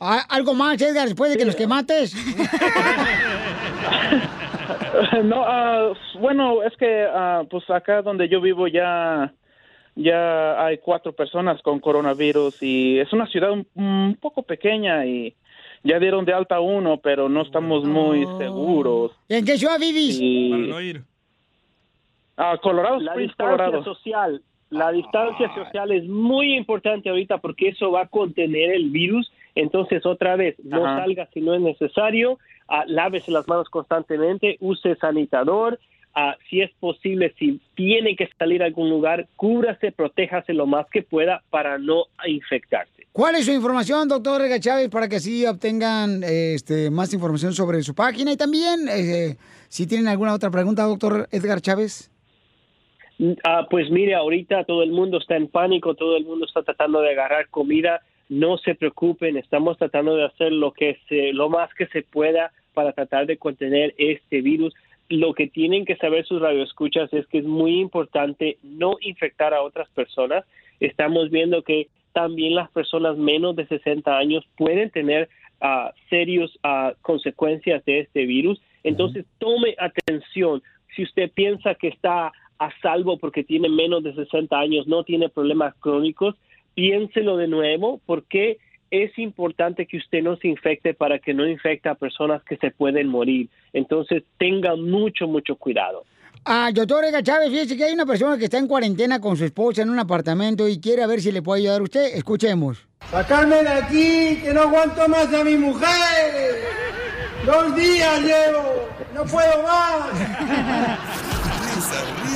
Ah, 0.00 0.22
¿Algo 0.28 0.54
más, 0.54 0.80
Edgar, 0.82 1.06
después 1.06 1.32
de 1.32 1.38
que 1.38 1.44
los 1.44 1.56
que 1.56 1.66
mates? 1.66 2.14
no, 5.24 5.42
ah, 5.44 5.92
bueno, 6.20 6.62
es 6.62 6.76
que 6.76 7.06
ah, 7.08 7.42
pues 7.48 7.68
acá 7.70 8.02
donde 8.02 8.28
yo 8.28 8.40
vivo 8.40 8.68
ya 8.68 9.32
ya 9.96 10.64
hay 10.64 10.78
cuatro 10.78 11.12
personas 11.12 11.62
con 11.62 11.78
coronavirus 11.78 12.60
y 12.62 12.98
es 12.98 13.12
una 13.12 13.26
ciudad 13.28 13.52
un, 13.52 13.66
un 13.74 14.18
poco 14.20 14.42
pequeña 14.42 15.06
y 15.06 15.34
ya 15.84 15.98
dieron 15.98 16.24
de 16.24 16.32
alta 16.32 16.60
uno, 16.60 16.98
pero 16.98 17.28
no 17.28 17.42
estamos 17.42 17.84
muy 17.84 18.26
seguros. 18.38 19.12
¿En 19.28 19.44
qué 19.44 19.56
ciudad 19.56 19.78
vivís? 19.78 20.18
Y- 20.20 21.00
Ah, 22.36 22.58
Colorado 22.62 22.98
la 23.00 23.12
Springs, 23.12 23.30
distancia 23.30 23.64
Colorado. 23.66 23.84
social, 23.84 24.42
la 24.70 24.90
distancia 24.92 25.54
social 25.54 25.92
es 25.92 26.04
muy 26.08 26.56
importante 26.56 27.08
ahorita 27.08 27.38
porque 27.38 27.68
eso 27.68 27.92
va 27.92 28.02
a 28.02 28.06
contener 28.08 28.70
el 28.72 28.90
virus. 28.90 29.30
Entonces, 29.54 30.04
otra 30.04 30.34
vez, 30.36 30.56
no 30.64 30.84
Ajá. 30.84 31.02
salga 31.04 31.28
si 31.32 31.40
no 31.40 31.54
es 31.54 31.60
necesario, 31.60 32.38
ah, 32.68 32.82
lávese 32.88 33.30
las 33.30 33.46
manos 33.46 33.68
constantemente, 33.68 34.56
use 34.60 34.96
sanitador. 34.96 35.78
ah, 36.16 36.36
si 36.48 36.60
es 36.60 36.70
posible, 36.78 37.34
si 37.40 37.60
tiene 37.74 38.14
que 38.14 38.28
salir 38.38 38.62
a 38.62 38.66
algún 38.66 38.88
lugar, 38.88 39.26
cúbrase, 39.34 39.90
protéjase 39.90 40.52
lo 40.54 40.64
más 40.64 40.86
que 40.88 41.02
pueda 41.02 41.42
para 41.50 41.76
no 41.76 42.04
infectarse. 42.24 43.06
¿Cuál 43.10 43.34
es 43.34 43.46
su 43.46 43.52
información, 43.52 44.08
doctor 44.08 44.40
Edgar 44.42 44.60
Chávez, 44.60 44.88
para 44.90 45.08
que 45.08 45.16
así 45.16 45.44
obtengan 45.44 46.22
este, 46.24 46.88
más 46.90 47.12
información 47.14 47.52
sobre 47.52 47.82
su 47.82 47.96
página? 47.96 48.30
Y 48.32 48.36
también, 48.36 48.88
eh, 48.88 49.36
si 49.68 49.88
tienen 49.88 50.06
alguna 50.06 50.34
otra 50.34 50.52
pregunta, 50.52 50.84
doctor 50.84 51.28
Edgar 51.32 51.60
Chávez. 51.60 52.12
Ah, 53.44 53.66
pues 53.70 53.90
mire, 53.90 54.14
ahorita 54.14 54.64
todo 54.64 54.82
el 54.82 54.90
mundo 54.90 55.18
está 55.18 55.36
en 55.36 55.48
pánico, 55.48 55.94
todo 55.94 56.16
el 56.16 56.24
mundo 56.24 56.46
está 56.46 56.62
tratando 56.62 57.00
de 57.00 57.10
agarrar 57.10 57.48
comida. 57.48 58.02
No 58.28 58.58
se 58.58 58.74
preocupen, 58.74 59.36
estamos 59.36 59.78
tratando 59.78 60.16
de 60.16 60.24
hacer 60.24 60.52
lo 60.52 60.72
que 60.72 60.98
se, 61.08 61.32
lo 61.32 61.48
más 61.48 61.72
que 61.74 61.86
se 61.88 62.02
pueda 62.02 62.52
para 62.72 62.92
tratar 62.92 63.26
de 63.26 63.36
contener 63.36 63.94
este 63.98 64.40
virus. 64.40 64.74
Lo 65.08 65.34
que 65.34 65.46
tienen 65.46 65.84
que 65.84 65.96
saber 65.96 66.24
sus 66.24 66.40
radioescuchas 66.40 67.12
es 67.12 67.26
que 67.26 67.38
es 67.38 67.44
muy 67.44 67.78
importante 67.78 68.56
no 68.62 68.96
infectar 69.00 69.54
a 69.54 69.62
otras 69.62 69.88
personas. 69.90 70.44
Estamos 70.80 71.30
viendo 71.30 71.62
que 71.62 71.88
también 72.12 72.54
las 72.54 72.70
personas 72.70 73.16
menos 73.16 73.54
de 73.54 73.66
60 73.66 74.16
años 74.16 74.44
pueden 74.56 74.90
tener 74.90 75.28
ah, 75.60 75.92
serios 76.08 76.58
ah, 76.62 76.94
consecuencias 77.02 77.84
de 77.84 78.00
este 78.00 78.24
virus. 78.24 78.60
Entonces, 78.82 79.26
tome 79.38 79.76
atención. 79.78 80.62
Si 80.96 81.02
usted 81.02 81.30
piensa 81.32 81.74
que 81.74 81.88
está 81.88 82.32
a 82.58 82.70
salvo 82.80 83.18
porque 83.18 83.44
tiene 83.44 83.68
menos 83.68 84.02
de 84.02 84.14
60 84.14 84.56
años, 84.56 84.86
no 84.86 85.04
tiene 85.04 85.28
problemas 85.28 85.74
crónicos, 85.80 86.34
piénselo 86.74 87.36
de 87.36 87.48
nuevo 87.48 88.00
porque 88.06 88.58
es 88.90 89.16
importante 89.18 89.86
que 89.86 89.96
usted 89.96 90.22
no 90.22 90.36
se 90.36 90.48
infecte 90.48 90.94
para 90.94 91.18
que 91.18 91.34
no 91.34 91.48
infecte 91.48 91.88
a 91.88 91.94
personas 91.94 92.42
que 92.44 92.56
se 92.58 92.70
pueden 92.70 93.08
morir. 93.08 93.48
Entonces, 93.72 94.22
tenga 94.38 94.76
mucho, 94.76 95.26
mucho 95.26 95.56
cuidado. 95.56 96.04
Ah, 96.44 96.70
doctor 96.72 97.04
Edgar 97.04 97.22
Chávez, 97.22 97.48
fíjese 97.48 97.76
que 97.76 97.84
hay 97.84 97.94
una 97.94 98.04
persona 98.04 98.36
que 98.36 98.44
está 98.44 98.58
en 98.58 98.68
cuarentena 98.68 99.18
con 99.18 99.36
su 99.36 99.44
esposa 99.44 99.82
en 99.82 99.90
un 99.90 99.98
apartamento 99.98 100.68
y 100.68 100.78
quiere 100.78 101.06
ver 101.06 101.20
si 101.20 101.32
le 101.32 101.42
puede 101.42 101.62
ayudar 101.62 101.80
a 101.80 101.84
usted. 101.84 102.14
Escuchemos. 102.14 102.86
¡Sacarme 103.10 103.62
de 103.62 103.68
aquí, 103.68 104.38
que 104.42 104.52
no 104.52 104.62
aguanto 104.62 105.08
más 105.08 105.32
a 105.32 105.42
mi 105.42 105.56
mujer! 105.56 105.88
¡Dos 107.46 107.74
días 107.74 108.20
llevo! 108.20 108.88
¡No 109.14 109.24
puedo 109.24 109.62
más! 109.62 111.20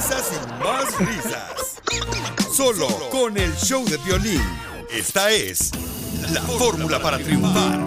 Risas, 0.09 0.33
y 0.33 0.65
más 0.65 0.99
risas. 1.01 1.81
Solo 2.55 2.87
con 3.11 3.37
el 3.37 3.55
show 3.57 3.85
de 3.85 3.99
violín. 3.99 4.41
Esta 4.91 5.31
es 5.31 5.71
la 6.33 6.41
fórmula 6.41 6.99
para 6.99 7.19
triunfar. 7.19 7.79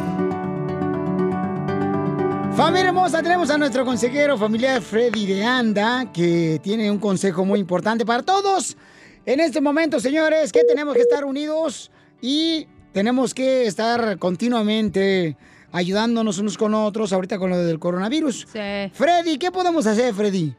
Familia 2.55 2.89
hermosa, 2.89 3.23
tenemos 3.23 3.49
a 3.49 3.57
nuestro 3.57 3.83
consejero 3.85 4.37
familiar 4.37 4.83
Freddy 4.83 5.25
de 5.25 5.43
Anda, 5.43 6.11
que 6.13 6.59
tiene 6.61 6.91
un 6.91 6.99
consejo 6.99 7.43
muy 7.43 7.59
importante 7.59 8.05
para 8.05 8.21
todos. 8.21 8.77
En 9.25 9.39
este 9.39 9.59
momento, 9.59 9.99
señores, 9.99 10.51
que 10.51 10.63
tenemos 10.63 10.93
que 10.93 11.01
estar 11.01 11.25
unidos 11.25 11.89
y 12.21 12.67
tenemos 12.93 13.33
que 13.33 13.65
estar 13.65 14.19
continuamente 14.19 15.37
ayudándonos 15.71 16.37
unos 16.37 16.55
con 16.55 16.75
otros 16.75 17.13
ahorita 17.13 17.39
con 17.39 17.49
lo 17.49 17.57
del 17.57 17.79
coronavirus. 17.79 18.45
Freddy, 18.93 19.39
¿qué 19.39 19.49
podemos 19.49 19.87
hacer, 19.87 20.13
Freddy? 20.13 20.55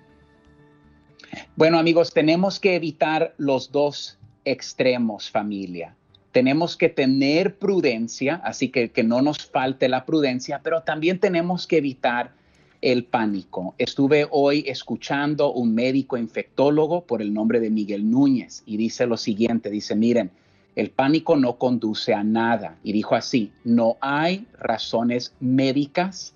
Bueno, 1.57 1.79
amigos, 1.79 2.13
tenemos 2.13 2.61
que 2.61 2.77
evitar 2.77 3.35
los 3.39 3.73
dos 3.73 4.19
extremos, 4.45 5.31
familia. 5.31 5.95
Tenemos 6.33 6.77
que 6.77 6.89
tener 6.89 7.59
prudencia, 7.59 8.41
así 8.45 8.69
que 8.69 8.91
que 8.91 9.03
no 9.05 9.21
nos 9.23 9.47
falte 9.47 9.89
la 9.89 10.05
prudencia, 10.05 10.61
pero 10.63 10.83
también 10.83 11.19
tenemos 11.19 11.67
que 11.67 11.79
evitar 11.79 12.33
el 12.81 13.05
pánico. 13.05 13.75
Estuve 13.79 14.27
hoy 14.31 14.65
escuchando 14.67 15.53
un 15.53 15.75
médico 15.75 16.17
infectólogo 16.17 17.07
por 17.07 17.23
el 17.23 17.33
nombre 17.33 17.61
de 17.61 17.71
Miguel 17.71 18.11
Núñez 18.11 18.63
y 18.67 18.77
dice 18.77 19.07
lo 19.07 19.17
siguiente, 19.17 19.71
dice, 19.71 19.95
miren, 19.95 20.31
el 20.75 20.91
pánico 20.91 21.37
no 21.37 21.59
conduce 21.59 22.13
a 22.13 22.25
nada. 22.25 22.77
Y 22.83 22.93
dijo 22.93 23.15
así, 23.15 23.53
no 23.63 23.97
hay 24.01 24.47
razones 24.59 25.35
médicas 25.39 26.35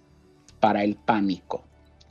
para 0.60 0.84
el 0.84 0.94
pánico. 0.96 1.65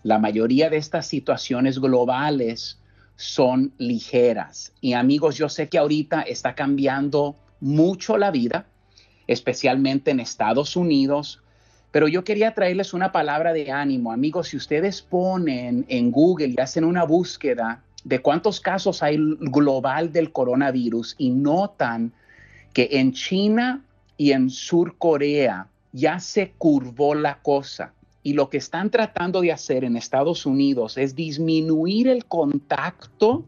La 0.05 0.19
mayoría 0.19 0.69
de 0.69 0.77
estas 0.77 1.07
situaciones 1.07 1.79
globales 1.79 2.77
son 3.15 3.73
ligeras. 3.79 4.71
Y 4.79 4.93
amigos, 4.93 5.35
yo 5.35 5.49
sé 5.49 5.67
que 5.67 5.79
ahorita 5.79 6.21
está 6.21 6.53
cambiando 6.53 7.35
mucho 7.59 8.15
la 8.15 8.29
vida, 8.29 8.67
especialmente 9.25 10.11
en 10.11 10.19
Estados 10.19 10.75
Unidos, 10.75 11.41
pero 11.89 12.07
yo 12.07 12.23
quería 12.23 12.53
traerles 12.53 12.93
una 12.93 13.11
palabra 13.11 13.51
de 13.51 13.71
ánimo. 13.71 14.11
Amigos, 14.11 14.49
si 14.49 14.57
ustedes 14.57 15.01
ponen 15.01 15.87
en 15.87 16.11
Google 16.11 16.53
y 16.55 16.61
hacen 16.61 16.83
una 16.83 17.03
búsqueda 17.03 17.81
de 18.03 18.21
cuántos 18.21 18.59
casos 18.59 19.01
hay 19.01 19.17
global 19.17 20.11
del 20.11 20.31
coronavirus 20.31 21.15
y 21.17 21.31
notan 21.31 22.13
que 22.73 22.89
en 22.91 23.11
China 23.11 23.83
y 24.17 24.33
en 24.33 24.51
Sur 24.51 24.99
Corea 24.99 25.67
ya 25.93 26.19
se 26.19 26.51
curvó 26.51 27.15
la 27.15 27.39
cosa. 27.41 27.94
Y 28.25 28.33
lo 28.33 28.49
que 28.49 28.57
están 28.57 28.89
tratando 28.89 29.41
de 29.41 29.51
hacer 29.51 29.83
en 29.83 29.95
Estados 29.95 30.47
Unidos 30.47 30.97
es 30.97 31.13
disminuir 31.13 32.07
el 32.07 32.25
contacto 32.25 33.45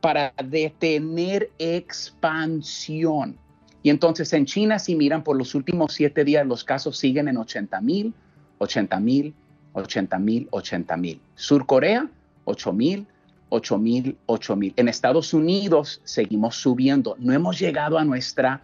para 0.00 0.32
detener 0.42 1.50
expansión. 1.58 3.36
Y 3.82 3.90
entonces 3.90 4.32
en 4.32 4.46
China, 4.46 4.78
si 4.78 4.96
miran 4.96 5.22
por 5.22 5.36
los 5.36 5.54
últimos 5.54 5.92
siete 5.92 6.24
días, 6.24 6.46
los 6.46 6.64
casos 6.64 6.96
siguen 6.96 7.28
en 7.28 7.36
80 7.36 7.78
mil, 7.82 8.14
80 8.56 9.00
mil, 9.00 9.34
80 9.74 10.18
mil, 10.18 10.48
80 10.50 10.96
mil. 10.96 11.20
Sur 11.34 11.66
Corea, 11.66 12.08
8 12.46 12.72
mil, 12.72 13.06
8 13.50 13.76
mil, 13.76 14.16
8 14.24 14.56
mil. 14.56 14.72
En 14.76 14.88
Estados 14.88 15.34
Unidos 15.34 16.00
seguimos 16.04 16.56
subiendo. 16.56 17.16
No 17.18 17.34
hemos 17.34 17.58
llegado 17.58 17.98
a 17.98 18.04
nuestra 18.06 18.62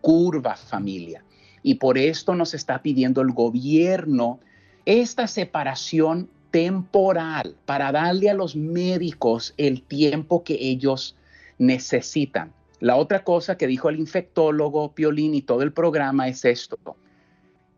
curva 0.00 0.56
familia. 0.56 1.22
Y 1.62 1.76
por 1.76 1.98
esto 1.98 2.34
nos 2.34 2.52
está 2.52 2.82
pidiendo 2.82 3.20
el 3.20 3.30
gobierno 3.30 4.40
esta 4.86 5.26
separación 5.26 6.28
temporal 6.50 7.56
para 7.64 7.92
darle 7.92 8.30
a 8.30 8.34
los 8.34 8.56
médicos 8.56 9.54
el 9.56 9.82
tiempo 9.82 10.44
que 10.44 10.54
ellos 10.60 11.16
necesitan. 11.58 12.52
La 12.80 12.96
otra 12.96 13.24
cosa 13.24 13.56
que 13.56 13.66
dijo 13.66 13.88
el 13.88 13.98
infectólogo 13.98 14.92
Piolín 14.92 15.34
y 15.34 15.42
todo 15.42 15.62
el 15.62 15.72
programa 15.72 16.28
es 16.28 16.44
esto, 16.44 16.76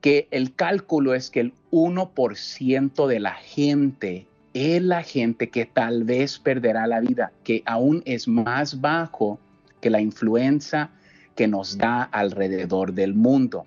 que 0.01 0.29
el 0.31 0.55
cálculo 0.55 1.15
es 1.15 1.31
que 1.31 1.41
el 1.41 1.53
1% 1.71 3.07
de 3.07 3.21
la 3.21 3.35
gente 3.35 4.27
es 4.55 4.83
la 4.83 5.03
gente 5.03 5.51
que 5.51 5.67
tal 5.67 6.05
vez 6.05 6.39
perderá 6.39 6.87
la 6.87 7.01
vida, 7.01 7.33
que 7.43 7.63
aún 7.67 8.03
es 8.07 8.29
más 8.29 8.81
bajo 8.81 9.39
que 9.81 9.91
la 9.91 10.01
influenza 10.01 10.91
que 11.37 11.49
nos 11.49 11.77
da 11.77 12.05
alrededor 12.05 12.93
del 12.93 13.15
mundo. 13.15 13.67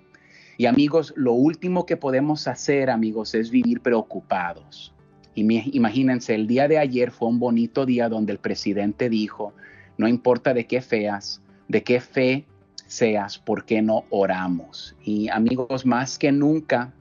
Y 0.58 0.66
amigos, 0.66 1.14
lo 1.16 1.34
último 1.34 1.86
que 1.86 1.96
podemos 1.96 2.48
hacer, 2.48 2.90
amigos, 2.90 3.32
es 3.36 3.52
vivir 3.52 3.80
preocupados. 3.80 4.92
Y 5.36 5.46
imagínense, 5.76 6.34
el 6.34 6.48
día 6.48 6.66
de 6.66 6.78
ayer 6.78 7.12
fue 7.12 7.28
un 7.28 7.38
bonito 7.38 7.86
día 7.86 8.08
donde 8.08 8.32
el 8.32 8.38
presidente 8.40 9.08
dijo, 9.08 9.54
no 9.98 10.08
importa 10.08 10.52
de 10.54 10.66
qué 10.66 10.82
feas, 10.82 11.40
de 11.68 11.84
qué 11.84 12.00
fe 12.00 12.44
seas, 12.88 13.38
¿por 13.38 13.64
qué 13.66 13.82
no 13.82 14.02
oramos? 14.10 14.96
Y 15.04 15.28
amigos, 15.28 15.86
más 15.86 16.18
que 16.18 16.32
nunca 16.32 16.92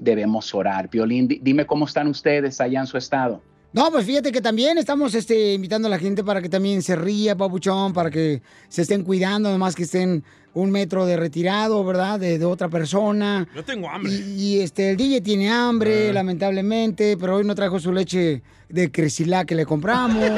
debemos 0.00 0.52
orar. 0.52 0.90
Violín, 0.90 1.28
dime 1.28 1.66
cómo 1.66 1.84
están 1.84 2.08
ustedes 2.08 2.60
allá 2.60 2.80
en 2.80 2.86
su 2.88 2.98
estado. 2.98 3.40
No, 3.72 3.90
pues 3.90 4.06
fíjate 4.06 4.32
que 4.32 4.40
también 4.40 4.78
estamos 4.78 5.14
este, 5.14 5.52
invitando 5.52 5.88
a 5.88 5.90
la 5.90 5.98
gente 5.98 6.24
para 6.24 6.40
que 6.40 6.48
también 6.48 6.82
se 6.82 6.96
ría, 6.96 7.36
papuchón, 7.36 7.92
para 7.92 8.10
que 8.10 8.40
se 8.68 8.82
estén 8.82 9.04
cuidando, 9.04 9.50
además 9.50 9.74
que 9.74 9.82
estén 9.82 10.24
un 10.54 10.70
metro 10.70 11.04
de 11.04 11.16
retirado, 11.16 11.84
¿verdad? 11.84 12.18
De, 12.18 12.38
de 12.38 12.44
otra 12.46 12.68
persona. 12.68 13.46
Yo 13.54 13.64
tengo 13.64 13.88
hambre. 13.88 14.10
Y, 14.10 14.56
y, 14.56 14.60
este, 14.60 14.90
el 14.90 14.96
DJ 14.96 15.20
tiene 15.20 15.50
hambre, 15.50 16.12
lamentablemente, 16.14 17.16
pero 17.18 17.36
hoy 17.36 17.44
no 17.44 17.54
trajo 17.54 17.78
su 17.78 17.92
leche 17.92 18.42
de 18.70 18.90
Cresilá 18.90 19.44
que 19.44 19.54
le 19.54 19.66
compramos. 19.66 20.22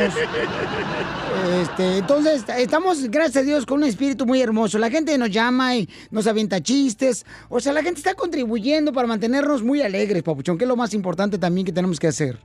Este, 1.62 1.99
entonces, 1.99 2.45
estamos, 2.59 3.09
gracias 3.09 3.39
a 3.39 3.43
Dios, 3.43 3.64
con 3.64 3.78
un 3.78 3.89
espíritu 3.89 4.26
muy 4.26 4.43
hermoso. 4.43 4.78
La 4.78 4.91
gente 4.91 5.16
nos 5.16 5.31
llama 5.31 5.74
y 5.74 5.89
nos 6.11 6.26
avienta 6.26 6.62
chistes. 6.62 7.24
O 7.49 7.61
sea, 7.61 7.72
la 7.72 7.83
gente 7.83 7.99
está 7.99 8.14
contribuyendo 8.14 8.93
para 8.93 9.09
mantenernos 9.09 9.62
muy 9.62 9.81
alegres, 9.81 10.22
papuchón, 10.22 10.59
que 10.59 10.64
es 10.64 10.68
lo 10.68 10.76
más 10.76 10.93
importante 10.93 11.39
también 11.39 11.64
que 11.64 11.72
tenemos 11.72 11.99
que 11.99 12.09
hacer. 12.09 12.39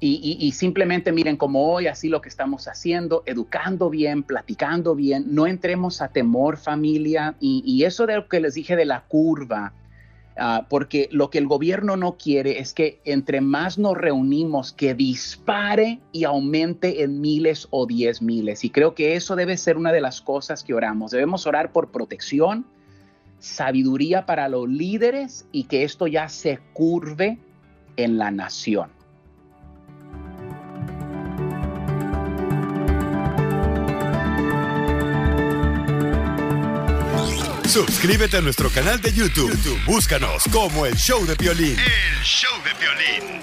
Y, 0.00 0.52
simplemente 0.52 1.10
miren 1.10 1.36
como 1.36 1.72
hoy, 1.72 1.88
así 1.88 2.08
lo 2.08 2.20
que 2.20 2.28
estamos 2.28 2.68
haciendo, 2.68 3.24
educando 3.26 3.90
bien, 3.90 4.22
platicando 4.22 4.94
bien, 4.94 5.24
no 5.34 5.48
entremos 5.48 6.00
a 6.00 6.08
temor 6.08 6.56
familia 6.56 7.34
y, 7.40 7.82
eso 7.82 8.06
de 8.06 8.16
lo 8.16 8.28
que 8.28 8.38
les 8.38 8.54
dije 8.54 8.76
de 8.76 8.84
la 8.84 9.00
curva, 9.08 9.72
uh, 10.36 10.64
porque 10.68 11.08
lo 11.10 11.30
que 11.30 11.38
el 11.38 11.48
gobierno 11.48 11.96
no 11.96 12.16
quiere 12.16 12.60
es 12.60 12.74
que 12.74 13.00
entre 13.04 13.40
más 13.40 13.76
nos 13.76 13.96
reunimos, 13.96 14.72
que 14.72 14.94
dispare 14.94 15.98
y 16.12 16.22
aumente 16.22 17.02
en 17.02 17.20
miles 17.20 17.66
o 17.70 17.84
diez 17.84 18.22
miles. 18.22 18.62
Y 18.62 18.70
creo 18.70 18.94
que 18.94 19.16
eso 19.16 19.34
debe 19.34 19.56
ser 19.56 19.76
una 19.76 19.90
de 19.90 20.00
las 20.00 20.20
cosas 20.20 20.62
que 20.62 20.74
oramos. 20.74 21.10
Debemos 21.10 21.44
orar 21.44 21.72
por 21.72 21.90
protección, 21.90 22.66
sabiduría 23.40 24.26
para 24.26 24.48
los 24.48 24.68
líderes 24.68 25.44
y 25.50 25.64
que 25.64 25.82
esto 25.82 26.06
ya 26.06 26.28
se 26.28 26.60
curve 26.72 27.38
en 27.96 28.16
la 28.16 28.30
nación. 28.30 28.97
Suscríbete 37.86 38.36
a 38.36 38.40
nuestro 38.40 38.70
canal 38.70 39.00
de 39.00 39.12
YouTube. 39.12 39.52
YouTube. 39.52 39.80
Búscanos 39.84 40.42
como 40.50 40.84
El 40.84 40.96
Show 40.96 41.24
de 41.24 41.36
Violín. 41.36 41.78
El 41.78 42.24
Show 42.24 42.50
de 42.64 42.74
Violín. 42.74 43.40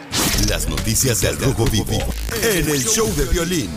Las 0.50 0.68
noticias 0.68 1.22
del 1.22 1.40
Rojo 1.40 1.64
Vivo 1.68 1.98
en 2.44 2.70
El 2.70 2.84
Show 2.84 3.10
de 3.16 3.24
Violín. 3.28 3.70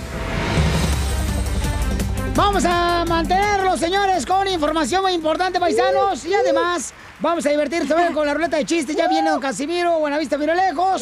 Vamos 2.34 2.64
a 2.64 3.04
mantenerlos, 3.06 3.78
señores, 3.78 4.26
con 4.26 4.48
información 4.48 5.02
muy 5.02 5.12
importante, 5.12 5.60
paisanos. 5.60 6.24
Y 6.24 6.34
además, 6.34 6.92
vamos 7.20 7.46
a 7.46 7.50
divertirnos 7.50 7.88
también 7.88 8.12
con 8.12 8.26
la 8.26 8.34
ruleta 8.34 8.56
de 8.56 8.64
chistes. 8.64 8.96
Ya 8.96 9.06
viene 9.06 9.30
don 9.30 9.40
Casimiro, 9.40 10.00
Buenavista, 10.00 10.36
Miro 10.38 10.54
Lejos. 10.56 11.00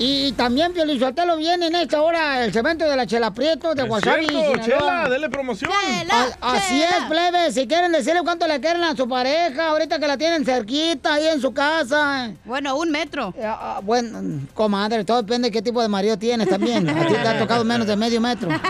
Y 0.00 0.30
también, 0.32 0.72
Pio 0.72 0.84
Lizotelo, 0.84 1.36
viene 1.36 1.66
en 1.66 1.74
esta 1.74 2.00
hora 2.02 2.44
el 2.44 2.52
cemento 2.52 2.84
de 2.88 2.94
la 2.94 3.04
Chela 3.04 3.32
Prieto 3.32 3.74
de 3.74 3.82
Sinaloa. 3.82 4.60
Chela, 4.60 5.08
dele 5.08 5.28
promoción. 5.28 5.72
A- 5.72 6.52
así 6.52 6.80
es, 6.80 6.94
plebe. 7.08 7.50
Si 7.50 7.66
quieren 7.66 7.90
decirle 7.90 8.20
cuánto 8.22 8.46
le 8.46 8.60
quieren 8.60 8.84
a 8.84 8.94
su 8.94 9.08
pareja, 9.08 9.70
ahorita 9.70 9.98
que 9.98 10.06
la 10.06 10.16
tienen 10.16 10.44
cerquita 10.44 11.14
ahí 11.14 11.26
en 11.26 11.40
su 11.40 11.52
casa. 11.52 12.30
Bueno, 12.44 12.76
un 12.76 12.92
metro. 12.92 13.34
bueno, 13.82 14.40
comadre, 14.54 15.04
todo 15.04 15.22
depende 15.22 15.48
de 15.48 15.52
qué 15.52 15.62
tipo 15.62 15.82
de 15.82 15.88
marido 15.88 16.16
tienes 16.16 16.48
también. 16.48 16.88
A 16.88 17.06
ti 17.06 17.14
te 17.14 17.18
ha 17.28 17.36
tocado 17.38 17.64
menos 17.64 17.86
de 17.88 17.96
medio 17.96 18.20
metro. 18.20 18.48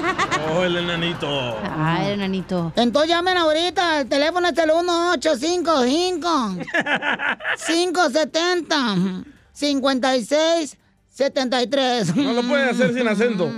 Oh, 0.50 0.62
el 0.62 0.76
enanito. 0.76 1.58
Ay, 1.76 2.12
enanito. 2.12 2.72
Entonces 2.76 3.10
llamen 3.10 3.36
ahorita, 3.36 4.00
el 4.00 4.08
teléfono 4.08 4.48
es 4.48 4.56
el 4.56 4.68
1855 4.68 6.56
570 7.66 8.94
56 9.52 10.77
73. 11.18 12.14
No 12.14 12.32
lo 12.32 12.44
puede 12.44 12.70
hacer 12.70 12.94
sin 12.94 13.08
acento. 13.08 13.50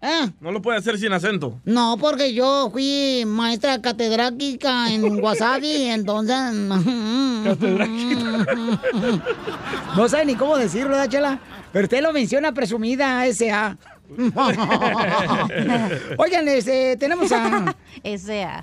¿Eh? 0.00 0.30
No 0.40 0.52
lo 0.52 0.62
puede 0.62 0.78
hacer 0.78 0.96
sin 1.00 1.12
acento. 1.12 1.60
No, 1.64 1.96
porque 1.98 2.32
yo 2.32 2.70
fui 2.70 3.24
maestra 3.26 3.82
catedrática 3.82 4.88
en 4.92 5.20
Wasabi, 5.20 5.86
entonces... 5.86 6.36
No 9.96 9.98
sabe 10.08 10.26
ni 10.26 10.36
cómo 10.36 10.56
decirlo, 10.56 10.90
¿verdad, 10.90 11.08
Chela? 11.08 11.40
Pero 11.72 11.86
usted 11.86 12.02
lo 12.02 12.12
menciona 12.12 12.54
presumida 12.54 13.26
S.A. 13.26 13.76
Oigan, 16.18 16.46
este, 16.46 16.96
tenemos 16.98 17.32
a... 17.32 17.74
S.A. 18.04 18.62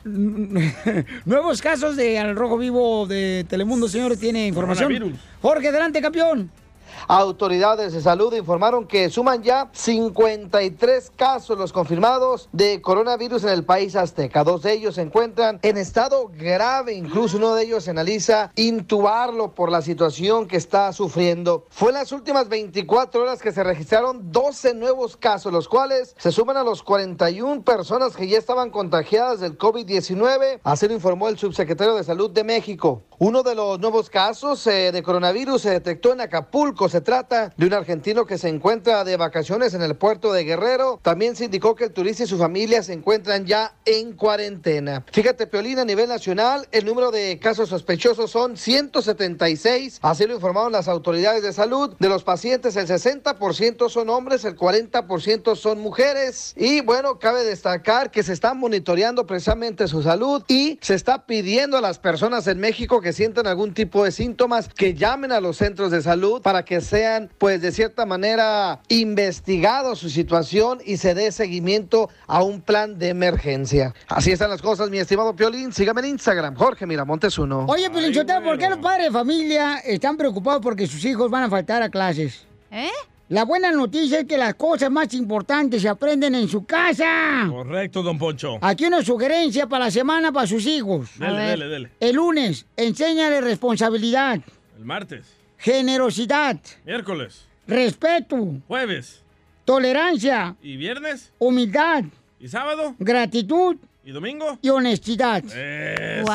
Nuevos 1.26 1.62
casos 1.62 1.98
de 1.98 2.20
al 2.20 2.38
rojo 2.38 2.58
vivo 2.58 3.06
de 3.06 3.46
Telemundo, 3.50 3.90
señores, 3.90 4.18
tiene 4.18 4.48
información. 4.48 5.20
Jorge, 5.42 5.68
adelante, 5.68 6.02
campeón. 6.02 6.50
Autoridades 7.12 7.91
de 7.93 8.01
salud 8.01 8.36
informaron 8.36 8.86
que 8.86 9.10
suman 9.10 9.41
ya 9.41 9.72
53 9.74 11.12
casos 11.16 11.57
los 11.57 11.74
confirmados 11.74 12.49
de 12.51 12.84
coronavirus 12.84 13.45
en 13.45 13.49
el 13.49 13.66
país 13.66 13.95
azteca. 13.95 14.43
Dos 14.43 14.62
de 14.62 14.74
ellos 14.74 14.93
se 14.93 15.01
encuentran 15.01 15.57
en 15.64 15.78
estado 15.78 16.30
grave, 16.32 16.93
incluso 16.93 17.38
uno 17.38 17.55
de 17.55 17.64
ellos 17.64 17.86
se 17.86 17.89
analiza 17.89 18.51
intubarlo 18.55 19.55
por 19.55 19.72
la 19.72 19.82
situación 19.82 20.47
que 20.47 20.57
está 20.57 20.93
sufriendo. 20.93 21.66
Fue 21.72 21.89
en 21.89 21.95
las 21.95 22.12
últimas 22.12 22.47
24 22.47 23.24
horas 23.24 23.41
que 23.41 23.51
se 23.51 23.64
registraron 23.64 24.32
12 24.32 24.76
nuevos 24.76 25.18
casos, 25.18 25.51
los 25.51 25.68
cuales 25.68 26.14
se 26.16 26.32
suman 26.32 26.57
a 26.57 26.64
los 26.64 26.84
41 26.84 27.64
personas 27.64 28.16
que 28.16 28.28
ya 28.28 28.38
estaban 28.38 28.70
contagiadas 28.70 29.39
del 29.39 29.57
COVID-19. 29.57 30.60
Así 30.64 30.88
lo 30.88 30.93
informó 30.93 31.28
el 31.28 31.39
subsecretario 31.39 31.95
de 31.95 32.03
Salud 32.03 32.30
de 32.30 32.43
México. 32.43 33.01
Uno 33.22 33.43
de 33.43 33.53
los 33.53 33.82
nuevos 33.82 34.09
casos 34.09 34.65
eh, 34.65 34.93
de 34.93 35.03
coronavirus 35.03 35.63
se 35.63 35.72
detectó 35.72 36.13
en 36.13 36.22
Acapulco. 36.22 36.88
Se 36.88 37.01
trata 37.01 37.53
de 37.57 37.65
un 37.65 37.74
argentino 37.74 38.26
que 38.26 38.38
se 38.38 38.47
encuentra 38.47 39.03
de 39.03 39.17
vacaciones 39.17 39.74
en 39.74 39.82
el 39.82 39.97
puerto 39.97 40.32
de 40.32 40.45
Guerrero. 40.45 41.01
También 41.03 41.36
se 41.36 41.43
indicó 41.43 41.76
que 41.76 41.84
el 41.84 41.91
turista 41.91 42.24
y 42.24 42.28
su 42.28 42.38
familia 42.38 42.82
se 42.82 42.93
encuentran 42.93 43.45
ya 43.45 43.74
en 43.84 44.13
cuarentena. 44.13 45.03
Fíjate, 45.11 45.47
Peolina, 45.47 45.82
a 45.82 45.86
nivel 45.86 46.07
nacional, 46.07 46.70
el 46.72 46.86
número 46.86 47.11
de 47.11 47.38
casos 47.39 47.67
sospechosos 47.67 48.32
son 48.32 48.55
176. 48.55 49.99
Así 50.01 50.26
lo 50.26 50.36
informaron 50.36 50.72
las 50.72 50.88
autoridades 50.88 51.43
de 51.43 51.51
salud. 51.51 51.97
De 51.99 52.07
los 52.07 52.24
pacientes, 52.24 52.78
el 52.78 52.88
60% 52.88 53.89
son 53.89 54.09
hombres, 54.09 54.45
el 54.45 54.55
40% 54.55 55.57
son 55.57 55.82
mujeres. 55.82 56.53
Y 56.55 56.80
bueno, 56.80 57.20
cabe 57.20 57.43
destacar 57.43 58.11
que 58.11 58.24
se 58.24 58.32
está 58.32 58.53
monitoreando 58.53 59.28
precisamente 59.28 59.89
su 59.89 60.03
salud 60.03 60.41
y 60.47 60.80
se 60.82 60.93
está 60.93 61.26
pidiendo 61.26 61.76
a 61.76 61.82
las 61.82 61.99
personas 61.99 62.47
en 62.47 62.61
México 62.61 63.01
que 63.01 63.09
que 63.10 63.14
sientan 63.14 63.47
algún 63.47 63.74
tipo 63.74 64.03
de 64.03 64.12
síntomas, 64.12 64.70
que 64.70 64.93
llamen 64.93 65.32
a 65.32 65.41
los 65.41 65.57
centros 65.57 65.89
de 65.89 66.03
salud 66.03 66.43
para 66.43 66.64
que 66.64 66.80
sean, 66.80 67.32
pues 67.39 67.60
de 67.60 67.72
cierta 67.72 68.05
manera, 68.05 68.82
investigados 68.88 69.97
su 69.97 70.12
situación 70.12 70.78
y 70.86 70.97
se 70.97 71.16
dé 71.16 71.32
seguimiento 71.32 72.12
a 72.28 72.43
un 72.43 72.62
plan 72.62 72.99
de 72.99 73.07
emergencia. 73.07 73.95
Así 74.07 74.32
están 74.32 74.51
las 74.51 74.62
cosas, 74.62 74.91
mi 74.91 74.99
estimado 74.99 75.36
Piolín. 75.36 75.74
Sígame 75.74 76.01
en 76.01 76.07
Instagram, 76.10 76.53
Jorge 76.53 76.86
Miramontes 76.86 77.39
uno. 77.39 77.66
Oye, 77.68 77.89
Pilinchotelo, 77.89 78.43
¿por 78.43 78.60
qué 78.60 78.70
los 78.70 78.78
padres 78.78 79.07
de 79.07 79.12
familia 79.12 79.80
están 79.80 80.16
preocupados 80.16 80.62
porque 80.62 80.86
sus 80.86 81.03
hijos 81.03 81.32
van 81.32 81.41
a 81.41 81.49
faltar 81.49 81.82
a 81.82 81.89
clases? 81.89 82.45
¿Eh? 82.70 82.91
La 83.30 83.46
buena 83.46 83.72
noticia 83.72 84.20
es 84.22 84.26
que 84.26 84.38
las 84.40 84.56
cosas 84.56 84.90
más 84.90 85.14
importantes 85.14 85.84
se 85.84 85.88
aprenden 85.90 86.34
en 86.34 86.48
su 86.48 86.66
casa. 86.66 87.46
Correcto, 87.48 88.02
don 88.02 88.18
Poncho. 88.18 88.58
Aquí 88.60 88.86
una 88.86 89.04
sugerencia 89.04 89.68
para 89.68 89.86
la 89.86 89.92
semana 89.92 90.32
para 90.32 90.48
sus 90.48 90.66
hijos. 90.66 91.10
Dele, 91.20 91.42
dele, 91.42 91.68
dele. 91.68 91.92
El 92.00 92.16
lunes, 92.16 92.66
enséñale 92.76 93.40
responsabilidad, 93.42 94.40
El 94.78 94.86
martes. 94.86 95.28
generosidad, 95.60 96.58
Miércoles. 96.86 97.46
respeto, 97.68 98.56
Jueves. 98.68 99.22
tolerancia, 99.64 100.56
¿Y 100.64 100.78
viernes? 100.78 101.32
humildad, 101.38 102.06
¿Y 102.40 102.48
sábado? 102.48 102.96
gratitud 102.98 103.76
¿Y 104.04 104.12
domingo? 104.12 104.58
y 104.60 104.70
honestidad. 104.70 105.44
Eso. 105.46 106.26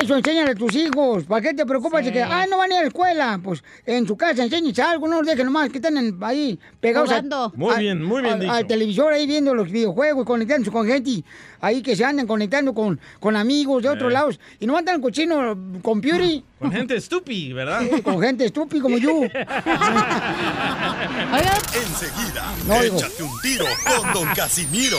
Eso 0.00 0.16
enséñale 0.16 0.50
a 0.50 0.54
tus 0.54 0.74
hijos. 0.74 1.24
¿Para 1.24 1.40
qué 1.40 1.54
te 1.54 1.64
preocupas 1.66 2.04
de 2.04 2.12
que, 2.12 2.22
ah, 2.22 2.44
no 2.48 2.58
van 2.58 2.70
a 2.70 2.74
ir 2.74 2.78
a 2.78 2.82
la 2.82 2.88
escuela? 2.88 3.40
Pues 3.42 3.62
en 3.86 4.06
su 4.06 4.16
casa 4.16 4.42
enséñense 4.44 4.82
algo, 4.82 5.08
no 5.08 5.18
los 5.18 5.26
dejen 5.26 5.46
nomás 5.46 5.70
que 5.70 5.78
estén 5.78 5.96
en- 5.96 6.18
ahí 6.22 6.58
pegados 6.80 7.10
a-. 7.10 7.22
Muy 7.54 7.74
a- 7.74 7.78
bien, 7.78 8.02
muy 8.02 8.22
bien 8.22 8.34
a- 8.34 8.38
dicho. 8.38 8.52
Al 8.52 8.66
televisor 8.66 9.12
ahí 9.12 9.26
viendo 9.26 9.54
los 9.54 9.70
videojuegos, 9.70 10.24
conectándose 10.26 10.70
con 10.70 10.86
gente 10.86 11.24
ahí 11.60 11.82
que 11.82 11.96
se 11.96 12.04
andan 12.04 12.26
conectando 12.26 12.74
con, 12.74 13.00
con 13.18 13.34
amigos 13.36 13.82
de 13.82 13.88
otros 13.88 14.10
Eh. 14.10 14.14
lados. 14.14 14.38
Y 14.60 14.66
no 14.66 14.76
andan 14.76 15.00
cochino 15.00 15.56
con 15.82 16.02
Fury. 16.02 16.44
Con 16.58 16.70
gente 16.72 16.96
estúpida, 16.96 17.54
¿verdad? 17.54 17.82
con 18.02 18.20
gente 18.20 18.44
estúpida 18.44 18.82
como 18.82 18.98
yo. 18.98 19.22
Enseguida, 21.74 22.52
No, 22.66 22.74
échate 22.82 23.22
un 23.22 23.40
tiro 23.40 23.64
con 23.84 24.12
Don 24.12 24.28
Casimiro. 24.34 24.98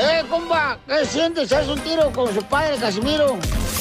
¡Eh, 0.00 0.22
compa! 0.28 0.78
¿Qué 0.86 1.04
sientes? 1.06 1.52
¿Haz 1.52 1.68
un 1.68 1.80
tiro 1.80 2.10
con 2.12 2.32
su 2.34 2.42
padre, 2.44 2.76
Casimiro? 2.78 3.38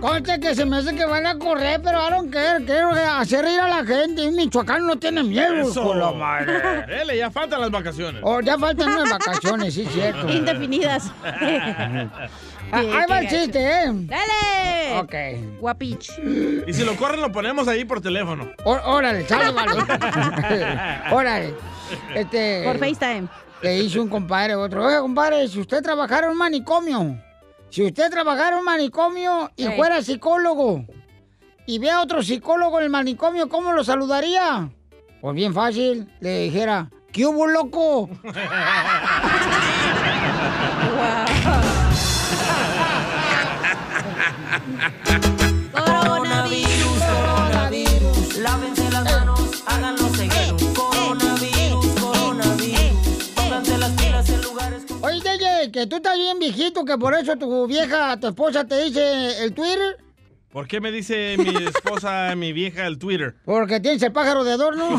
Concha 0.00 0.38
que 0.38 0.54
se 0.54 0.64
me 0.64 0.76
hace 0.76 0.94
que 0.94 1.04
van 1.04 1.26
a 1.26 1.36
correr, 1.38 1.80
pero 1.82 1.98
I 2.06 2.10
don't 2.10 2.32
care. 2.32 2.64
Quiero 2.64 2.90
hacer 2.90 3.44
reír 3.44 3.58
a 3.60 3.68
la 3.68 3.84
gente. 3.84 4.28
Un 4.28 4.36
michoacán 4.36 4.86
no 4.86 4.96
tiene 4.96 5.24
miedo, 5.24 5.54
Eso. 5.68 5.82
por 5.82 5.96
la 5.96 6.12
madre. 6.12 6.86
Dele, 6.86 7.16
ya 7.18 7.30
faltan 7.32 7.60
las 7.60 7.70
vacaciones. 7.70 8.20
Oh, 8.24 8.40
ya 8.40 8.56
faltan 8.56 8.90
unas 8.90 9.10
vacaciones, 9.10 9.74
sí, 9.74 9.86
cierto. 9.92 10.28
Indefinidas. 10.32 11.10
Ah, 12.70 12.80
ahí 12.80 13.06
va 13.10 13.20
el 13.20 13.28
chiste, 13.28 13.58
¿eh? 13.66 13.84
¡Dale! 13.90 14.98
Ok. 15.00 15.58
Guapich. 15.58 16.10
Y 16.66 16.74
si 16.74 16.84
lo 16.84 16.96
corren, 16.96 17.22
lo 17.22 17.32
ponemos 17.32 17.66
ahí 17.66 17.86
por 17.86 18.02
teléfono. 18.02 18.50
Ó- 18.64 18.78
Órale, 18.92 19.26
sale, 19.26 19.50
vale. 19.52 19.72
Órale. 21.10 21.54
Este. 22.14 22.64
Por 22.64 22.76
FaceTime. 22.78 23.26
Le 23.62 23.78
hizo 23.78 24.02
un 24.02 24.10
compadre 24.10 24.54
otro. 24.54 24.84
Oiga, 24.84 25.00
compadre, 25.00 25.48
si 25.48 25.58
usted 25.60 25.82
trabajara 25.82 26.26
en 26.26 26.32
un 26.32 26.38
manicomio, 26.38 27.16
si 27.70 27.84
usted 27.84 28.10
trabajara 28.10 28.50
en 28.50 28.58
un 28.58 28.64
manicomio 28.64 29.50
y 29.56 29.66
fuera 29.68 30.02
psicólogo 30.02 30.84
y 31.66 31.78
ve 31.78 31.90
a 31.90 32.00
otro 32.00 32.22
psicólogo 32.22 32.78
en 32.78 32.84
el 32.84 32.90
manicomio, 32.90 33.48
¿cómo 33.48 33.72
lo 33.72 33.84
saludaría? 33.84 34.70
Pues 35.20 35.34
bien 35.34 35.52
fácil, 35.52 36.10
le 36.20 36.44
dijera, 36.44 36.90
¿qué 37.12 37.26
hubo, 37.26 37.46
loco? 37.46 38.08
que 55.78 55.86
tú 55.86 55.94
estás 55.96 56.16
bien 56.18 56.40
viejito, 56.40 56.84
que 56.84 56.98
por 56.98 57.14
eso 57.14 57.36
tu 57.36 57.68
vieja, 57.68 58.18
tu 58.18 58.26
esposa 58.26 58.64
te 58.66 58.82
dice 58.82 59.44
el 59.44 59.54
Twitter, 59.54 59.96
¿Por 60.50 60.66
qué 60.66 60.80
me 60.80 60.90
dice 60.90 61.36
mi 61.38 61.54
esposa, 61.68 62.34
mi 62.34 62.52
vieja, 62.52 62.84
el 62.88 62.98
Twitter? 62.98 63.36
porque 63.44 63.78
tienes 63.78 64.02
el 64.02 64.10
pájaro 64.10 64.42
de 64.42 64.54
adorno. 64.54 64.98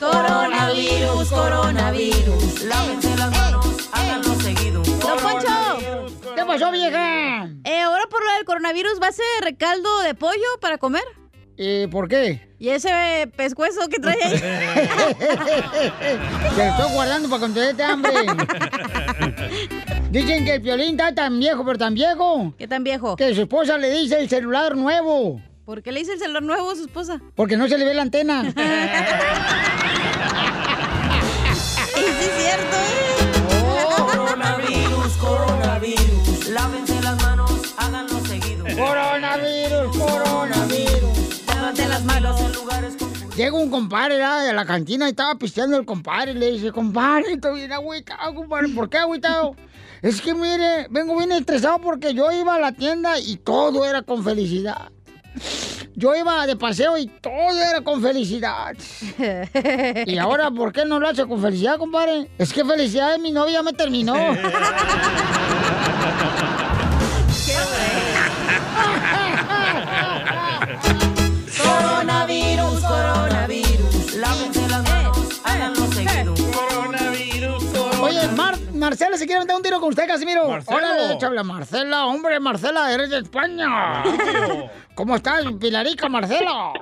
Coronavirus, 0.00 1.28
coronavirus. 1.30 2.64
Lávense 2.64 3.16
las 3.16 3.30
manos, 3.30 3.88
háganlo 3.92 4.34
seguido. 4.40 4.82
¡Don 4.82 5.18
Poncho! 5.18 6.34
¿Qué 6.34 6.44
pasó, 6.44 6.72
vieja? 6.72 7.44
Eh, 7.64 7.80
ahora 7.82 8.04
por 8.10 8.24
lo 8.24 8.32
del 8.32 8.44
coronavirus, 8.44 9.00
¿va 9.00 9.06
a 9.08 9.12
ser 9.12 9.56
caldo 9.56 10.00
de 10.00 10.14
pollo 10.14 10.58
para 10.60 10.78
comer? 10.78 11.04
¿Y 11.56 11.86
por 11.88 12.08
qué? 12.08 12.48
¿Y 12.58 12.70
ese 12.70 13.30
pescuezo 13.36 13.88
que 13.88 13.98
trae 13.98 14.16
ahí? 14.22 14.38
Te 16.56 16.56
lo 16.56 16.70
estoy 16.70 16.92
guardando 16.92 17.28
para 17.28 17.40
cuando 17.40 17.60
te 17.60 17.72
dé 17.74 17.82
hambre. 17.84 18.12
Dicen 20.10 20.44
que 20.44 20.54
el 20.54 20.60
violín 20.60 20.90
está 20.92 21.14
tan 21.14 21.38
viejo, 21.38 21.64
pero 21.64 21.78
tan 21.78 21.94
viejo. 21.94 22.54
¿Qué 22.58 22.68
tan 22.68 22.84
viejo? 22.84 23.16
Que 23.16 23.34
su 23.34 23.42
esposa 23.42 23.78
le 23.78 23.90
dice 23.90 24.20
el 24.20 24.28
celular 24.28 24.76
nuevo. 24.76 25.40
¿Por 25.64 25.82
qué 25.82 25.92
le 25.92 26.00
dice 26.00 26.12
el 26.14 26.18
celular 26.18 26.42
nuevo 26.42 26.70
a 26.70 26.76
su 26.76 26.84
esposa? 26.84 27.20
Porque 27.34 27.56
no 27.56 27.68
se 27.68 27.78
le 27.78 27.84
ve 27.84 27.94
la 27.94 28.02
antena. 28.02 28.42
Y 31.94 32.04
sí 32.04 32.06
es 32.06 32.42
cierto, 32.42 32.76
¿eh? 32.76 33.42
Coronavirus, 33.96 35.12
coronavirus. 35.18 36.48
Lávense 36.48 37.00
las 37.02 37.22
manos, 37.22 37.74
háganlo 37.76 38.18
seguido. 38.24 38.64
Coronavirus, 38.64 39.96
coronavirus. 39.96 40.31
Lávense 41.72 41.88
las 41.88 42.04
manos. 42.04 42.40
Llega 43.34 43.56
un 43.56 43.70
compadre 43.70 44.16
¿verdad? 44.16 44.44
de 44.44 44.52
la 44.52 44.66
cantina 44.66 45.06
y 45.06 45.10
estaba 45.10 45.36
pisteando 45.36 45.78
el 45.78 45.86
compadre. 45.86 46.32
Y 46.32 46.34
le 46.34 46.52
dice, 46.52 46.70
compadre, 46.70 47.32
estoy 47.32 47.60
bien 47.60 47.72
agüitado, 47.72 48.34
compadre. 48.34 48.68
¿Por 48.68 48.88
qué 48.88 48.98
agüitado? 48.98 49.56
Es 50.02 50.20
que 50.20 50.34
mire, 50.34 50.88
vengo 50.90 51.16
bien 51.16 51.30
estresado 51.30 51.78
porque 51.80 52.12
yo 52.12 52.32
iba 52.32 52.56
a 52.56 52.58
la 52.58 52.72
tienda 52.72 53.20
y 53.20 53.36
todo 53.36 53.84
era 53.84 54.02
con 54.02 54.24
felicidad. 54.24 54.90
Yo 55.94 56.16
iba 56.16 56.44
de 56.44 56.56
paseo 56.56 56.98
y 56.98 57.06
todo 57.06 57.52
era 57.52 57.82
con 57.82 58.02
felicidad. 58.02 58.74
Y 60.06 60.18
ahora, 60.18 60.50
¿por 60.50 60.72
qué 60.72 60.84
no 60.84 60.98
lo 60.98 61.08
hace 61.08 61.24
con 61.24 61.40
felicidad, 61.40 61.78
compadre? 61.78 62.28
Es 62.36 62.52
que 62.52 62.64
felicidad 62.64 63.12
de 63.12 63.20
mi 63.20 63.30
novia 63.30 63.62
me 63.62 63.72
terminó. 63.72 64.16
Marcela, 78.82 79.16
¿se 79.16 79.26
quiere 79.26 79.42
meter 79.42 79.54
un 79.54 79.62
tiro 79.62 79.78
con 79.78 79.90
usted, 79.90 80.08
Casimiro? 80.08 80.48
Marcelo. 80.48 80.76
Órale, 80.76 81.14
échale, 81.14 81.44
Marcela. 81.44 82.06
Hombre, 82.06 82.40
Marcela, 82.40 82.92
eres 82.92 83.10
de 83.10 83.18
España. 83.18 84.02
¿Cómo 84.96 85.14
estás, 85.14 85.44
Pilarica, 85.60 86.08
Marcela? 86.08 86.72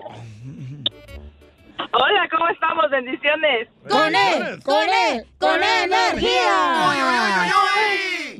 Hola, 1.92 2.28
¿cómo 2.30 2.48
estamos? 2.48 2.86
Bendiciones. 2.90 3.68
¡Con 3.86 4.14
él! 4.14 4.62
¡Con 4.64 4.82
él! 4.82 5.26
¡Con 5.38 5.62
energía! 5.62 6.90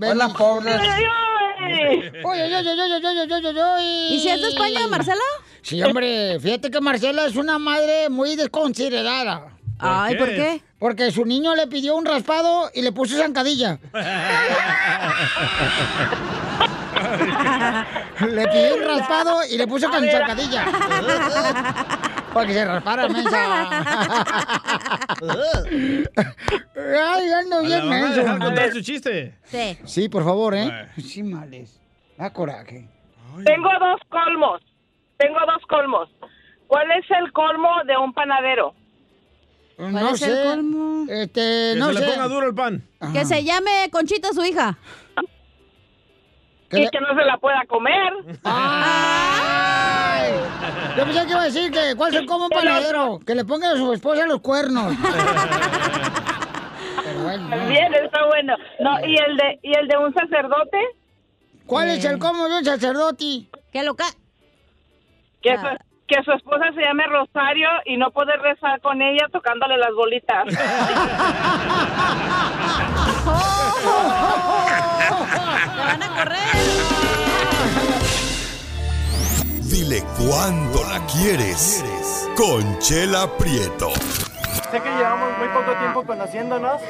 Hola, 0.00 0.28
pobre. 0.30 0.74
Oye, 2.24 2.42
oye, 2.44 2.56
oye, 2.56 2.70
oye, 2.70 2.96
oye, 2.96 3.20
oye, 3.20 3.34
oye, 3.34 3.62
oye. 3.62 4.14
¿Y 4.14 4.20
si 4.20 4.28
es 4.30 4.40
de 4.40 4.48
España, 4.48 4.86
Marcela? 4.88 5.20
Sí, 5.60 5.82
hombre, 5.82 6.40
fíjate 6.40 6.70
que 6.70 6.80
Marcela 6.80 7.26
es 7.26 7.36
una 7.36 7.58
madre 7.58 8.08
muy 8.08 8.36
desconsiderada. 8.36 9.59
Ay, 9.80 10.16
¿por 10.16 10.28
qué? 10.28 10.62
Porque 10.78 11.10
su 11.10 11.24
niño 11.24 11.54
le 11.54 11.66
pidió 11.66 11.96
un 11.96 12.04
raspado 12.06 12.70
y 12.74 12.82
le 12.82 12.92
puso 12.92 13.16
zancadilla. 13.16 13.78
le 18.28 18.48
pidió 18.48 18.76
un 18.76 18.84
raspado 18.84 19.40
y 19.50 19.56
le 19.56 19.66
puso 19.66 19.90
zancadilla. 19.90 20.66
Para 22.32 22.46
que 22.46 22.52
se 22.54 22.64
raspara, 22.64 23.08
mensa. 23.08 23.68
Ay, 26.76 27.32
ando 27.32 27.62
bien 27.62 27.80
¿La 27.80 27.84
van 27.86 27.92
a 27.92 28.06
menso. 28.06 28.20
dejar 28.20 28.38
contar 28.38 28.70
su 28.72 28.80
chiste? 28.82 29.34
Sí. 29.44 29.78
Sí, 29.84 30.08
por 30.08 30.24
favor, 30.24 30.54
¿eh? 30.54 30.88
Sí, 30.98 31.22
males. 31.22 31.80
Da 32.16 32.32
coraje. 32.32 32.88
Tengo 33.44 33.68
dos 33.80 34.00
colmos. 34.08 34.62
Tengo 35.16 35.38
dos 35.46 35.62
colmos. 35.68 36.08
¿Cuál 36.66 36.90
es 36.92 37.04
el 37.10 37.32
colmo 37.32 37.68
de 37.86 37.96
un 37.96 38.12
panadero? 38.12 38.74
No 39.88 40.08
es 40.10 40.22
el 40.22 40.34
sé. 40.34 40.42
colmo? 40.44 41.04
Este, 41.08 41.32
Que 41.74 41.74
no 41.78 41.88
se 41.88 41.94
sé. 41.94 42.00
le 42.00 42.12
ponga 42.12 42.28
duro 42.28 42.46
el 42.48 42.54
pan. 42.54 42.82
Que 43.12 43.24
se 43.24 43.42
llame 43.44 43.88
Conchita 43.90 44.32
su 44.32 44.44
hija. 44.44 44.76
Y 46.72 46.88
que 46.88 47.00
no 47.00 47.08
se 47.18 47.24
la 47.24 47.36
pueda 47.38 47.64
comer. 47.66 48.12
¡Ay! 48.44 50.30
Yo 50.96 51.04
pensé 51.04 51.24
que 51.24 51.30
iba 51.30 51.40
a 51.40 51.44
decir 51.44 51.70
que 51.72 51.94
cuál 51.96 52.14
es 52.14 52.20
el 52.20 52.26
como 52.26 52.44
un 52.44 52.50
panadero. 52.50 53.18
Que 53.26 53.34
le 53.34 53.44
ponga 53.44 53.72
a 53.72 53.76
su 53.76 53.92
esposa 53.92 54.26
los 54.26 54.40
cuernos. 54.40 54.94
Bueno. 57.22 57.48
Bien, 57.68 57.92
está 57.92 58.24
bueno. 58.26 58.54
No, 58.78 58.98
¿y 59.04 59.14
el 59.14 59.36
de 59.36 59.58
y 59.62 59.76
el 59.76 59.88
de 59.88 59.96
un 59.98 60.14
sacerdote? 60.14 60.78
¿Cuál 61.66 61.88
es 61.90 62.04
el 62.04 62.18
como 62.18 62.48
de 62.48 62.58
un 62.58 62.64
sacerdote? 62.64 63.46
Que 63.72 63.82
lo 63.82 63.94
ca... 63.94 64.06
Que 65.42 65.56
su, 65.56 65.66
que 66.10 66.22
su 66.24 66.32
esposa 66.32 66.72
se 66.74 66.80
llame 66.80 67.06
Rosario 67.06 67.68
y 67.84 67.96
no 67.96 68.10
poder 68.10 68.40
rezar 68.40 68.80
con 68.80 69.00
ella 69.00 69.28
tocándole 69.30 69.76
las 69.78 69.94
bolitas. 69.94 70.44
¡Te 70.46 70.54
van 75.84 76.02
a 76.02 76.08
correr! 76.16 76.40
Dile 79.70 80.02
cuándo 80.18 80.82
la 80.90 81.06
quieres. 81.06 81.84
Conchela 82.36 83.28
Prieto. 83.38 83.90
Sé 84.70 84.80
que 84.80 84.90
llevamos 84.90 85.38
muy 85.38 85.48
poco 85.48 85.72
tiempo 85.78 86.04
conociéndonos. 86.04 86.80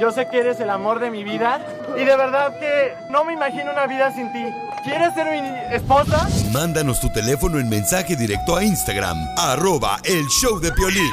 Yo 0.00 0.12
sé 0.12 0.28
que 0.28 0.38
eres 0.38 0.60
el 0.60 0.70
amor 0.70 1.00
de 1.00 1.10
mi 1.10 1.24
vida. 1.24 1.60
Y 1.96 2.04
de 2.04 2.16
verdad 2.16 2.58
que 2.58 2.94
no 3.10 3.24
me 3.24 3.32
imagino 3.32 3.72
una 3.72 3.86
vida 3.86 4.12
sin 4.14 4.32
ti. 4.32 4.44
¿Quieres 4.84 5.12
ser 5.14 5.26
mi 5.26 5.74
esposa? 5.74 6.28
Mándanos 6.52 7.00
tu 7.00 7.10
teléfono 7.10 7.58
en 7.58 7.68
mensaje 7.68 8.14
directo 8.14 8.56
a 8.56 8.62
Instagram, 8.62 9.16
arroba 9.36 9.98
el 10.04 10.24
show 10.28 10.60
de 10.60 10.70
Piolín. 10.72 11.10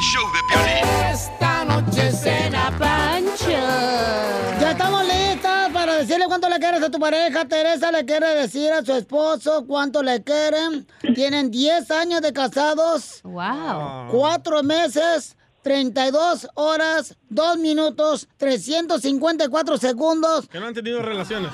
Esta 1.11 1.65
noche 1.65 2.11
cena 2.11 2.71
pancha. 2.77 4.59
Ya 4.61 4.71
estamos 4.71 5.03
listas 5.05 5.71
para 5.73 5.95
decirle 5.95 6.25
cuánto 6.27 6.47
le 6.47 6.59
quieres 6.59 6.83
a 6.83 6.91
tu 6.91 6.99
pareja. 6.99 7.45
Teresa 7.45 7.91
le 7.91 8.05
quiere 8.05 8.27
decir 8.35 8.71
a 8.71 8.85
su 8.85 8.93
esposo 8.93 9.65
cuánto 9.67 10.03
le 10.03 10.23
quieren. 10.23 10.87
Tienen 11.15 11.49
10 11.49 11.89
años 11.91 12.21
de 12.21 12.31
casados. 12.31 13.21
Wow. 13.23 14.09
4 14.11 14.63
meses, 14.63 15.35
32 15.65 16.47
horas, 16.53 17.17
2 17.29 17.57
minutos, 17.57 18.29
354 18.37 19.77
segundos. 19.77 20.47
Que 20.47 20.59
no 20.59 20.67
han 20.67 20.75
tenido 20.75 21.01
relaciones. 21.01 21.49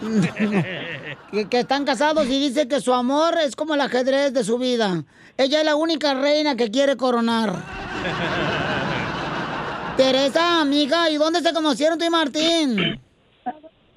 que, 1.30 1.46
que 1.46 1.60
están 1.60 1.84
casados 1.84 2.24
y 2.24 2.40
dice 2.40 2.68
que 2.68 2.80
su 2.80 2.94
amor 2.94 3.34
es 3.44 3.54
como 3.54 3.74
el 3.74 3.82
ajedrez 3.82 4.32
de 4.32 4.44
su 4.44 4.56
vida. 4.56 5.04
Ella 5.36 5.58
es 5.58 5.64
la 5.66 5.76
única 5.76 6.14
reina 6.14 6.56
que 6.56 6.70
quiere 6.70 6.96
coronar. 6.96 7.52
Teresa, 9.98 10.62
amiga, 10.62 11.10
¿y 11.10 11.18
dónde 11.18 11.40
se 11.40 11.52
conocieron 11.52 11.98
tú 11.98 12.06
y 12.06 12.10
Martín? 12.10 12.98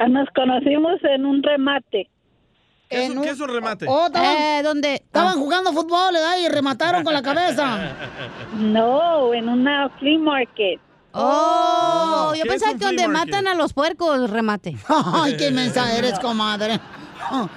Nos 0.10 0.28
conocimos 0.36 1.02
en 1.04 1.26
un 1.26 1.42
remate. 1.42 2.10
¿Qué 2.90 3.06
es, 3.06 3.10
un, 3.10 3.22
qué 3.24 3.30
es 3.30 3.40
un 3.40 3.50
remate? 3.50 3.86
Oh, 3.88 4.06
estaban, 4.08 4.38
Eh, 4.38 4.62
¿dónde? 4.64 4.94
estaban 4.96 5.40
jugando 5.40 5.72
fútbol 5.74 6.14
¿verdad? 6.14 6.38
y 6.40 6.48
remataron 6.48 7.04
con 7.04 7.14
la 7.14 7.22
cabeza. 7.22 7.92
No, 8.58 9.34
en 9.34 9.50
una 9.50 9.90
flea 10.00 10.20
market. 10.20 10.80
Oh, 11.12 12.30
¿Qué 12.34 12.40
yo 12.40 12.46
pensaba 12.46 12.74
que 12.74 12.86
donde 12.86 13.08
market? 13.08 13.34
matan 13.36 13.48
a 13.48 13.56
los 13.56 13.74
puercos, 13.74 14.30
remate. 14.30 14.76
Ay, 14.88 15.38
qué 15.38 15.52
mensa 15.52 15.96
eres, 15.98 16.20
comadre. 16.20 16.80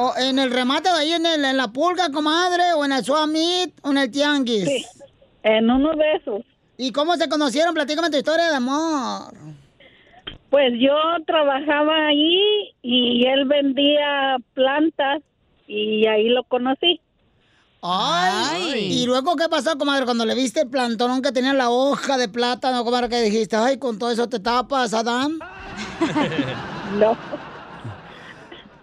O 0.00 0.14
en 0.16 0.38
el 0.38 0.52
remate 0.52 0.88
de 0.90 0.94
ahí, 0.96 1.12
en, 1.12 1.26
el- 1.26 1.44
en 1.44 1.56
la 1.56 1.68
pulga, 1.68 2.12
comadre, 2.12 2.72
o 2.74 2.84
en 2.84 2.92
el 2.92 3.04
Swamit, 3.04 3.74
o 3.82 3.90
en 3.90 3.98
el 3.98 4.10
Tianguis. 4.12 4.64
Sí, 4.64 4.86
en 5.42 5.68
uno 5.68 5.90
de 5.90 6.12
esos. 6.14 6.42
¿Y 6.76 6.92
cómo 6.92 7.16
se 7.16 7.28
conocieron? 7.28 7.74
Platícame 7.74 8.08
tu 8.08 8.16
historia 8.16 8.48
de 8.48 8.54
amor. 8.56 9.34
Pues 10.50 10.72
yo 10.78 10.94
trabajaba 11.26 12.06
ahí 12.06 12.72
y 12.82 13.26
él 13.26 13.44
vendía 13.44 14.36
plantas 14.54 15.22
y 15.66 16.06
ahí 16.06 16.28
lo 16.30 16.42
conocí. 16.44 17.00
Ay. 17.82 19.02
¿Y 19.02 19.06
luego 19.06 19.36
qué 19.36 19.48
pasó, 19.48 19.76
comadre, 19.78 20.04
cuando 20.04 20.24
le 20.24 20.34
viste 20.34 20.62
el 20.62 20.68
plantón 20.70 21.22
que 21.22 21.32
tenía 21.32 21.52
la 21.52 21.70
hoja 21.70 22.16
de 22.16 22.28
plátano, 22.28 22.84
comadre, 22.84 23.08
que 23.08 23.20
dijiste, 23.22 23.56
ay, 23.56 23.78
con 23.78 23.98
todo 23.98 24.10
eso 24.10 24.28
te 24.28 24.40
tapas, 24.40 24.94
Adán? 24.94 25.38
No. 26.98 27.14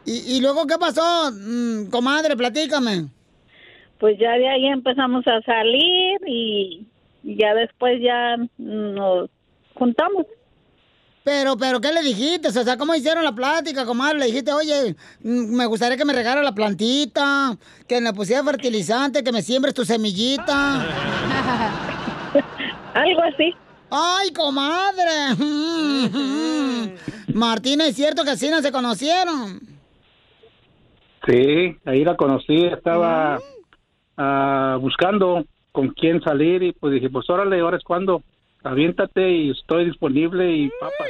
¿Y, 0.05 0.37
y 0.37 0.41
luego 0.41 0.67
qué 0.67 0.75
pasó, 0.79 1.31
Mm, 1.31 1.89
comadre? 1.89 2.37
Platícame. 2.37 3.07
Pues 3.99 4.19
ya 4.19 4.33
de 4.33 4.47
ahí 4.47 4.67
empezamos 4.67 5.25
a 5.27 5.41
salir 5.41 6.19
y 6.27 6.85
ya 7.23 7.55
después 7.55 7.99
ya 8.01 8.37
nos 8.59 9.29
juntamos. 9.73 10.27
Pero, 11.25 11.57
pero, 11.57 11.81
¿qué 11.81 11.91
le 11.91 12.03
dijiste? 12.03 12.49
O 12.49 12.51
sea, 12.51 12.77
¿cómo 12.77 12.93
hicieron 12.93 13.23
la 13.23 13.31
plática, 13.31 13.83
comadre? 13.83 14.19
Le 14.19 14.27
dijiste, 14.27 14.53
oye, 14.53 14.95
mm, 15.23 15.55
me 15.55 15.65
gustaría 15.65 15.97
que 15.97 16.05
me 16.05 16.13
regara 16.13 16.43
la 16.43 16.53
plantita, 16.53 17.57
que 17.87 17.99
le 17.99 18.13
pusiera 18.13 18.43
fertilizante, 18.43 19.23
que 19.23 19.31
me 19.31 19.41
siembres 19.41 19.73
tu 19.73 19.83
semillita. 19.83 20.85
Algo 22.93 23.23
así. 23.23 23.55
¡Ay, 23.89 24.31
comadre! 24.33 25.35
Martina, 27.33 27.87
¿es 27.87 27.95
cierto 27.95 28.23
que 28.23 28.29
así 28.29 28.51
no 28.51 28.61
se 28.61 28.71
conocieron? 28.71 29.61
Sí, 31.27 31.75
ahí 31.85 32.05
la 32.05 32.15
conocí, 32.15 32.67
estaba 32.67 33.39
ah, 34.15 34.77
buscando 34.79 35.43
con 35.71 35.89
quién 35.89 36.21
salir 36.21 36.61
y 36.61 36.71
pues 36.73 36.93
dije, 36.93 37.09
pues 37.09 37.27
órale, 37.31 37.61
ahora 37.61 37.77
es 37.77 37.83
cuando, 37.83 38.21
aviéntate 38.65 39.29
y 39.31 39.51
estoy 39.51 39.85
disponible 39.85 40.51
y 40.55 40.69
papas. 40.79 41.07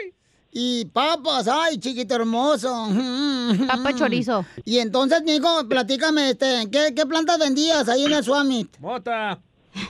Y 0.51 0.85
papas, 0.85 1.47
ay, 1.49 1.77
chiquito 1.79 2.15
hermoso. 2.15 2.69
Papa 3.67 3.93
chorizo. 3.93 4.45
Y 4.63 4.77
entonces, 4.79 5.21
mijo, 5.23 5.67
platícame, 5.67 6.29
este, 6.29 6.69
¿qué, 6.71 6.93
qué 6.95 7.05
plantas 7.05 7.39
vendías 7.39 7.89
ahí 7.89 8.05
en 8.05 8.13
el 8.13 8.23
Swamit? 8.23 8.77
Mota. 8.79 9.39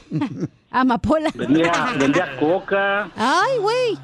Amapola. 0.72 1.30
Vendía, 1.36 1.72
vendía 2.00 2.36
coca, 2.40 3.10
Ay, 3.16 3.60
güey. 3.60 3.98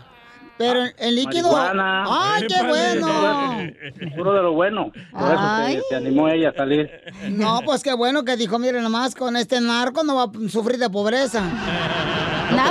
Pero 0.58 0.82
en 1.00 1.16
líquido. 1.16 1.52
marihuana. 1.52 2.04
¡Ay, 2.08 2.44
qué 2.48 2.68
bueno! 2.68 4.16
puro 4.16 4.34
de 4.34 4.42
lo 4.44 4.54
bueno. 4.54 4.92
Por 5.12 5.22
eso 5.34 5.40
Ay. 5.40 5.76
se, 5.78 5.82
se 5.90 5.96
animó 5.96 6.30
ella 6.30 6.50
a 6.50 6.54
salir. 6.54 6.88
No, 7.32 7.62
pues 7.66 7.82
qué 7.82 7.94
bueno 7.94 8.24
que 8.24 8.38
dijo, 8.38 8.60
miren 8.60 8.84
nomás, 8.84 9.16
con 9.16 9.36
este 9.36 9.60
narco 9.60 10.04
no 10.04 10.16
va 10.16 10.24
a 10.26 10.50
sufrir 10.50 10.78
de 10.78 10.88
pobreza. 10.92 11.42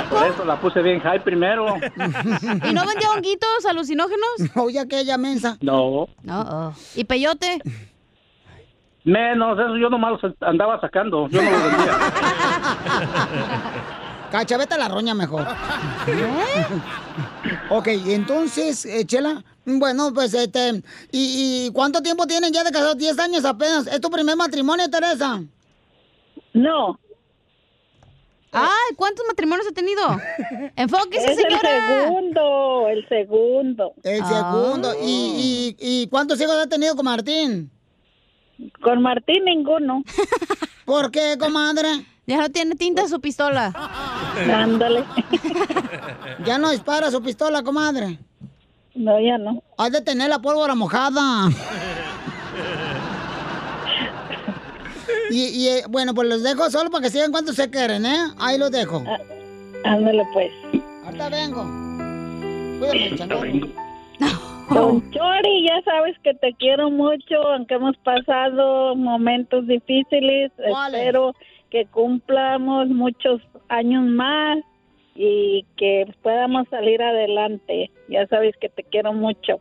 Por 0.09 0.27
eso 0.27 0.45
la 0.45 0.59
puse 0.59 0.81
bien 0.81 0.99
high 0.99 1.23
primero. 1.23 1.75
¿Y 1.75 2.73
no 2.73 2.85
vendía 2.85 3.09
honguitos 3.15 3.65
alucinógenos? 3.67 4.55
Oye, 4.55 4.79
aquella 4.79 5.17
mensa. 5.17 5.57
No, 5.61 6.07
No. 6.23 6.73
¿Y 6.95 7.03
peyote? 7.03 7.61
menos, 9.03 9.57
eso 9.57 9.77
yo 9.77 9.89
nomás 9.89 10.21
los 10.21 10.33
andaba 10.41 10.79
sacando, 10.79 11.27
yo 11.29 11.41
no 11.41 11.49
lo 11.49 11.57
vendía. 11.57 11.97
Cacha, 14.31 14.57
vete 14.57 14.75
a 14.75 14.77
la 14.77 14.87
roña 14.87 15.13
mejor. 15.13 15.45
ok, 17.69 17.87
y 18.05 18.13
entonces, 18.13 18.85
eh, 18.85 19.05
Chela, 19.05 19.43
bueno, 19.65 20.13
pues 20.13 20.33
este, 20.33 20.81
¿y, 21.11 21.65
y 21.67 21.71
cuánto 21.73 22.01
tiempo 22.01 22.25
tienen 22.27 22.53
ya 22.53 22.63
de 22.63 22.71
casados? 22.71 22.97
10 22.97 23.19
años 23.19 23.43
apenas. 23.43 23.87
¿Es 23.87 23.99
tu 23.99 24.09
primer 24.09 24.37
matrimonio, 24.37 24.89
Teresa? 24.89 25.41
No. 26.53 26.97
Ay, 28.51 28.95
¿cuántos 28.97 29.25
matrimonios 29.27 29.67
ha 29.67 29.71
tenido? 29.73 30.01
Enfóquese, 30.75 31.31
Es 31.31 31.37
el 31.37 31.43
señora. 31.45 32.03
segundo, 32.03 32.87
el 32.89 33.07
segundo. 33.07 33.93
El 34.03 34.25
segundo. 34.25 34.93
¿Y, 35.01 35.75
y, 35.79 36.03
y 36.03 36.07
cuántos 36.07 36.39
hijos 36.41 36.55
ha 36.55 36.67
tenido 36.67 36.95
con 36.95 37.05
Martín? 37.05 37.71
Con 38.81 39.01
Martín 39.01 39.45
ninguno. 39.45 40.03
¿Por 40.85 41.11
qué, 41.11 41.37
comadre? 41.39 42.05
Ya 42.27 42.37
no 42.37 42.49
tiene 42.49 42.75
tinta 42.75 43.07
su 43.07 43.19
pistola. 43.21 43.71
Ándale. 44.53 45.03
Ya 46.45 46.57
no 46.57 46.69
dispara 46.71 47.09
su 47.09 47.21
pistola, 47.21 47.63
comadre. 47.63 48.19
No, 48.93 49.19
ya 49.21 49.37
no. 49.37 49.63
Has 49.77 49.91
de 49.91 50.01
tener 50.01 50.29
la 50.29 50.39
pólvora 50.39 50.75
mojada. 50.75 51.49
Y, 55.31 55.45
y, 55.47 55.67
eh, 55.69 55.83
bueno, 55.89 56.13
pues 56.13 56.27
los 56.27 56.43
dejo 56.43 56.69
solo 56.69 56.89
para 56.89 57.03
que 57.03 57.09
sigan 57.09 57.31
cuánto 57.31 57.53
se 57.53 57.69
quieren, 57.69 58.05
¿eh? 58.05 58.17
Ahí 58.37 58.57
los 58.57 58.69
dejo. 58.69 59.01
Ándale, 59.85 60.25
pues. 60.33 60.51
Ahorita 61.05 61.29
vengo. 61.29 61.63
Cuídate, 62.79 63.15
changarro. 63.17 63.41
Don 64.69 65.11
Chori, 65.11 65.67
ya 65.67 65.81
sabes 65.83 66.17
que 66.23 66.33
te 66.33 66.53
quiero 66.53 66.89
mucho, 66.89 67.35
aunque 67.47 67.75
hemos 67.75 67.97
pasado 67.97 68.95
momentos 68.95 69.67
difíciles. 69.67 70.51
Espero 70.57 71.33
que 71.69 71.85
cumplamos 71.87 72.87
muchos 72.87 73.41
años 73.69 74.05
más 74.05 74.59
y 75.15 75.65
que 75.77 76.13
podamos 76.21 76.67
salir 76.69 77.01
adelante. 77.01 77.91
Ya 78.07 78.27
sabes 78.27 78.55
que 78.61 78.69
te 78.69 78.83
quiero 78.83 79.13
mucho. 79.13 79.59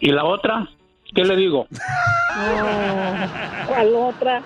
¿Y 0.00 0.10
la 0.10 0.24
otra? 0.24 0.68
¿Qué 1.14 1.24
le 1.24 1.36
digo? 1.36 1.66
¿Cuál 3.66 3.94
otra? 3.94 4.42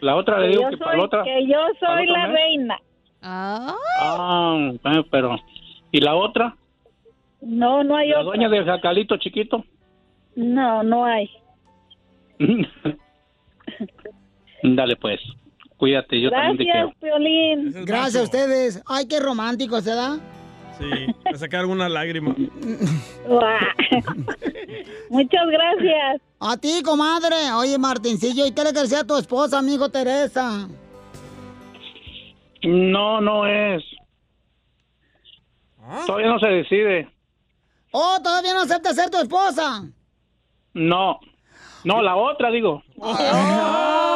La 0.00 0.16
otra 0.16 0.38
le 0.38 0.46
Que 0.46 0.50
digo 0.52 0.62
yo 0.62 0.70
que 0.70 0.76
para 0.76 0.90
soy, 0.92 0.98
la 0.98 1.04
otra. 1.04 1.24
que 1.24 1.46
yo 1.46 1.58
soy 1.80 2.06
la 2.06 2.26
mes. 2.26 2.32
reina. 2.36 2.78
Ah, 3.22 3.74
eh, 4.84 5.02
pero. 5.10 5.36
¿Y 5.90 6.00
la 6.00 6.14
otra? 6.14 6.54
No, 7.40 7.82
no 7.82 7.96
hay 7.96 8.08
La 8.10 8.20
otra. 8.20 8.24
dueña 8.24 8.48
del 8.48 8.64
jacalito 8.64 9.16
chiquito. 9.16 9.64
No, 10.36 10.82
no 10.82 11.04
hay. 11.06 11.30
Dale, 14.62 14.96
pues. 14.96 15.20
Cuídate, 15.78 16.20
yo 16.20 16.30
también 16.30 16.56
te 16.58 16.64
quiero. 16.64 16.86
Gracias, 16.88 17.00
Piolín. 17.02 17.84
Gracias 17.84 18.16
a 18.16 18.22
ustedes. 18.24 18.82
Ay, 18.86 19.06
qué 19.08 19.20
romántico, 19.20 19.80
¿se 19.80 19.94
da? 19.94 20.18
Sí, 20.78 20.84
me 21.24 21.38
sacaron 21.38 21.70
una 21.70 21.88
lágrima. 21.88 22.34
Muchas 25.10 25.46
gracias. 25.48 26.20
A 26.40 26.56
ti, 26.56 26.82
comadre. 26.84 27.52
Oye, 27.54 27.78
Martincillo, 27.78 28.46
¿y 28.46 28.52
qué 28.52 28.64
le 28.64 28.72
decía 28.72 29.00
a 29.00 29.06
tu 29.06 29.16
esposa, 29.16 29.58
amigo 29.58 29.88
Teresa? 29.90 30.68
No, 32.62 33.20
no 33.20 33.46
es. 33.46 33.82
Todavía 36.06 36.28
no 36.28 36.38
se 36.38 36.48
decide. 36.48 37.08
Oh, 37.92 38.18
todavía 38.22 38.52
no 38.52 38.62
acepta 38.62 38.92
ser 38.92 39.08
tu 39.08 39.18
esposa. 39.18 39.84
No. 40.74 41.20
No, 41.84 42.02
la 42.02 42.16
otra, 42.16 42.50
digo. 42.50 42.82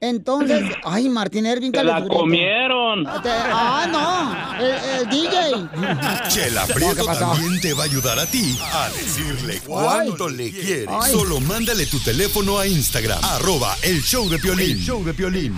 Entonces, 0.00 0.62
ay, 0.84 1.08
Martín 1.08 1.46
Ervin, 1.46 1.72
Se 1.72 1.82
la 1.84 1.92
calenturiento. 1.94 2.20
comieron. 2.22 3.04
Te- 3.22 3.28
Ah, 3.52 3.86
no, 3.90 4.64
el, 4.64 5.00
el 5.00 5.08
DJ. 5.10 6.28
Chela 6.28 6.66
Prieto 6.66 7.04
también 7.06 7.60
te 7.60 7.72
va 7.74 7.82
a 7.82 7.86
ayudar 7.86 8.18
a 8.18 8.26
ti 8.26 8.58
a 8.72 8.88
decirle 8.90 9.60
cuánto 9.66 10.28
le 10.28 10.50
quieres. 10.50 10.88
Ay. 10.90 11.12
Solo 11.12 11.40
mándale 11.40 11.86
tu 11.86 11.98
teléfono 12.00 12.58
a 12.58 12.66
Instagram, 12.66 13.18
arroba 13.22 13.76
el 13.82 14.02
show 14.02 14.28
de 14.28 14.38
Piolín. 14.38 14.70
El 14.72 14.80
show 14.80 15.04
de 15.04 15.14
Piolín. 15.14 15.54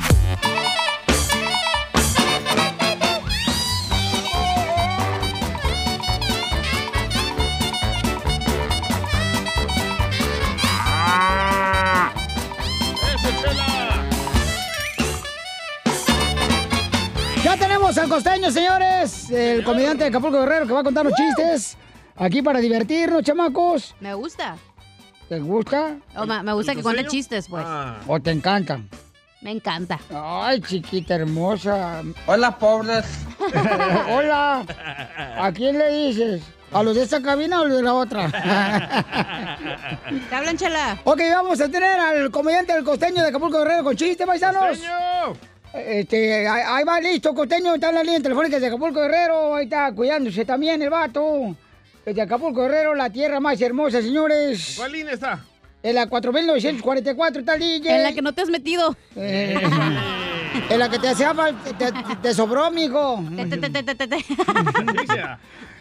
Al 18.02 18.08
costeño, 18.08 18.50
señores. 18.50 19.30
El 19.30 19.62
comediante 19.62 20.02
de 20.02 20.10
Acapulco 20.10 20.40
Guerrero 20.40 20.66
que 20.66 20.72
va 20.72 20.80
a 20.80 20.84
contar 20.84 21.04
los 21.04 21.14
chistes. 21.14 21.76
Aquí 22.16 22.42
para 22.42 22.58
divertirnos, 22.58 23.22
chamacos. 23.22 23.94
Me 24.00 24.12
gusta. 24.14 24.56
¿Te 25.28 25.38
gusta? 25.38 25.98
O 26.16 26.26
me 26.26 26.52
gusta 26.52 26.74
que 26.74 26.82
cuente 26.82 27.06
chistes, 27.06 27.46
pues. 27.48 27.64
¿O 28.08 28.18
te 28.18 28.32
encantan? 28.32 28.88
Me 29.40 29.52
encanta. 29.52 30.00
Ay, 30.12 30.60
chiquita 30.60 31.14
hermosa. 31.14 32.02
Hola, 32.26 32.58
pobres. 32.58 33.04
Hola. 34.10 34.64
¿A 35.38 35.52
quién 35.52 35.78
le 35.78 35.88
dices? 35.90 36.42
¿A 36.72 36.82
los 36.82 36.96
de 36.96 37.02
esta 37.04 37.22
cabina 37.22 37.60
o 37.60 37.64
a 37.64 37.68
los 37.68 37.76
de 37.76 37.82
la 37.84 37.94
otra? 37.94 38.28
¿Te 40.28 40.34
hablan, 40.34 40.56
chela? 40.56 40.98
Ok, 41.04 41.20
vamos 41.34 41.60
a 41.60 41.68
tener 41.68 42.00
al 42.00 42.30
comediante 42.32 42.72
del 42.72 42.82
costeño 42.82 43.22
de 43.22 43.28
Acapulco 43.28 43.58
Guerrero 43.58 43.84
con 43.84 43.96
chistes, 43.96 44.26
paisanos. 44.26 44.80
Este, 45.74 46.46
ahí, 46.46 46.62
ahí 46.66 46.84
va 46.84 47.00
listo, 47.00 47.34
costeño, 47.34 47.74
está 47.74 47.88
en 47.88 47.94
la 47.96 48.02
línea 48.02 48.20
telefónica 48.20 48.60
de 48.60 48.66
Acapulco 48.66 49.00
Guerrero, 49.00 49.54
ahí 49.54 49.64
está 49.64 49.90
cuidándose 49.92 50.44
también 50.44 50.82
el 50.82 50.90
vato. 50.90 51.56
Desde 52.04 52.20
Acapulco 52.22 52.62
Guerrero, 52.62 52.94
la 52.94 53.08
tierra 53.10 53.40
más 53.40 53.60
hermosa, 53.60 54.02
señores. 54.02 54.74
¿Cuál 54.76 54.92
línea 54.92 55.14
está? 55.14 55.44
En 55.82 55.94
la 55.94 56.06
4944 56.08 57.40
está 57.40 57.54
el 57.54 57.60
DJ. 57.60 57.96
En 57.96 58.02
la 58.02 58.12
que 58.12 58.22
no 58.22 58.32
te 58.32 58.42
has 58.42 58.48
metido. 58.50 58.94
Eh, 59.16 59.58
en 60.68 60.78
la 60.78 60.88
que 60.90 60.98
te 60.98 61.08
hacía 61.08 61.34
falta, 61.34 61.70
te, 61.76 61.86
te- 61.90 62.16
te 62.22 62.34
sobró, 62.34 62.70
mijo. 62.70 63.22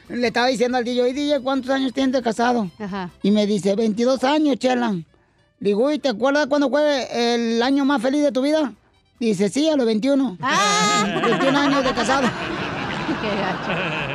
Le 0.10 0.28
estaba 0.28 0.48
diciendo 0.48 0.78
al 0.78 0.84
DJ, 0.84 1.02
oye, 1.04 1.14
DJ, 1.14 1.40
¿cuántos 1.42 1.70
años 1.72 1.94
tienes 1.94 2.12
de 2.14 2.22
casado? 2.22 2.70
Ajá. 2.80 3.10
Y 3.24 3.32
me 3.32 3.46
dice, 3.46 3.76
22 3.76 4.24
años, 4.24 4.58
chela. 4.58 4.96
Digo, 5.60 5.92
¿y 5.92 6.00
te 6.00 6.10
acuerdas 6.10 6.48
cuándo 6.48 6.70
fue 6.70 7.36
el 7.36 7.62
año 7.62 7.86
más 7.86 8.02
feliz 8.02 8.24
de 8.24 8.32
tu 8.32 8.42
vida? 8.42 8.74
Dice, 9.22 9.50
sí, 9.50 9.70
a 9.70 9.76
los 9.76 9.86
21. 9.86 10.40
21 10.40 11.60
años 11.60 11.84
de 11.84 11.94
casado. 11.94 12.28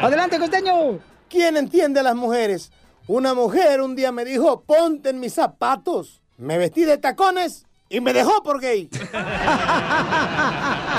Adelante, 0.02 0.36
costeño. 0.36 0.98
¿Quién 1.28 1.56
entiende 1.56 2.00
a 2.00 2.02
las 2.02 2.16
mujeres? 2.16 2.72
Una 3.06 3.32
mujer 3.32 3.82
un 3.82 3.94
día 3.94 4.10
me 4.10 4.24
dijo, 4.24 4.62
ponte 4.62 5.10
en 5.10 5.20
mis 5.20 5.32
zapatos. 5.32 6.22
Me 6.38 6.58
vestí 6.58 6.84
de 6.84 6.98
tacones 6.98 7.65
y 7.88 8.00
me 8.00 8.12
dejó 8.12 8.42
por 8.42 8.60
gay. 8.60 8.88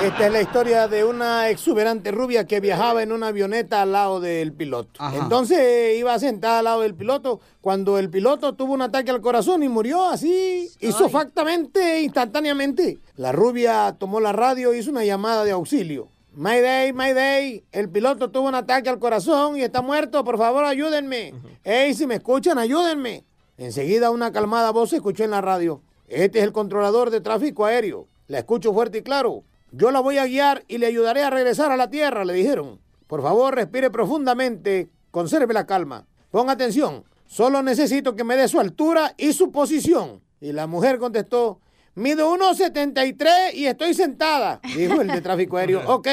Esta 0.03 0.25
es 0.25 0.31
la 0.31 0.41
historia 0.41 0.87
de 0.87 1.03
una 1.03 1.49
exuberante 1.49 2.11
rubia 2.11 2.45
que 2.45 2.59
viajaba 2.59 3.03
en 3.03 3.11
una 3.11 3.27
avioneta 3.27 3.81
al 3.81 3.91
lado 3.91 4.19
del 4.19 4.53
piloto. 4.53 4.99
Entonces 5.13 5.97
iba 5.97 6.17
sentada 6.19 6.59
al 6.59 6.65
lado 6.65 6.81
del 6.81 6.95
piloto 6.95 7.41
cuando 7.61 7.97
el 7.97 8.09
piloto 8.09 8.53
tuvo 8.53 8.73
un 8.73 8.81
ataque 8.81 9.11
al 9.11 9.21
corazón 9.21 9.63
y 9.63 9.69
murió 9.69 10.07
así, 10.07 10.69
isofactamente, 10.79 12.01
instantáneamente. 12.01 12.99
La 13.15 13.31
rubia 13.31 13.95
tomó 13.97 14.19
la 14.19 14.31
radio 14.31 14.73
y 14.73 14.79
hizo 14.79 14.91
una 14.91 15.03
llamada 15.03 15.43
de 15.43 15.51
auxilio. 15.51 16.09
Mayday, 16.35 16.93
Mayday, 16.93 17.63
el 17.71 17.89
piloto 17.89 18.29
tuvo 18.29 18.47
un 18.47 18.55
ataque 18.55 18.89
al 18.89 18.99
corazón 18.99 19.57
y 19.57 19.63
está 19.63 19.81
muerto, 19.81 20.23
por 20.23 20.37
favor 20.37 20.65
ayúdenme. 20.65 21.33
Ey, 21.63 21.95
si 21.95 22.05
me 22.05 22.15
escuchan, 22.15 22.59
ayúdenme. 22.59 23.25
Enseguida 23.57 24.11
una 24.11 24.31
calmada 24.31 24.69
voz 24.69 24.91
se 24.91 24.97
escuchó 24.97 25.23
en 25.23 25.31
la 25.31 25.41
radio. 25.41 25.81
Este 26.07 26.39
es 26.39 26.45
el 26.45 26.53
controlador 26.53 27.09
de 27.09 27.21
tráfico 27.21 27.65
aéreo. 27.65 28.07
La 28.27 28.39
escucho 28.39 28.73
fuerte 28.73 28.99
y 28.99 29.01
claro. 29.01 29.43
Yo 29.71 29.91
la 29.91 29.99
voy 29.99 30.17
a 30.17 30.25
guiar 30.25 30.63
y 30.67 30.77
le 30.77 30.87
ayudaré 30.87 31.23
a 31.23 31.29
regresar 31.29 31.71
a 31.71 31.77
la 31.77 31.89
tierra, 31.89 32.23
le 32.23 32.33
dijeron. 32.33 32.79
Por 33.07 33.21
favor, 33.21 33.55
respire 33.55 33.89
profundamente, 33.89 34.89
conserve 35.11 35.53
la 35.53 35.65
calma. 35.65 36.07
Ponga 36.31 36.53
atención, 36.53 37.03
solo 37.25 37.61
necesito 37.61 38.15
que 38.15 38.23
me 38.23 38.35
dé 38.35 38.47
su 38.47 38.59
altura 38.59 39.13
y 39.17 39.33
su 39.33 39.51
posición. 39.51 40.21
Y 40.39 40.53
la 40.53 40.67
mujer 40.67 40.99
contestó, 40.99 41.59
mido 41.95 42.33
1,73 42.35 43.53
y 43.53 43.65
estoy 43.65 43.93
sentada, 43.93 44.61
dijo 44.75 45.01
el 45.01 45.07
de 45.07 45.21
tráfico 45.21 45.57
aéreo. 45.57 45.81
Ok, 45.87 46.07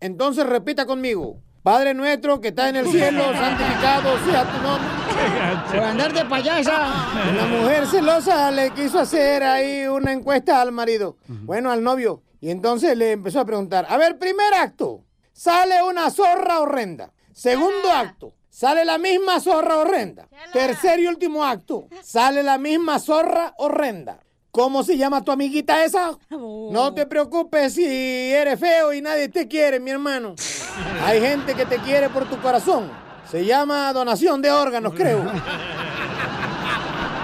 entonces 0.00 0.46
repita 0.46 0.86
conmigo. 0.86 1.38
Padre 1.62 1.92
nuestro 1.94 2.40
que 2.40 2.48
está 2.48 2.68
en 2.68 2.76
el 2.76 2.88
cielo, 2.88 3.22
santificado 3.32 4.18
sea 4.24 4.44
tu 4.44 4.62
nombre. 4.62 4.97
Por 5.70 5.80
andar 5.80 6.12
de 6.12 6.24
payasa. 6.24 6.78
La 7.34 7.46
mujer 7.46 7.86
celosa 7.86 8.50
le 8.50 8.70
quiso 8.70 8.98
hacer 8.98 9.42
ahí 9.42 9.86
una 9.86 10.12
encuesta 10.12 10.60
al 10.60 10.72
marido, 10.72 11.16
bueno, 11.26 11.70
al 11.70 11.82
novio. 11.82 12.22
Y 12.40 12.50
entonces 12.50 12.96
le 12.96 13.12
empezó 13.12 13.40
a 13.40 13.44
preguntar, 13.44 13.86
a 13.88 13.96
ver, 13.96 14.18
primer 14.18 14.54
acto, 14.54 15.04
sale 15.32 15.82
una 15.82 16.10
zorra 16.10 16.60
horrenda. 16.60 17.12
Segundo 17.32 17.90
acto, 17.92 18.32
sale 18.48 18.84
la 18.84 18.98
misma 18.98 19.40
zorra 19.40 19.78
horrenda. 19.78 20.28
Tercer 20.52 21.00
y 21.00 21.06
último 21.06 21.44
acto, 21.44 21.88
sale 22.02 22.42
la 22.42 22.58
misma 22.58 22.98
zorra 22.98 23.54
horrenda. 23.58 24.20
¿Cómo 24.50 24.82
se 24.82 24.96
llama 24.96 25.22
tu 25.22 25.30
amiguita 25.30 25.84
esa? 25.84 26.18
No 26.30 26.94
te 26.94 27.06
preocupes 27.06 27.74
si 27.74 27.84
eres 27.84 28.58
feo 28.58 28.92
y 28.92 29.00
nadie 29.00 29.28
te 29.28 29.46
quiere, 29.46 29.78
mi 29.78 29.90
hermano. 29.90 30.34
Hay 31.04 31.20
gente 31.20 31.54
que 31.54 31.66
te 31.66 31.76
quiere 31.78 32.08
por 32.08 32.28
tu 32.28 32.40
corazón. 32.40 32.90
Se 33.30 33.44
llama 33.44 33.92
donación 33.92 34.40
de 34.40 34.50
órganos, 34.50 34.94
creo. 34.94 35.24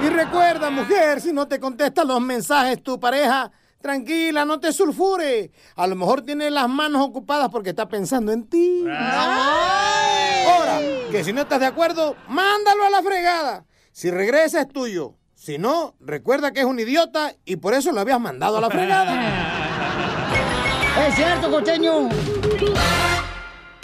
Y 0.02 0.08
recuerda, 0.08 0.68
mujer, 0.68 1.20
si 1.20 1.32
no 1.32 1.48
te 1.48 1.58
contesta 1.58 2.04
los 2.04 2.20
mensajes 2.20 2.82
tu 2.82 3.00
pareja, 3.00 3.50
tranquila, 3.80 4.44
no 4.44 4.60
te 4.60 4.70
sulfure. 4.72 5.50
A 5.76 5.86
lo 5.86 5.96
mejor 5.96 6.20
tiene 6.22 6.50
las 6.50 6.68
manos 6.68 7.00
ocupadas 7.02 7.48
porque 7.48 7.70
está 7.70 7.88
pensando 7.88 8.32
en 8.32 8.46
ti. 8.46 8.84
Ahora, 8.86 10.78
que 11.10 11.24
si 11.24 11.32
no 11.32 11.40
estás 11.42 11.60
de 11.60 11.66
acuerdo, 11.66 12.16
mándalo 12.28 12.84
a 12.84 12.90
la 12.90 13.02
fregada. 13.02 13.64
Si 13.92 14.10
regresa 14.10 14.60
es 14.60 14.68
tuyo. 14.68 15.14
Si 15.34 15.56
no, 15.58 15.94
recuerda 16.00 16.52
que 16.52 16.60
es 16.60 16.66
un 16.66 16.78
idiota 16.78 17.34
y 17.44 17.56
por 17.56 17.72
eso 17.74 17.92
lo 17.92 18.00
habías 18.00 18.20
mandado 18.20 18.58
a 18.58 18.60
la 18.60 18.68
fregada. 18.68 19.14
Es 21.06 21.14
cierto, 21.14 21.50
costeño. 21.50 22.08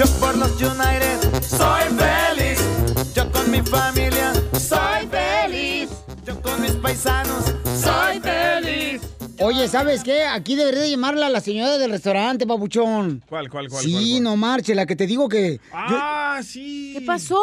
Yo 0.01 0.07
por 0.19 0.35
los 0.39 0.53
United 0.53 1.43
soy 1.43 1.83
feliz. 1.99 2.59
Yo 3.15 3.31
con 3.31 3.51
mi 3.51 3.61
familia 3.61 4.33
soy 4.59 5.07
feliz. 5.11 5.91
Yo 6.25 6.41
con 6.41 6.63
mis 6.63 6.71
paisanos 6.71 7.55
soy 7.79 8.19
feliz. 8.21 9.03
Oye, 9.41 9.69
¿sabes 9.69 10.03
qué? 10.03 10.23
Aquí 10.23 10.57
debería 10.57 10.81
de 10.81 10.91
llamarla 10.91 11.27
a 11.27 11.29
la 11.29 11.43
señora 11.43 11.77
del 11.77 11.91
restaurante, 11.91 12.47
papuchón. 12.47 13.23
¿Cuál, 13.29 13.51
cuál, 13.51 13.69
cuál? 13.69 13.85
Sí, 13.85 13.93
cuál, 13.93 14.05
cuál? 14.05 14.23
no 14.23 14.37
marche, 14.39 14.75
la 14.75 14.87
que 14.87 14.97
te 14.97 15.07
digo 15.07 15.29
que... 15.29 15.61
Ah, 15.71 16.41
sí. 16.43 16.95
¿Qué 16.97 17.05
pasó? 17.05 17.43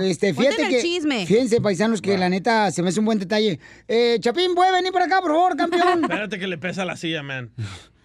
Este, 0.00 0.32
fíjate 0.32 0.56
Cuéntame 0.56 0.68
que, 0.70 0.76
el 0.76 0.82
chisme. 0.82 1.26
fíjense, 1.26 1.60
paisanos, 1.60 2.00
que 2.00 2.16
la 2.16 2.30
neta 2.30 2.70
se 2.70 2.82
me 2.82 2.88
hace 2.88 3.00
un 3.00 3.04
buen 3.04 3.18
detalle. 3.18 3.60
Eh, 3.86 4.16
Chapín, 4.20 4.54
¿puede 4.54 4.72
venir 4.72 4.92
por 4.92 5.02
acá, 5.02 5.20
por 5.20 5.32
favor, 5.32 5.56
campeón? 5.58 6.00
Espérate 6.04 6.38
que 6.38 6.46
le 6.46 6.56
pesa 6.56 6.86
la 6.86 6.96
silla, 6.96 7.22
man. 7.22 7.52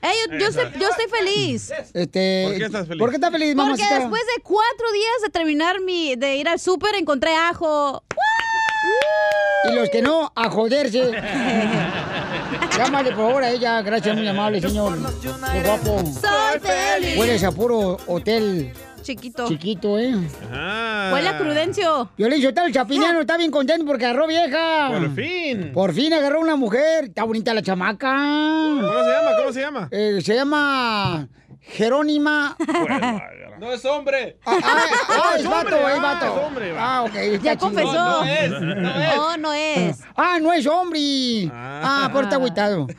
Ey, 0.03 0.11
yo, 0.29 0.37
yo 0.37 0.47
estoy, 0.47 0.65
yo 0.81 0.89
estoy 0.89 1.05
feliz. 1.07 1.71
Este, 1.93 2.45
¿Por 2.45 2.57
qué 2.57 2.65
estás 2.65 2.87
feliz? 2.87 2.99
¿Por 2.99 3.09
qué 3.09 3.15
estás 3.15 3.31
feliz, 3.31 3.55
Porque 3.55 3.63
mamacita? 3.63 3.99
después 3.99 4.21
de 4.35 4.41
cuatro 4.43 4.91
días 4.91 5.21
de 5.23 5.29
terminar 5.29 5.79
mi, 5.79 6.17
de 6.17 6.35
ir 6.35 6.49
al 6.49 6.59
súper, 6.59 6.95
encontré 6.95 7.33
ajo. 7.35 8.03
Y 9.69 9.73
los 9.73 9.89
que 9.89 10.01
no, 10.01 10.29
a 10.35 10.49
joderse. 10.49 10.99
Llámale 12.77 13.11
por 13.11 13.27
favor 13.27 13.43
a 13.43 13.51
ella. 13.51 13.81
Gracias, 13.81 14.13
muy 14.13 14.27
amable, 14.27 14.59
señor. 14.59 14.97
Qué 15.21 15.61
guapo. 15.63 15.99
Soy 15.99 16.59
feliz. 16.59 17.17
Hueles 17.17 17.43
a 17.45 17.51
puro 17.53 17.97
hotel 18.07 18.73
Chiquito. 19.03 19.47
chiquito, 19.47 19.99
¿eh? 19.99 20.15
Huele 21.11 21.29
a 21.29 21.37
Prudencio. 21.37 22.09
Yo 22.17 22.29
le 22.29 22.35
dije, 22.37 22.53
el 22.65 22.73
chapiniano 22.73 23.21
está 23.21 23.37
bien 23.37 23.51
contento 23.51 23.85
porque 23.85 24.05
agarró 24.05 24.27
vieja. 24.27 24.89
Por 24.89 25.13
fin. 25.13 25.71
Por 25.73 25.93
fin 25.93 26.13
agarró 26.13 26.39
una 26.39 26.55
mujer. 26.55 27.05
Está 27.05 27.23
bonita 27.23 27.53
la 27.53 27.61
chamaca. 27.61 28.15
¿Cómo 28.15 29.03
se 29.03 29.11
llama? 29.11 29.37
¿Cómo 29.37 29.53
se 29.53 29.61
llama? 29.61 29.87
Eh, 29.91 30.19
se 30.23 30.35
llama 30.35 31.27
Jerónima. 31.61 32.55
No 33.59 33.71
es 33.71 33.85
hombre. 33.85 34.37
Ah, 34.45 34.57
ah, 34.61 34.83
ah, 35.09 35.33
es 35.37 35.43
No, 35.43 35.51
vato, 35.51 35.75
hombre, 35.77 35.93
es 35.93 35.99
ah, 35.99 36.01
vato. 36.01 36.25
es 36.25 36.45
hombre, 36.45 36.71
va. 36.73 36.97
Ah, 36.97 37.03
ok. 37.03 37.09
está 37.09 37.12
Ya 37.43 37.57
confesó. 37.57 37.93
No, 37.93 38.19
no 38.19 38.25
es, 38.25 38.51
no 38.51 38.59
es. 38.59 39.15
No, 39.15 39.37
no 39.37 39.53
es. 39.53 39.99
Ah, 40.15 40.37
no 40.41 40.51
es 40.53 40.65
hombre. 40.67 41.49
Ah, 41.51 42.09
por 42.11 42.23
está 42.25 42.35
agüitado. 42.37 42.87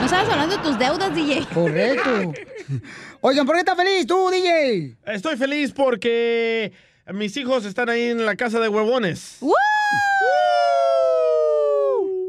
No 0.00 0.06
estabas 0.06 0.30
hablando 0.30 0.56
de 0.56 0.62
tus 0.62 0.78
deudas, 0.78 1.14
DJ. 1.14 1.46
Correcto. 1.52 2.32
Oigan, 3.20 3.44
¿por 3.44 3.54
qué 3.54 3.60
estás 3.60 3.76
feliz 3.76 4.06
tú, 4.06 4.30
DJ? 4.30 4.96
Estoy 5.06 5.36
feliz 5.36 5.72
porque 5.72 6.72
mis 7.12 7.36
hijos 7.36 7.64
están 7.64 7.88
ahí 7.88 8.04
en 8.04 8.24
la 8.24 8.36
casa 8.36 8.60
de 8.60 8.68
huevones. 8.68 9.36
¡Woo! 9.40 9.52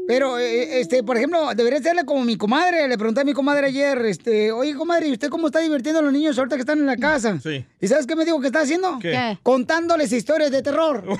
Pero, 0.08 0.38
eh, 0.38 0.80
este, 0.80 1.02
por 1.04 1.16
ejemplo, 1.16 1.54
debería 1.54 1.80
serle 1.80 2.04
como 2.04 2.24
mi 2.24 2.36
comadre. 2.36 2.88
Le 2.88 2.98
pregunté 2.98 3.20
a 3.20 3.24
mi 3.24 3.32
comadre 3.32 3.68
ayer, 3.68 3.98
este, 4.04 4.50
oye, 4.50 4.74
comadre, 4.74 5.06
¿y 5.06 5.12
usted 5.12 5.28
cómo 5.28 5.46
está 5.46 5.60
divirtiendo 5.60 6.00
a 6.00 6.02
los 6.02 6.12
niños 6.12 6.36
ahorita 6.36 6.56
que 6.56 6.60
están 6.60 6.80
en 6.80 6.86
la 6.86 6.96
casa? 6.96 7.38
Sí. 7.40 7.64
¿Y 7.80 7.88
sabes 7.88 8.06
qué 8.06 8.16
me 8.16 8.24
dijo 8.24 8.40
que 8.40 8.48
está 8.48 8.60
haciendo? 8.62 8.98
¿Qué? 9.00 9.38
Contándoles 9.42 10.12
historias 10.12 10.50
de 10.50 10.62
terror. 10.62 11.04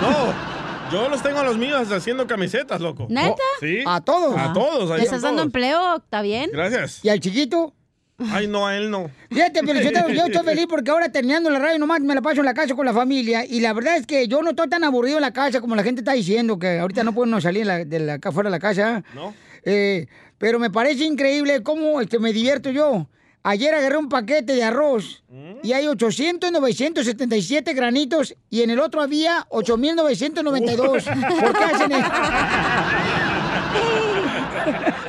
No, 0.00 0.32
yo 0.90 1.10
los 1.10 1.22
tengo 1.22 1.40
a 1.40 1.44
los 1.44 1.58
míos 1.58 1.92
haciendo 1.92 2.26
camisetas, 2.26 2.80
loco. 2.80 3.06
¿Neta? 3.10 3.36
Sí. 3.60 3.80
A 3.86 4.00
todos. 4.00 4.34
A 4.34 4.50
todos, 4.54 4.90
ahí 4.90 5.00
¿Le 5.00 5.04
estás 5.04 5.20
dando 5.20 5.42
empleo? 5.42 5.96
¿Está 5.96 6.22
bien? 6.22 6.48
Gracias. 6.50 7.04
¿Y 7.04 7.10
al 7.10 7.20
chiquito? 7.20 7.74
Ay, 8.30 8.46
no, 8.46 8.66
a 8.66 8.76
él 8.76 8.90
no. 8.90 9.10
Fíjate, 9.30 9.60
pero 9.64 9.80
yo, 9.80 9.90
yo 10.08 10.26
estoy 10.26 10.44
feliz 10.44 10.66
porque 10.68 10.90
ahora 10.90 11.10
terminando 11.10 11.50
la 11.50 11.58
radio 11.58 11.78
nomás 11.78 12.00
me 12.00 12.14
la 12.14 12.22
paso 12.22 12.40
en 12.40 12.46
la 12.46 12.54
casa 12.54 12.74
con 12.74 12.86
la 12.86 12.92
familia 12.92 13.44
y 13.46 13.60
la 13.60 13.72
verdad 13.72 13.96
es 13.96 14.06
que 14.06 14.28
yo 14.28 14.42
no 14.42 14.50
estoy 14.50 14.68
tan 14.68 14.84
aburrido 14.84 15.16
en 15.16 15.22
la 15.22 15.32
casa 15.32 15.60
como 15.60 15.74
la 15.74 15.82
gente 15.82 16.00
está 16.02 16.12
diciendo 16.12 16.58
que 16.58 16.78
ahorita 16.78 17.02
no 17.04 17.14
pueden 17.14 17.40
salir 17.40 17.66
la- 17.66 17.84
de 17.84 17.98
la, 17.98 18.18
fuera 18.32 18.48
de 18.48 18.56
la 18.56 18.60
casa. 18.60 19.02
¿No? 19.14 19.34
Eh, 19.64 20.06
pero 20.38 20.58
me 20.58 20.70
parece 20.70 21.04
increíble 21.04 21.62
cómo 21.62 22.00
este, 22.00 22.18
me 22.18 22.32
divierto 22.32 22.70
yo. 22.70 23.06
Ayer 23.42 23.74
agarré 23.74 23.96
un 23.96 24.10
paquete 24.10 24.54
de 24.54 24.62
arroz 24.64 25.22
y 25.62 25.72
hay 25.72 25.86
800, 25.86 26.52
977 26.52 27.72
granitos 27.72 28.34
y 28.50 28.60
en 28.60 28.68
el 28.68 28.78
otro 28.80 29.00
había 29.00 29.46
8992. 29.48 31.04
¿Por 31.40 31.56
qué 31.58 31.64
hacen 31.64 31.92
eso? 31.92 32.10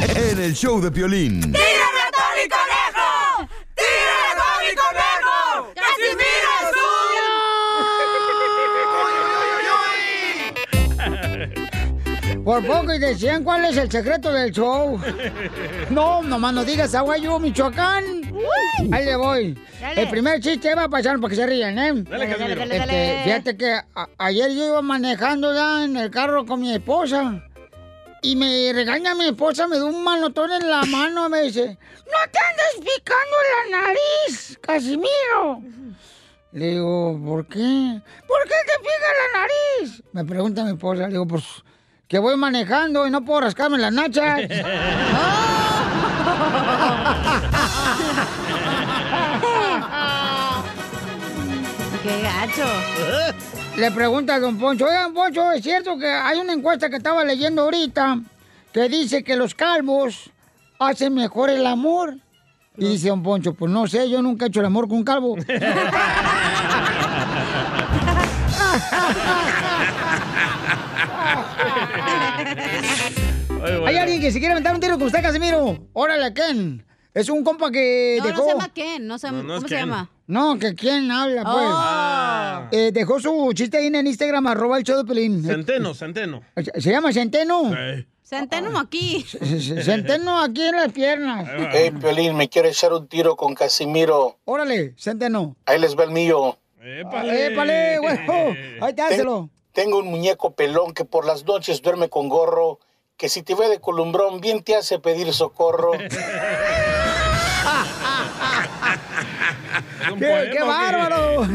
En 0.00 0.38
el 0.40 0.54
Show 0.54 0.80
de 0.80 0.90
Violín. 0.90 1.40
¡Tírame 1.40 2.00
a 2.00 2.10
Tony 2.12 2.48
Conejo! 2.48 3.48
¡Tírame 3.74 4.28
a 4.30 4.36
Tony 4.36 4.74
Conejo! 4.76 5.72
¡Casimiro 5.74 6.50
Por 12.44 12.64
poco 12.64 12.94
y 12.94 12.98
decían 13.00 13.42
cuál 13.42 13.64
es 13.64 13.76
el 13.76 13.90
secreto 13.90 14.32
del 14.32 14.52
show. 14.52 15.00
No, 15.90 16.22
nomás 16.22 16.54
no 16.54 16.64
digas 16.64 16.94
Aguayo, 16.94 17.40
Michoacán. 17.40 18.04
Ahí 18.92 19.04
le 19.04 19.16
voy. 19.16 19.58
Dale. 19.80 20.02
El 20.02 20.08
primer 20.08 20.40
chiste 20.40 20.72
va 20.74 20.84
a 20.84 20.88
pasar 20.88 21.18
para 21.18 21.30
que 21.30 21.36
se 21.36 21.44
rían, 21.46 21.76
¿eh? 21.78 21.92
Dale, 22.08 22.28
Casimiro. 22.28 22.60
dale, 22.60 22.76
Este, 22.76 22.86
dale. 22.96 23.20
fíjate 23.24 23.56
que 23.56 23.72
a- 23.72 24.08
ayer 24.18 24.50
yo 24.52 24.66
iba 24.66 24.82
manejando 24.82 25.52
ya 25.52 25.84
en 25.84 25.96
el 25.96 26.10
carro 26.12 26.46
con 26.46 26.60
mi 26.60 26.72
esposa. 26.72 27.42
Y 28.26 28.34
me 28.34 28.72
regaña 28.72 29.14
mi 29.14 29.28
esposa, 29.28 29.68
me 29.68 29.78
da 29.78 29.84
un 29.84 30.02
manotón 30.02 30.50
en 30.50 30.68
la 30.68 30.82
mano, 30.82 31.28
me 31.28 31.42
dice, 31.42 31.78
no 32.06 32.30
te 32.32 32.40
andes 32.40 32.74
picando 32.80 33.36
la 33.52 33.60
nariz, 33.78 34.58
Casimiro. 34.60 35.62
Le 36.50 36.70
digo, 36.70 37.16
¿por 37.24 37.46
qué? 37.46 38.00
¿Por 38.26 38.42
qué 38.42 38.56
te 38.66 38.78
pica 38.80 39.12
la 39.22 39.28
nariz? 39.38 40.02
Me 40.10 40.24
pregunta 40.24 40.64
mi 40.64 40.70
esposa, 40.70 41.02
le 41.02 41.10
digo, 41.10 41.28
pues 41.28 41.44
que 42.08 42.18
voy 42.18 42.36
manejando 42.36 43.06
y 43.06 43.12
no 43.12 43.24
puedo 43.24 43.42
rascarme 43.42 43.78
las 43.78 43.92
nachas. 43.92 44.40
¡Qué 52.02 52.22
gacho! 52.22 52.66
Le 53.76 53.90
pregunta 53.90 54.36
a 54.36 54.40
don 54.40 54.58
Poncho, 54.58 54.86
oigan, 54.86 55.12
Poncho, 55.12 55.52
¿es 55.52 55.62
cierto 55.62 55.98
que 55.98 56.06
hay 56.06 56.38
una 56.38 56.54
encuesta 56.54 56.88
que 56.88 56.96
estaba 56.96 57.22
leyendo 57.24 57.62
ahorita 57.62 58.20
que 58.72 58.88
dice 58.88 59.22
que 59.22 59.36
los 59.36 59.54
calvos 59.54 60.30
hacen 60.78 61.12
mejor 61.12 61.50
el 61.50 61.66
amor? 61.66 62.16
Y 62.78 62.88
dice 62.88 63.08
don 63.08 63.22
Poncho, 63.22 63.52
pues 63.52 63.70
no 63.70 63.86
sé, 63.86 64.08
yo 64.08 64.22
nunca 64.22 64.46
he 64.46 64.48
hecho 64.48 64.60
el 64.60 64.66
amor 64.66 64.88
con 64.88 64.98
un 64.98 65.04
calvo. 65.04 65.36
¿Hay 73.86 73.96
alguien 73.96 74.20
que 74.20 74.32
se 74.32 74.38
quiere 74.38 74.52
aventar 74.52 74.74
un 74.74 74.80
tiro 74.80 74.96
con 74.96 75.08
usted, 75.08 75.20
Casimiro? 75.20 75.78
Órale, 75.92 76.32
Ken. 76.32 76.84
Es 77.16 77.30
un 77.30 77.42
compa 77.42 77.70
que 77.70 78.16
No, 78.18 78.24
no 78.24 78.30
dejó... 78.30 78.42
se 78.44 78.48
llama 78.50 78.68
Ken, 78.74 79.06
no 79.06 79.18
se, 79.18 79.30
No, 79.30 79.42
no 79.42 79.54
¿cómo 79.54 79.60
se 79.68 79.74
Ken. 79.74 79.78
llama? 79.86 80.10
No, 80.26 80.58
que 80.58 80.74
quién 80.74 81.10
habla, 81.10 81.42
pues. 81.44 81.54
Oh. 81.56 81.70
Ah. 81.72 82.68
Eh, 82.72 82.90
dejó 82.92 83.18
su 83.20 83.50
chiste 83.54 83.78
ahí 83.78 83.86
en 83.86 84.06
Instagram, 84.06 84.46
arroba 84.48 84.76
el 84.76 84.84
show 84.84 84.98
de 84.98 85.04
Pelín. 85.04 85.42
Centeno, 85.42 85.94
centeno. 85.94 86.42
Se 86.74 86.90
llama 86.90 87.12
Centeno. 87.12 87.70
Sí. 87.70 88.06
Centeno 88.22 88.78
aquí. 88.78 89.22
Se- 89.28 89.60
se- 89.60 89.82
Centeno 89.82 90.42
aquí 90.42 90.60
en 90.62 90.76
las 90.76 90.92
piernas. 90.92 91.48
Hey, 91.72 91.90
Piolín, 91.98 92.36
me 92.36 92.48
quiero 92.50 92.68
echar 92.68 92.92
un 92.92 93.06
tiro 93.08 93.34
con 93.36 93.54
Casimiro. 93.54 94.38
Órale, 94.44 94.94
Centeno. 94.98 95.56
Ahí 95.64 95.78
les 95.80 95.96
va 95.96 96.04
el 96.04 96.10
mío. 96.10 96.58
Épale. 96.82 97.46
Épale, 97.46 97.98
güey. 97.98 98.18
Ahí 98.82 98.92
te 98.92 99.00
hácelo. 99.02 99.48
Tengo 99.72 99.98
un 100.00 100.06
muñeco 100.08 100.54
pelón 100.54 100.92
que 100.92 101.04
por 101.04 101.24
las 101.24 101.44
noches 101.46 101.80
duerme 101.82 102.08
con 102.08 102.28
gorro, 102.28 102.78
que 103.16 103.28
si 103.28 103.42
te 103.42 103.54
ve 103.54 103.68
de 103.68 103.80
columbrón 103.80 104.40
bien 104.40 104.62
te 104.62 104.74
hace 104.76 104.98
pedir 104.98 105.32
socorro. 105.32 105.92
¡Qué, 110.18 110.50
qué 110.52 110.62
bárbaro! 110.62 111.46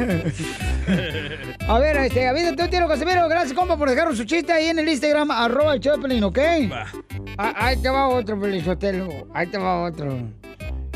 A 1.67 1.79
ver, 1.79 1.97
este, 1.97 2.27
avídate 2.27 2.63
un 2.63 2.69
tiro, 2.69 2.87
Casimiro. 2.87 3.27
Gracias, 3.29 3.53
compa, 3.53 3.77
por 3.77 3.89
dejar 3.89 4.15
su 4.15 4.25
chiste 4.25 4.51
ahí 4.51 4.67
en 4.67 4.79
el 4.79 4.89
Instagram, 4.89 5.31
arroba 5.31 5.73
el 5.73 5.79
Choplin, 5.79 6.23
¿ok? 6.23 6.39
Ah, 7.37 7.53
Ahí 7.55 7.77
te 7.77 7.89
va 7.89 8.07
otro, 8.07 8.39
Pelizotelo. 8.39 9.27
Ahí 9.33 9.47
te 9.47 9.57
va 9.57 9.83
otro. 9.83 10.17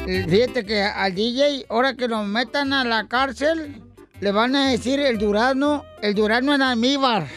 Eh, 0.07 0.25
Fíjate 0.27 0.65
que 0.65 0.83
al 0.83 1.15
DJ, 1.15 1.65
ahora 1.69 1.95
que 1.95 2.07
lo 2.07 2.23
metan 2.23 2.73
a 2.73 2.83
la 2.83 3.07
cárcel, 3.07 3.81
le 4.19 4.31
van 4.31 4.55
a 4.55 4.69
decir 4.69 4.99
el 4.99 5.17
durazno, 5.17 5.85
el 6.01 6.13
durazno 6.13 6.53
en 6.53 6.61
almíbar. 6.61 7.27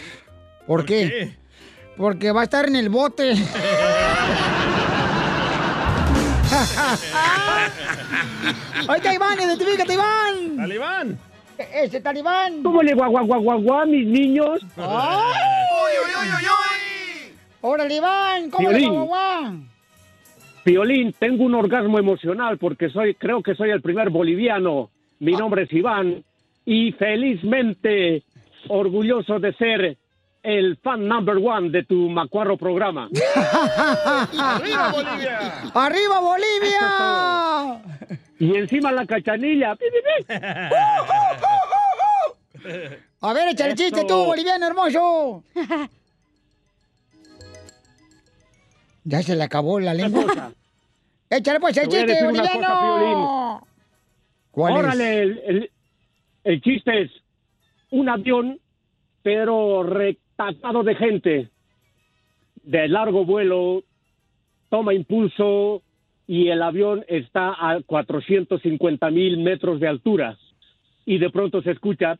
¿Por, 0.66 0.84
qué? 0.84 1.36
Porque 1.96 2.30
va 2.32 2.42
a 2.42 2.44
estar 2.44 2.66
en 2.66 2.76
el 2.76 2.88
bote. 2.88 3.34
Ahí 8.88 8.96
está 8.96 9.14
Iván, 9.14 9.38
identifícate, 9.40 9.94
Iván. 9.94 10.56
Talibán. 10.56 11.18
Ese 11.74 12.00
talibán. 12.00 12.62
¿Cómo 12.62 12.82
le 12.82 12.94
guagua 12.94 13.22
guagua 13.22 13.56
guagua, 13.56 13.86
mis 13.86 14.06
niños? 14.06 14.60
Órale, 17.60 17.96
Iván, 17.96 18.50
¿cómo 18.50 18.70
le 18.70 18.78
Violín. 18.78 18.94
va, 18.96 19.02
guagua? 19.04 19.52
Piolín, 20.64 21.12
tengo 21.18 21.44
un 21.44 21.54
orgasmo 21.54 21.98
emocional 21.98 22.56
porque 22.58 22.88
soy, 22.90 23.14
creo 23.14 23.42
que 23.42 23.54
soy 23.56 23.70
el 23.70 23.82
primer 23.82 24.10
boliviano. 24.10 24.90
Mi 25.18 25.34
Ah. 25.34 25.38
nombre 25.38 25.62
es 25.64 25.72
Iván 25.72 26.22
y 26.64 26.92
felizmente 26.92 28.22
orgulloso 28.68 29.40
de 29.40 29.52
ser 29.54 29.96
el 30.48 30.76
fan 30.78 31.06
number 31.06 31.36
one 31.36 31.68
de 31.70 31.84
tu 31.84 32.08
macuarro 32.08 32.56
programa. 32.56 33.08
¡Arriba, 34.38 34.90
Bolivia! 34.92 35.70
¡Arriba, 35.74 36.20
Bolivia! 36.20 37.82
Y 38.40 38.54
encima 38.54 38.92
la 38.92 39.04
cachanilla. 39.04 39.72
A 43.20 43.32
ver, 43.32 43.48
échale 43.48 43.72
Eso. 43.72 43.82
chiste 43.82 44.04
tú, 44.04 44.14
boliviano 44.26 44.64
hermoso. 44.64 45.42
Ya 49.02 49.22
se 49.22 49.34
le 49.34 49.42
acabó 49.42 49.80
la 49.80 49.92
lengua. 49.92 50.52
Échale 51.28 51.58
pues 51.58 51.76
el 51.78 51.88
chiste, 51.88 52.26
una 52.28 52.42
cosa, 52.42 52.80
boliviano. 52.80 53.66
¿Cuál 54.52 54.72
es? 54.72 54.78
Órale, 54.78 55.22
el, 55.22 55.38
el- 55.46 55.70
el 56.44 56.60
chiste 56.62 57.02
es 57.02 57.10
un 57.90 58.08
avión, 58.08 58.60
pero 59.22 59.82
retacado 60.38 60.82
de 60.84 60.94
gente, 60.94 61.48
de 62.62 62.88
largo 62.88 63.24
vuelo, 63.24 63.82
toma 64.68 64.94
impulso 64.94 65.82
y 66.26 66.48
el 66.48 66.62
avión 66.62 67.04
está 67.08 67.54
a 67.58 67.80
450 67.84 69.10
mil 69.10 69.38
metros 69.38 69.80
de 69.80 69.88
altura. 69.88 70.38
Y 71.04 71.18
de 71.18 71.30
pronto 71.30 71.62
se 71.62 71.72
escucha... 71.72 72.18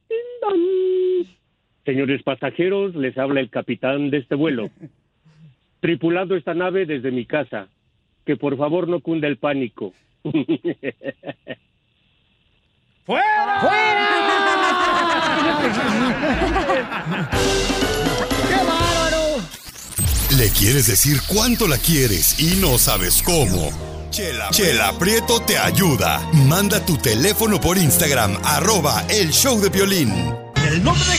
Señores 1.84 2.22
pasajeros, 2.22 2.94
les 2.94 3.16
habla 3.16 3.40
el 3.40 3.48
capitán 3.50 4.10
de 4.10 4.18
este 4.18 4.34
vuelo. 4.34 4.68
Tripulando 5.80 6.34
esta 6.36 6.52
nave 6.54 6.86
desde 6.86 7.10
mi 7.10 7.24
casa. 7.24 7.68
Que 8.26 8.36
por 8.36 8.56
favor 8.56 8.88
no 8.88 9.00
cunda 9.00 9.28
el 9.28 9.38
pánico. 9.38 9.94
¡Fuera! 13.06 13.60
¡Qué 13.60 13.66
bárbaro! 16.86 17.98
Le 20.36 20.50
quieres 20.50 20.86
decir 20.86 21.22
cuánto 21.26 21.66
la 21.66 21.78
quieres 21.78 22.38
y 22.38 22.56
no 22.56 22.76
sabes 22.78 23.22
cómo. 23.22 23.70
Chela, 24.10 24.50
Chela 24.50 24.98
Prieto 24.98 25.40
te 25.40 25.56
ayuda. 25.56 26.20
Manda 26.32 26.84
tu 26.84 26.98
teléfono 26.98 27.58
por 27.58 27.78
Instagram, 27.78 28.38
arroba 28.44 29.06
el 29.08 29.32
show 29.32 29.58
de 29.58 29.70
violín. 29.70 30.12
El 30.54 30.84
nombre 30.84 31.04
de 31.06 31.18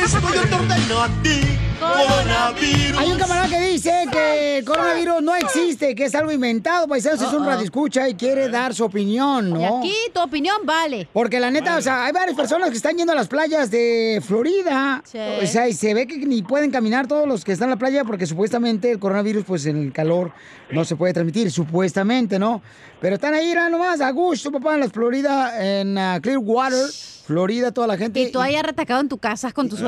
Jesucristo 0.00 0.34
yo 0.34 0.48
te 0.48 0.54
ordeno 0.54 1.02
a 1.02 1.08
ti, 1.22 1.40
coronavirus. 1.78 2.98
Hay 2.98 3.10
un 3.10 3.18
camarada 3.18 3.48
que 3.48 3.60
dice 3.60 4.06
que 4.10 4.58
el 4.58 4.64
coronavirus 4.64 5.22
no 5.22 5.34
existe, 5.34 5.94
que 5.94 6.04
es 6.04 6.14
algo 6.14 6.30
inventado, 6.30 6.86
paisanos, 6.86 7.22
es 7.22 7.32
un 7.32 7.44
radio 7.44 7.64
escucha 7.64 8.08
y 8.08 8.14
quiere 8.14 8.48
dar 8.48 8.74
su 8.74 8.84
opinión, 8.84 9.50
¿no? 9.50 9.60
Y 9.60 9.64
aquí 9.64 9.96
tu 10.14 10.20
opinión 10.20 10.58
vale. 10.64 11.08
Porque 11.12 11.40
la 11.40 11.50
neta, 11.50 11.76
o 11.76 11.82
sea, 11.82 12.04
hay 12.06 12.12
varias 12.12 12.36
personas 12.36 12.70
que 12.70 12.76
están 12.76 12.96
yendo 12.96 13.12
a 13.12 13.16
las 13.16 13.28
playas 13.28 13.70
de 13.70 14.22
Florida. 14.24 15.02
Sí. 15.04 15.18
O 15.42 15.46
sea, 15.46 15.68
y 15.68 15.72
se 15.72 15.94
ve 15.94 16.06
que 16.06 16.18
ni 16.18 16.42
pueden 16.42 16.70
caminar 16.70 17.06
todos 17.06 17.26
los 17.26 17.44
que 17.44 17.52
están 17.52 17.66
en 17.66 17.70
la 17.70 17.78
playa 17.78 18.04
porque 18.04 18.26
supuestamente 18.26 18.90
el 18.90 18.98
coronavirus, 18.98 19.44
pues 19.44 19.66
en 19.66 19.76
el 19.76 19.92
calor 19.92 20.32
no 20.70 20.84
se 20.84 20.96
puede 20.96 21.12
transmitir, 21.12 21.50
supuestamente, 21.50 22.38
¿no? 22.38 22.62
Pero 23.00 23.14
están 23.14 23.34
ahí, 23.34 23.46
mira, 23.46 23.68
nomás, 23.68 24.00
a 24.00 24.10
gusto, 24.10 24.50
papá, 24.50 24.74
en 24.74 24.80
la 24.80 24.88
Florida, 24.88 25.80
en 25.80 25.96
ah, 25.96 26.18
Clearwater, 26.20 26.90
Florida, 27.24 27.72
toda 27.72 27.86
la 27.86 27.96
gente. 27.96 28.20
Y 28.20 28.32
tú 28.32 28.40
ahí 28.40 28.60
retacado 28.60 29.00
en 29.00 29.08
tu 29.08 29.18
casa 29.18 29.52
con 29.52 29.68
tu 29.68 29.76
suegra. 29.76 29.87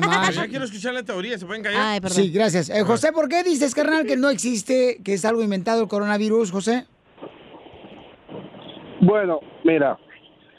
nomás. 0.00 0.34
Ya 0.34 0.48
quiero 0.48 0.64
escuchar 0.64 0.94
la 0.94 1.02
teoría, 1.02 1.38
¿se 1.38 1.46
pueden 1.46 1.62
callar? 1.62 2.00
Sí, 2.10 2.30
gracias. 2.30 2.70
Eh, 2.70 2.82
José, 2.82 3.12
¿por 3.12 3.28
qué 3.28 3.42
dices, 3.42 3.74
carnal, 3.74 4.06
que 4.06 4.16
no 4.16 4.30
existe, 4.30 4.98
que 5.04 5.14
es 5.14 5.24
algo 5.24 5.42
inventado 5.42 5.82
el 5.82 5.88
coronavirus, 5.88 6.50
José? 6.50 6.86
Bueno, 9.00 9.40
mira, 9.64 9.98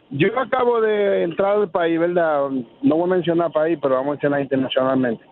yo 0.10 0.28
acabo 0.38 0.82
de 0.82 1.24
entrar 1.24 1.58
al 1.58 1.72
país, 1.72 2.00
¿verdad? 2.00 2.50
No 2.82 2.98
voy 2.98 3.10
a 3.10 3.16
mencionar 3.16 3.52
país, 3.52 3.80
pero 3.82 3.96
vamos 3.96 4.10
a 4.10 4.12
mencionar 4.12 4.42
internacionalmente. 4.42 5.24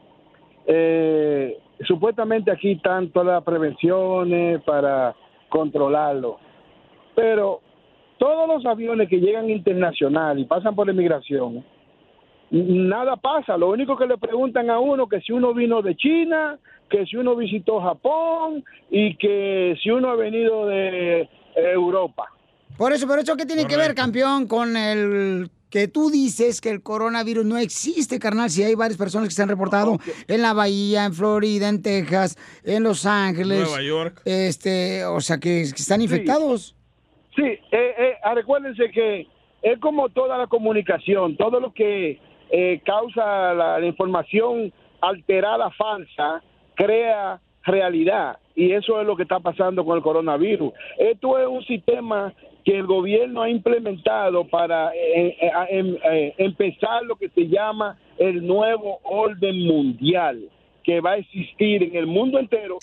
Eh, 0.66 1.58
supuestamente 1.86 2.52
aquí 2.52 2.74
están 2.74 3.10
todas 3.10 3.36
las 3.36 3.44
prevenciones 3.44 4.62
para 4.64 5.16
controlarlo, 5.50 6.40
pero 7.16 7.62
todos 8.18 8.48
los 8.48 8.66
aviones 8.66 9.10
que 9.10 9.20
llegan 9.20 9.50
internacional 9.50 10.40
y 10.40 10.46
pasan 10.46 10.76
por 10.76 10.88
la 10.88 10.94
inmigración, 10.94 11.66
nada 12.52 13.16
pasa. 13.16 13.58
Lo 13.58 13.70
único 13.70 13.97
que 13.97 14.06
le 14.06 14.18
preguntan 14.18 14.70
a 14.70 14.80
uno 14.80 15.08
que 15.08 15.22
si 15.22 15.32
uno 15.32 15.54
vino 15.54 15.82
de 15.82 15.95
China, 15.95 16.60
que 16.89 17.06
si 17.06 17.16
uno 17.16 17.36
visitó 17.36 17.80
Japón 17.82 18.64
y 18.89 19.16
que 19.16 19.76
si 19.82 19.89
uno 19.89 20.10
ha 20.10 20.16
venido 20.16 20.68
de 20.68 21.22
eh, 21.22 21.30
Europa. 21.56 22.28
Por 22.78 22.93
eso, 22.93 23.08
pero 23.08 23.22
eso 23.22 23.38
qué 23.38 23.45
tiene 23.45 23.66
que 23.66 23.78
ver, 23.78 23.95
campeón, 23.95 24.47
con 24.47 24.76
el 24.76 25.49
que 25.70 25.88
tú 25.88 26.10
dices 26.10 26.60
que 26.60 26.70
el 26.70 26.84
coronavirus 26.84 27.45
no 27.45 27.58
existe, 27.58 28.20
carnal, 28.20 28.49
si 28.49 28.64
hay 28.64 28.76
varias 28.76 28.97
personas 28.97 29.30
que 29.30 29.36
se 29.36 29.41
han 29.41 29.49
reportado 29.49 29.97
en 30.28 30.41
la 30.41 30.54
Bahía, 30.54 31.06
en 31.06 31.14
Florida, 31.14 31.70
en 31.70 31.82
Texas, 31.82 32.38
en 32.66 32.84
Los 32.84 33.06
Ángeles. 33.06 33.60
Nueva 33.62 33.82
York. 33.82 34.22
Este, 34.26 35.06
o 35.06 35.22
sea, 35.22 35.38
que, 35.38 35.64
que 35.74 35.82
están 35.82 36.02
infectados. 36.02 36.76
Sí, 37.36 37.43
eh, 37.43 37.60
eh, 37.72 38.16
recuérdense 38.36 38.91
que 38.91 39.28
es 39.62 39.80
como 39.80 40.10
toda 40.10 40.38
la 40.38 40.47
comunicación, 40.47 41.38
todo 41.38 41.62
lo 41.62 41.72
que 41.74 42.20
eh, 42.52 42.82
causa 42.86 43.54
la, 43.54 43.86
información 43.86 44.72
alterada, 44.99 45.70
falsa, 45.72 46.43
crea 46.76 47.39
realidad. 47.64 48.38
Y 48.56 48.72
eso 48.74 48.99
es 48.99 49.08
lo 49.08 49.16
que 49.16 49.24
está 49.24 49.39
pasando 49.39 49.86
con 49.86 49.97
el 49.97 50.04
coronavirus. 50.04 50.74
Esto 50.97 51.39
es 51.39 51.47
un 51.47 51.64
sistema 51.64 52.34
que 52.66 52.78
el 52.78 52.86
gobierno 52.86 53.41
ha 53.41 53.49
implementado 53.49 54.45
para 54.45 54.93
eh, 54.93 55.38
eh, 55.41 55.52
em- 55.70 55.97
eh, 56.04 56.34
empezar 56.38 57.04
lo 57.04 57.16
que 57.16 57.30
se 57.30 57.47
llama 57.47 57.97
el 58.18 58.45
nuevo 58.45 58.99
orden 59.04 59.66
mundial, 59.66 60.43
que 60.84 60.99
va 60.99 61.12
a 61.12 61.18
existir 61.18 61.84
en 61.84 61.95
el 61.95 62.06
mundo 62.06 62.38
entero, 62.38 62.78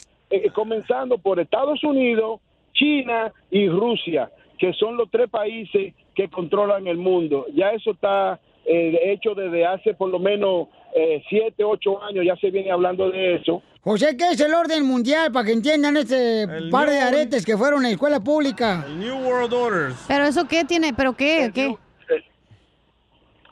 comenzando 0.54 1.16
por 1.18 1.40
Estados 1.40 1.82
Unidos, 1.84 2.40
China 2.72 3.32
y 3.50 3.68
Rusia, 3.68 4.30
que 4.58 4.72
son 4.72 4.96
los 4.96 5.10
tres 5.10 5.30
países 5.30 5.94
que 6.14 6.28
controlan 6.28 6.86
el 6.86 6.96
mundo. 6.96 7.46
Ya 7.54 7.70
eso 7.70 7.92
está 7.92 8.40
eh, 8.68 9.12
hecho 9.12 9.34
desde 9.34 9.64
hace 9.66 9.94
por 9.94 10.10
lo 10.10 10.18
menos 10.18 10.68
eh, 10.94 11.22
siete, 11.28 11.64
ocho 11.64 12.02
años, 12.02 12.24
ya 12.24 12.36
se 12.36 12.50
viene 12.50 12.70
hablando 12.70 13.10
de 13.10 13.36
eso. 13.36 13.62
José, 13.82 14.16
¿qué 14.16 14.28
es 14.32 14.40
el 14.40 14.52
orden 14.54 14.84
mundial? 14.86 15.32
Para 15.32 15.46
que 15.46 15.52
entiendan 15.52 15.96
este 15.96 16.46
par 16.70 16.88
de 16.90 16.96
New- 16.98 17.06
aretes 17.08 17.46
que 17.46 17.56
fueron 17.56 17.84
a 17.84 17.90
escuela 17.90 18.20
pública. 18.20 18.84
New 18.98 19.16
World 19.26 19.52
Orders. 19.54 20.04
Pero 20.08 20.24
eso 20.24 20.46
qué 20.46 20.64
tiene, 20.64 20.92
pero 20.94 21.14
qué, 21.14 21.50
qué. 21.54 21.74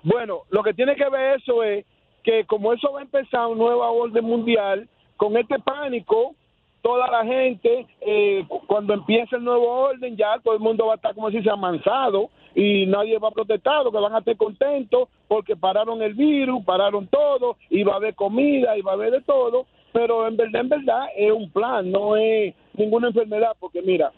Bueno, 0.03 0.43
lo 0.51 0.63
que 0.63 0.73
tiene 0.75 0.95
que 0.95 1.09
ver 1.09 1.39
eso 1.39 1.63
es 1.65 1.85
que 2.23 2.45
como 2.47 2.73
eso 2.73 2.93
va 2.93 3.01
a 3.01 3.03
empezar 3.03 3.47
un 3.47 3.59
nuevo 3.59 3.83
orden 3.83 4.25
mundial, 4.25 4.89
con 5.17 5.37
este 5.37 5.59
pánico, 5.59 6.35
toda 6.83 7.09
la 7.11 7.25
gente, 7.25 7.87
eh, 8.01 8.45
cu- 8.47 8.63
cuando 8.67 8.95
empiece 8.95 9.37
el 9.37 9.45
nuevo 9.45 9.67
orden, 9.69 10.17
ya 10.17 10.39
todo 10.45 10.55
el 10.55 10.61
mundo 10.61 10.87
va 10.87 10.93
a 10.93 10.97
estar 10.97 11.15
como 11.15 11.31
si 11.31 11.43
se 11.43 11.51
amansado 11.51 12.31
y 12.57 12.87
nadie 12.87 13.19
va 13.19 13.29
a 13.29 13.33
protestar, 13.33 13.85
lo 13.85 13.93
que 13.93 13.99
van 13.99 14.15
a 14.15 14.19
estar 14.21 14.35
contentos 14.37 15.11
porque 15.29 15.55
pararon 15.55 16.01
el 16.01 16.15
virus, 16.15 16.65
pararon 16.65 17.07
todo, 17.07 17.57
y 17.69 17.83
va 17.83 17.93
a 17.93 17.97
haber 17.97 18.15
comida, 18.15 18.77
y 18.79 18.81
va 18.81 18.93
a 18.93 18.95
haber 18.95 19.11
de 19.11 19.21
todo, 19.21 19.67
pero 19.93 20.27
en 20.27 20.39
verdad, 20.39 20.63
en 20.63 20.69
verdad, 20.71 21.05
es 21.15 21.33
un 21.33 21.51
plan, 21.51 21.93
no 21.93 22.17
es 22.17 22.55
ninguna 22.73 23.09
enfermedad, 23.09 23.53
porque 23.61 23.83
mira, 23.83 24.11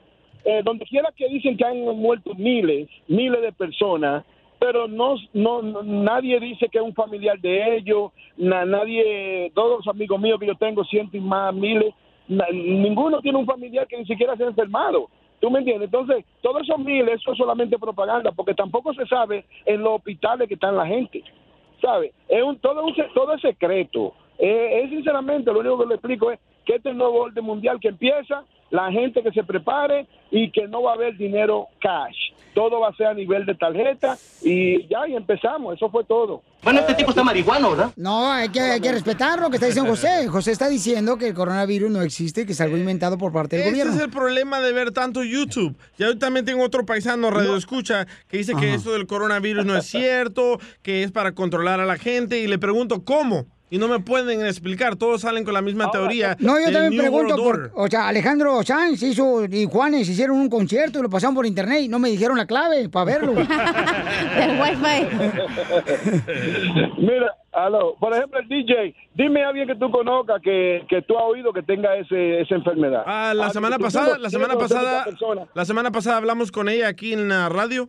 eh, 0.45 0.63
donde 0.65 0.85
quiera 0.87 1.11
que 1.17 1.29
dicen 1.29 1.57
que 1.57 1.65
han 1.65 1.81
muerto 1.81 2.33
miles, 2.37 2.89
miles 3.09 3.43
de 3.43 3.53
personas, 3.53 4.25
pero 4.61 4.87
no, 4.87 5.17
no, 5.33 5.83
nadie 5.83 6.39
dice 6.39 6.69
que 6.69 6.79
es 6.79 6.85
un 6.85 6.95
familiar 6.95 7.41
de 7.41 7.77
ellos, 7.77 8.13
na- 8.37 8.65
nadie, 8.65 9.51
todos 9.53 9.85
los 9.85 9.89
amigos 9.89 10.21
míos 10.21 10.39
que 10.39 10.47
yo 10.47 10.55
tengo, 10.55 10.85
cientos 10.85 11.15
y 11.17 11.21
más, 11.21 11.53
miles, 11.53 11.93
ninguno 12.53 13.21
tiene 13.21 13.39
un 13.39 13.47
familiar 13.47 13.87
que 13.89 13.97
ni 13.99 14.05
siquiera 14.05 14.37
se 14.37 14.45
enfermado. 14.45 15.09
¿Tú 15.41 15.51
me 15.51 15.61
entiendes? 15.61 15.87
Entonces, 15.87 16.25
todos 16.43 16.63
esos 16.63 16.79
miles, 16.79 17.21
eso 17.21 17.33
es 17.33 17.39
solamente 17.39 17.79
propaganda, 17.79 18.33
porque 18.33 18.55
tampoco 18.55 18.93
se 18.95 19.07
sabe 19.07 19.45
en 19.65 19.83
los 19.83 19.95
hospitales 19.95 20.49
que 20.49 20.55
están 20.55 20.77
la 20.77 20.87
gente. 20.87 21.23
¿Sabe? 21.81 22.13
Es 22.29 22.43
un, 22.43 22.59
todo, 22.59 22.85
un, 22.85 22.95
todo 23.15 23.35
es 23.35 23.41
secreto. 23.41 24.15
Eh, 24.39 24.83
es 24.83 24.91
sinceramente, 24.91 25.53
lo 25.53 25.61
único 25.61 25.79
que 25.79 25.87
le 25.87 25.95
explico 25.95 26.31
es 26.31 26.41
que 26.65 26.77
este 26.77 26.93
nuevo 26.93 27.23
orden 27.23 27.45
mundial 27.45 27.79
que 27.81 27.89
empieza, 27.89 28.45
la 28.71 28.91
gente 28.91 29.23
que 29.23 29.31
se 29.31 29.45
prepare 29.45 30.07
y 30.31 30.51
que 30.51 30.67
no 30.67 30.83
va 30.83 30.93
a 30.93 30.95
haber 30.95 31.17
dinero 31.17 31.67
cash. 31.79 32.33
Todo 32.55 32.81
va 32.81 32.89
a 32.89 32.97
ser 32.97 33.07
a 33.07 33.15
nivel 33.15 33.47
de 33.47 33.55
tarjeta 33.55 34.19
y 34.43 34.87
ya, 34.89 35.07
y 35.09 35.15
empezamos. 35.15 35.75
Eso 35.77 35.91
fue 35.91 36.05
todo. 36.05 36.43
Bueno, 36.63 36.81
este 36.81 36.95
tipo 36.95 37.11
está 37.11 37.23
marihuano, 37.23 37.71
¿verdad? 37.71 37.93
No, 37.97 38.31
hay 38.31 38.49
que, 38.49 38.61
hay 38.61 38.81
que 38.81 38.91
respetar 38.93 39.39
lo 39.39 39.49
que 39.49 39.57
está 39.57 39.67
diciendo 39.67 39.91
José. 39.91 40.27
José 40.29 40.51
está 40.53 40.69
diciendo 40.69 41.17
que 41.17 41.29
el 41.29 41.35
coronavirus 41.35 41.91
no 41.91 42.03
existe, 42.03 42.47
que 42.47 42.53
es 42.53 42.61
algo 42.61 42.77
inventado 42.77 43.17
por 43.17 43.33
parte 43.33 43.57
del 43.57 43.63
Ese 43.67 43.71
gobierno. 43.73 43.95
es 43.95 44.01
el 44.01 44.11
problema 44.11 44.61
de 44.61 44.73
ver 44.73 44.91
tanto 44.91 45.23
YouTube. 45.23 45.77
Ya 45.99 46.07
yo 46.07 46.19
también 46.19 46.45
tengo 46.45 46.63
otro 46.65 46.85
paisano 46.85 47.31
radio 47.31 47.57
escucha 47.57 48.07
que 48.29 48.39
dice 48.39 48.55
que 48.55 48.75
esto 48.75 48.93
del 48.93 49.07
coronavirus 49.07 49.65
no 49.65 49.77
es 49.77 49.87
cierto, 49.87 50.59
que 50.83 51.03
es 51.03 51.13
para 51.13 51.33
controlar 51.33 51.81
a 51.81 51.87
la 51.87 51.97
gente 51.97 52.39
y 52.39 52.47
le 52.47 52.59
pregunto 52.59 53.05
cómo. 53.05 53.47
Y 53.71 53.79
no 53.79 53.87
me 53.87 54.01
pueden 54.01 54.45
explicar, 54.47 54.97
todos 54.97 55.21
salen 55.21 55.45
con 55.45 55.53
la 55.53 55.61
misma 55.61 55.91
teoría. 55.91 56.37
No, 56.41 56.59
yo 56.59 56.67
del 56.67 56.75
también 56.75 57.03
New 57.03 57.13
pregunto, 57.13 57.37
por, 57.37 57.71
o 57.75 57.87
sea, 57.89 58.09
Alejandro 58.09 58.63
Sanz 58.63 59.03
hizo, 59.03 59.45
y 59.45 59.67
Juanes 59.67 60.09
hicieron 60.09 60.39
un 60.39 60.49
concierto 60.49 60.99
y 60.99 61.03
lo 61.03 61.11
pasaron 61.11 61.35
por 61.35 61.45
internet 61.45 61.83
y 61.83 61.89
no 61.89 61.99
me 61.99 62.09
dijeron 62.09 62.39
la 62.39 62.47
clave 62.47 62.89
para 62.89 63.05
verlo. 63.05 63.33
El 64.39 64.59
Mira, 66.99 67.37
aló, 67.53 67.95
por 67.99 68.15
ejemplo, 68.15 68.39
el 68.41 68.49
DJ, 68.49 68.95
dime 69.15 69.45
a 69.45 69.49
alguien 69.49 69.67
que 69.67 69.75
tú 69.75 69.91
conozcas 69.91 70.41
que, 70.43 70.85
que 70.89 71.03
tú 71.03 71.19
has 71.19 71.25
oído 71.25 71.53
que 71.53 71.63
tenga 71.63 71.95
ese, 71.97 72.41
esa 72.41 72.55
enfermedad. 72.55 73.03
Ah, 73.07 73.33
la 73.35 73.51
semana 73.51 73.79
pasada, 73.79 74.17
la 74.19 74.31
semana 74.31 74.57
pasada, 74.57 75.05
la 75.55 75.65
semana 75.65 75.91
pasada 75.91 76.17
hablamos 76.17 76.51
con 76.51 76.69
ella 76.69 76.89
aquí 76.89 77.13
en 77.13 77.29
la 77.29 77.49
radio 77.49 77.89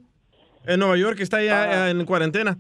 en 0.65 0.80
Nueva 0.80 0.97
York, 0.97 1.18
que 1.18 1.23
está 1.23 1.41
ya 1.41 1.88
eh, 1.88 1.91
en 1.91 2.06
cuarentena. 2.06 2.57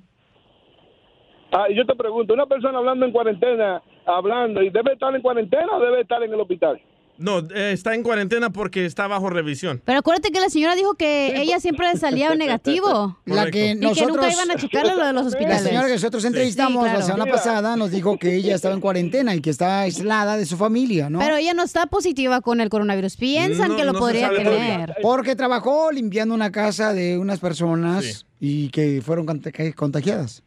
Ah, 1.51 1.65
y 1.69 1.75
yo 1.75 1.85
te 1.85 1.95
pregunto, 1.95 2.33
una 2.33 2.45
persona 2.45 2.77
hablando 2.77 3.05
en 3.05 3.11
cuarentena, 3.11 3.81
hablando, 4.05 4.61
¿y 4.61 4.69
debe 4.69 4.93
estar 4.93 5.15
en 5.15 5.21
cuarentena 5.21 5.67
o 5.75 5.79
debe 5.79 6.01
estar 6.01 6.21
en 6.23 6.31
el 6.33 6.39
hospital? 6.39 6.79
No, 7.17 7.39
eh, 7.39 7.73
está 7.73 7.95
en 7.95 8.03
cuarentena 8.03 8.49
porque 8.49 8.85
está 8.85 9.05
bajo 9.07 9.29
revisión. 9.29 9.81
Pero 9.83 9.99
acuérdate 9.99 10.31
que 10.31 10.39
la 10.39 10.47
señora 10.49 10.73
dijo 10.75 10.93
que 10.93 11.41
ella 11.41 11.59
siempre 11.59 11.93
salía 11.97 12.33
negativo. 12.33 13.17
La 13.25 13.51
que 13.51 13.71
y 13.71 13.75
nosotros, 13.75 14.05
que 14.05 14.05
nunca 14.13 14.31
iban 14.31 14.51
a 14.51 14.55
checarle 14.55 14.95
lo 14.95 15.05
de 15.05 15.11
los 15.11 15.25
hospitales. 15.25 15.63
La 15.63 15.67
señora 15.67 15.87
que 15.87 15.93
nosotros 15.95 16.23
entrevistamos 16.23 16.75
Sí, 16.75 16.89
claro. 16.89 16.99
la 16.99 17.05
semana 17.05 17.25
pasada 17.29 17.75
nos 17.75 17.91
dijo 17.91 18.17
que 18.17 18.35
ella 18.37 18.55
estaba 18.55 18.73
en 18.73 18.79
cuarentena 18.79 19.35
y 19.35 19.41
que 19.41 19.49
está 19.49 19.81
aislada 19.81 20.37
de 20.37 20.45
su 20.45 20.55
familia, 20.55 21.09
¿no? 21.09 21.19
Pero 21.19 21.35
ella 21.35 21.53
no 21.53 21.63
está 21.63 21.87
positiva 21.87 22.39
con 22.39 22.61
el 22.61 22.69
coronavirus. 22.69 23.17
Piensan 23.17 23.75
que 23.75 23.83
lo 23.83 23.93
podría 23.95 24.29
tener. 24.29 24.95
Porque 25.01 25.35
trabajó 25.35 25.91
limpiando 25.91 26.33
una 26.33 26.53
casa 26.53 26.93
de 26.93 27.17
unas 27.17 27.39
personas 27.41 28.25
y 28.39 28.69
que 28.69 29.01
fueron 29.03 29.27
cont- 29.27 29.75
contagiadas. 29.75 30.41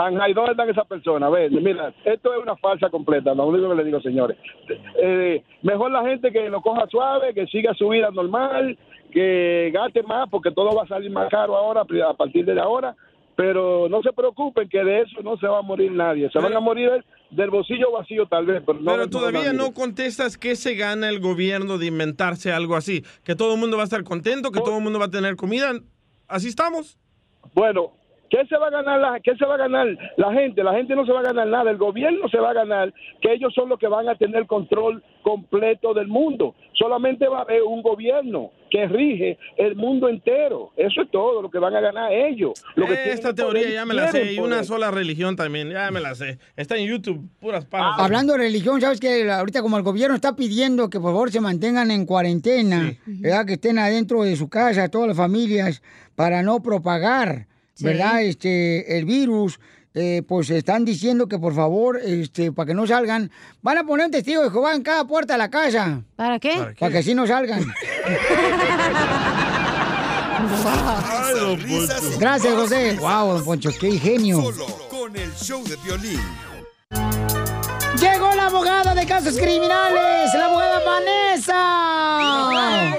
Ajá, 0.00 0.30
¿y 0.30 0.32
dónde 0.32 0.52
están 0.52 0.70
esas 0.70 0.86
personas? 0.86 1.26
A 1.26 1.30
ver, 1.30 1.50
mira, 1.50 1.92
esto 2.06 2.32
es 2.32 2.42
una 2.42 2.56
falsa 2.56 2.88
completa, 2.88 3.34
lo 3.34 3.46
único 3.46 3.68
que 3.68 3.74
le 3.74 3.84
digo, 3.84 4.00
señores. 4.00 4.38
Eh, 4.96 5.44
mejor 5.60 5.90
la 5.90 6.02
gente 6.02 6.32
que 6.32 6.48
lo 6.48 6.62
coja 6.62 6.86
suave, 6.88 7.34
que 7.34 7.46
siga 7.48 7.74
su 7.74 7.86
vida 7.90 8.10
normal, 8.10 8.78
que 9.12 9.70
gaste 9.74 10.02
más, 10.02 10.26
porque 10.30 10.52
todo 10.52 10.74
va 10.74 10.84
a 10.84 10.88
salir 10.88 11.10
más 11.10 11.28
caro 11.28 11.54
ahora, 11.54 11.82
a 11.82 12.14
partir 12.14 12.46
de 12.46 12.58
ahora. 12.58 12.96
Pero 13.36 13.88
no 13.90 14.02
se 14.02 14.12
preocupen 14.14 14.70
que 14.70 14.82
de 14.82 15.02
eso 15.02 15.20
no 15.22 15.36
se 15.36 15.46
va 15.46 15.58
a 15.58 15.62
morir 15.62 15.92
nadie. 15.92 16.30
Se 16.30 16.38
van 16.38 16.54
a 16.54 16.60
morir 16.60 17.04
del 17.30 17.50
bolsillo 17.50 17.92
vacío 17.92 18.26
tal 18.26 18.46
vez, 18.46 18.62
pero 18.64 18.78
no 18.78 18.90
Pero 18.90 19.02
del 19.02 19.10
todavía 19.10 19.52
no 19.52 19.72
contestas 19.74 20.38
qué 20.38 20.56
se 20.56 20.76
gana 20.76 21.10
el 21.10 21.20
gobierno 21.20 21.76
de 21.76 21.86
inventarse 21.86 22.52
algo 22.52 22.74
así. 22.74 23.02
Que 23.22 23.34
todo 23.34 23.54
el 23.54 23.60
mundo 23.60 23.76
va 23.76 23.82
a 23.82 23.84
estar 23.84 24.02
contento, 24.02 24.50
que 24.50 24.60
todo 24.60 24.78
el 24.78 24.82
mundo 24.82 24.98
va 24.98 25.06
a 25.06 25.10
tener 25.10 25.36
comida. 25.36 25.72
Así 26.26 26.48
estamos. 26.48 26.98
Bueno, 27.54 27.92
¿qué 28.30 28.46
se 28.46 28.56
va 28.56 28.68
a 28.68 28.70
ganar 28.70 29.00
la, 29.00 29.20
qué 29.20 29.36
se 29.36 29.44
va 29.44 29.54
a 29.54 29.58
ganar 29.58 29.86
la 30.16 30.32
gente? 30.32 30.62
La 30.62 30.72
gente 30.74 30.94
no 30.94 31.04
se 31.04 31.12
va 31.12 31.20
a 31.20 31.24
ganar 31.24 31.46
nada, 31.46 31.70
el 31.70 31.76
gobierno 31.76 32.28
se 32.28 32.38
va 32.38 32.50
a 32.50 32.54
ganar, 32.54 32.92
que 33.20 33.32
ellos 33.32 33.52
son 33.54 33.68
los 33.68 33.78
que 33.78 33.88
van 33.88 34.08
a 34.08 34.14
tener 34.14 34.46
control 34.46 35.02
completo 35.22 35.92
del 35.94 36.08
mundo. 36.08 36.54
Solamente 36.72 37.28
va 37.28 37.38
a 37.38 37.42
haber 37.42 37.62
un 37.62 37.82
gobierno 37.82 38.52
que 38.70 38.86
rige 38.86 39.36
el 39.58 39.74
mundo 39.76 40.08
entero. 40.08 40.70
Eso 40.76 41.02
es 41.02 41.10
todo 41.10 41.42
lo 41.42 41.50
que 41.50 41.58
van 41.58 41.74
a 41.76 41.80
ganar 41.80 42.12
ellos. 42.12 42.52
Lo 42.76 42.86
que 42.86 43.10
Esta 43.10 43.34
teoría 43.34 43.62
poder, 43.62 43.74
ya 43.74 43.84
me 43.84 43.94
la 43.94 44.08
sé. 44.08 44.32
Y 44.32 44.38
una 44.38 44.64
sola 44.64 44.90
religión 44.90 45.36
también, 45.36 45.70
ya 45.70 45.90
me 45.90 46.00
la 46.00 46.14
sé. 46.14 46.38
Está 46.56 46.76
en 46.76 46.86
YouTube, 46.86 47.28
puras 47.40 47.64
Ah, 47.66 47.68
pajas. 47.70 48.04
Hablando 48.04 48.32
de 48.32 48.38
religión, 48.38 48.80
sabes 48.80 49.00
que 49.00 49.30
ahorita 49.30 49.60
como 49.60 49.76
el 49.76 49.82
gobierno 49.82 50.14
está 50.14 50.36
pidiendo 50.36 50.88
que 50.88 51.00
por 51.00 51.12
favor 51.12 51.30
se 51.30 51.40
mantengan 51.40 51.90
en 51.90 52.06
cuarentena, 52.06 52.94
¿verdad? 53.06 53.44
Que 53.44 53.54
estén 53.54 53.78
adentro 53.78 54.22
de 54.22 54.36
su 54.36 54.48
casa 54.48 54.88
todas 54.88 55.08
las 55.08 55.16
familias 55.16 55.82
para 56.14 56.42
no 56.42 56.62
propagar, 56.62 57.46
Sí. 57.80 57.84
¿verdad? 57.84 58.22
Este 58.22 58.96
el 58.98 59.04
virus. 59.04 59.58
eh, 59.92 60.22
pues 60.28 60.48
están 60.50 60.84
diciendo 60.84 61.26
que 61.26 61.40
por 61.40 61.52
favor, 61.52 61.98
este, 61.98 62.52
para 62.52 62.68
que 62.68 62.74
no 62.74 62.86
salgan, 62.86 63.28
van 63.60 63.78
a 63.78 63.82
poner 63.84 64.06
un 64.06 64.12
testigo 64.12 64.40
de 64.44 64.50
Jehová 64.50 64.76
en 64.76 64.84
cada 64.84 65.04
puerta 65.04 65.34
de 65.34 65.38
la 65.38 65.50
casa. 65.50 66.02
¿Para 66.14 66.38
qué? 66.38 66.74
Para, 66.78 66.92
que 66.92 66.98
así 66.98 67.12
no 67.12 67.26
salgan. 67.26 67.64
Gracias, 72.18 72.54
José. 72.54 72.96
Wow, 73.00 73.32
don 73.34 73.44
Poncho, 73.44 73.70
qué 73.80 73.98
genio. 73.98 74.42
Con 74.90 75.16
el 75.16 75.32
show 75.34 75.62
de 75.64 75.76
violín. 75.76 76.20
Llegó 78.00 78.34
la 78.34 78.46
abogada 78.46 78.94
de 78.94 79.06
casos 79.06 79.36
criminales, 79.36 80.32
la 80.34 80.46
abogada 80.46 80.80
Vanessa. 80.84 82.96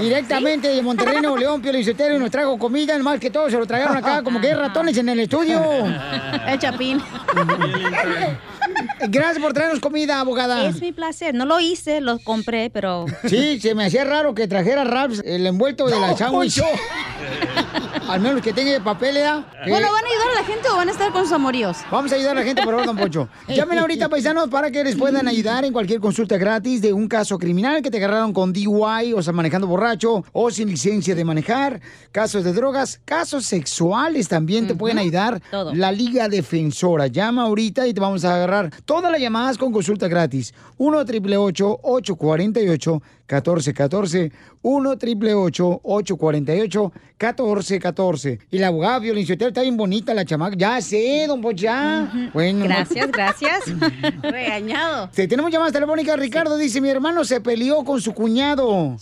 Directamente 0.00 0.68
de 0.68 0.82
Monterrey, 0.82 1.20
Nuevo 1.20 1.36
León, 1.36 1.62
Pio 1.62 1.72
Lizotero, 1.72 2.16
y 2.16 2.18
nos 2.18 2.30
trajo 2.30 2.58
comida, 2.58 2.98
más 2.98 3.18
que 3.20 3.30
todo 3.30 3.48
se 3.50 3.56
lo 3.56 3.66
tragaron 3.66 3.96
acá 3.96 4.22
como 4.22 4.40
que 4.40 4.48
hay 4.48 4.54
ratones 4.54 4.96
en 4.98 5.08
el 5.08 5.20
estudio. 5.20 5.60
El 6.46 6.58
chapín. 6.58 7.00
Gracias 9.08 9.38
por 9.38 9.52
traernos 9.52 9.80
comida, 9.80 10.20
abogada. 10.20 10.64
Es 10.66 10.80
mi 10.80 10.92
placer. 10.92 11.34
No 11.34 11.44
lo 11.44 11.60
hice, 11.60 12.00
lo 12.00 12.18
compré, 12.18 12.70
pero. 12.70 13.06
Sí, 13.28 13.60
se 13.60 13.74
me 13.74 13.84
hacía 13.86 14.04
raro 14.04 14.34
que 14.34 14.48
trajera 14.48 14.84
Raps 14.84 15.22
el 15.24 15.46
envuelto 15.46 15.86
de 15.86 15.98
la 16.00 16.08
No, 16.08 16.16
sándwich. 16.16 16.62
Al 18.08 18.20
menos 18.20 18.42
que 18.42 18.52
tenga 18.52 18.78
papel, 18.84 19.14
¿verdad? 19.14 19.46
Bueno, 19.66 19.86
Eh, 19.86 19.90
¿van 19.90 20.04
a 20.04 20.08
ayudar 20.08 20.28
a 20.36 20.40
la 20.40 20.44
gente 20.46 20.68
o 20.68 20.76
van 20.76 20.88
a 20.88 20.92
estar 20.92 21.10
con 21.10 21.22
sus 21.22 21.32
amoríos? 21.32 21.78
Vamos 21.90 22.12
a 22.12 22.16
ayudar 22.16 22.36
a 22.36 22.40
la 22.40 22.46
gente, 22.46 22.62
por 22.62 22.72
favor, 22.74 22.86
don 22.86 22.96
Poncho. 22.96 23.28
Llamen 23.48 23.78
ahorita, 23.78 24.08
paisanos, 24.10 24.48
para 24.48 24.70
que 24.70 24.84
les 24.84 24.94
puedan 24.94 25.26
ayudar 25.26 25.64
en 25.64 25.72
cualquier 25.72 26.00
consulta 26.00 26.36
gratis 26.36 26.82
de 26.82 26.92
un 26.92 27.08
caso 27.08 27.38
criminal 27.38 27.80
que 27.82 27.90
te 27.90 27.96
agarraron 27.96 28.32
con 28.34 28.52
DUI, 28.52 29.14
o 29.14 29.22
sea, 29.22 29.32
manejando 29.32 29.66
borracho, 29.66 30.22
o 30.32 30.50
sin 30.50 30.68
licencia 30.68 31.14
de 31.14 31.24
manejar, 31.24 31.80
casos 32.12 32.44
de 32.44 32.52
drogas, 32.52 33.00
casos 33.06 33.46
sexuales 33.46 34.28
también 34.28 34.66
te 34.66 34.74
pueden 34.74 34.98
ayudar. 34.98 35.40
La 35.72 35.90
Liga 35.90 36.28
Defensora. 36.28 37.06
Llama 37.06 37.44
ahorita 37.44 37.86
y 37.86 37.94
te 37.94 38.00
vamos 38.00 38.24
a 38.26 38.34
agarrar 38.34 38.70
todas 38.84 39.10
las 39.10 39.20
llamadas 39.20 39.56
con 39.56 39.72
consulta 39.72 40.08
gratis. 40.08 40.52
1 40.76 40.98
888 40.98 41.80
848 41.82 43.02
1414 43.26 44.32
1 44.62 44.90
888 44.90 45.80
848 45.82 46.92
1414 47.18 48.38
Y 48.50 48.58
la 48.58 48.66
abogada 48.68 48.98
violenciotera 48.98 49.48
está 49.48 49.62
bien 49.62 49.76
bonita, 49.76 50.12
la 50.12 50.24
chamaca. 50.24 50.56
Ya 50.56 50.80
sé, 50.80 51.24
don 51.26 51.40
Poncho, 51.40 51.64
ya. 51.64 52.30
Bueno. 52.34 52.64
Gracias, 52.64 53.10
gracias. 53.10 53.64
Regañado. 54.22 55.08
Sí, 55.12 55.26
tenemos 55.26 55.50
llamadas 55.50 55.72
telefónicas. 55.72 56.18
Ricardo 56.18 56.56
dice, 56.56 56.80
mi 56.80 56.90
hermano 56.90 57.24
se 57.24 57.40
peleó 57.40 57.84
con 57.84 58.00
su 58.00 58.12
cuñado. 58.12 58.96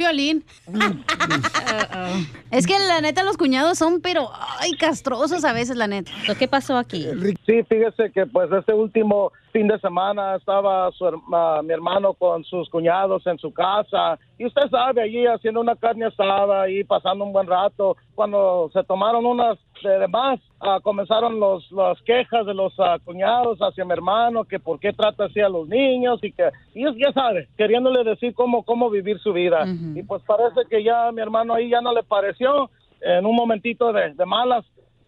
Piolín. 0.00 0.42
es 2.50 2.66
que 2.66 2.78
la 2.78 3.02
neta 3.02 3.22
los 3.22 3.36
cuñados 3.36 3.76
son, 3.76 4.00
pero, 4.00 4.30
ay, 4.58 4.72
castrosos 4.72 5.44
a 5.44 5.52
veces, 5.52 5.76
la 5.76 5.86
neta. 5.88 6.10
¿Qué 6.38 6.48
pasó 6.48 6.78
aquí? 6.78 7.06
Sí, 7.44 7.62
fíjese 7.68 8.10
que 8.12 8.24
pues 8.24 8.50
este 8.50 8.72
último 8.72 9.30
fin 9.52 9.68
de 9.68 9.78
semana 9.80 10.36
estaba 10.36 10.90
su 10.92 11.04
herma- 11.04 11.62
mi 11.62 11.74
hermano 11.74 12.14
con 12.14 12.44
sus 12.44 12.70
cuñados 12.70 13.26
en 13.26 13.36
su 13.38 13.52
casa 13.52 14.18
y 14.38 14.46
usted 14.46 14.62
sabe, 14.70 15.02
allí 15.02 15.26
haciendo 15.26 15.60
una 15.60 15.76
carne 15.76 16.06
asada 16.06 16.70
y 16.70 16.82
pasando 16.84 17.24
un 17.26 17.32
buen 17.34 17.46
rato. 17.46 17.96
Cuando 18.14 18.70
se 18.72 18.82
tomaron 18.84 19.26
unas 19.26 19.58
de, 19.82 19.98
de 19.98 20.08
más, 20.08 20.40
ah, 20.60 20.78
comenzaron 20.82 21.38
los, 21.40 21.70
las 21.72 22.00
quejas 22.02 22.46
de 22.46 22.54
los 22.54 22.72
ah, 22.78 22.98
cuñados 23.04 23.58
hacia 23.60 23.84
mi 23.84 23.92
hermano, 23.92 24.44
que 24.44 24.58
por 24.58 24.78
qué 24.80 24.92
trata 24.92 25.24
así 25.24 25.40
a 25.40 25.48
los 25.48 25.68
niños 25.68 26.18
y 26.22 26.32
que, 26.32 26.48
y 26.74 26.86
es- 26.86 26.96
ya 26.96 27.12
sabe, 27.12 27.48
queriéndole 27.56 28.04
decir 28.04 28.34
cómo, 28.34 28.62
cómo 28.62 28.90
vivir 28.90 29.18
su 29.20 29.32
vida. 29.32 29.64
Y 29.94 30.02
pues 30.02 30.22
parece 30.26 30.60
que 30.68 30.82
ya 30.82 31.10
mi 31.12 31.20
hermano 31.20 31.54
ahí 31.54 31.68
ya 31.70 31.80
no 31.80 31.92
le 31.94 32.02
pareció. 32.02 32.70
En 33.02 33.24
un 33.24 33.34
momentito 33.34 33.92
de, 33.94 34.12
de 34.14 34.26
malas 34.26 34.64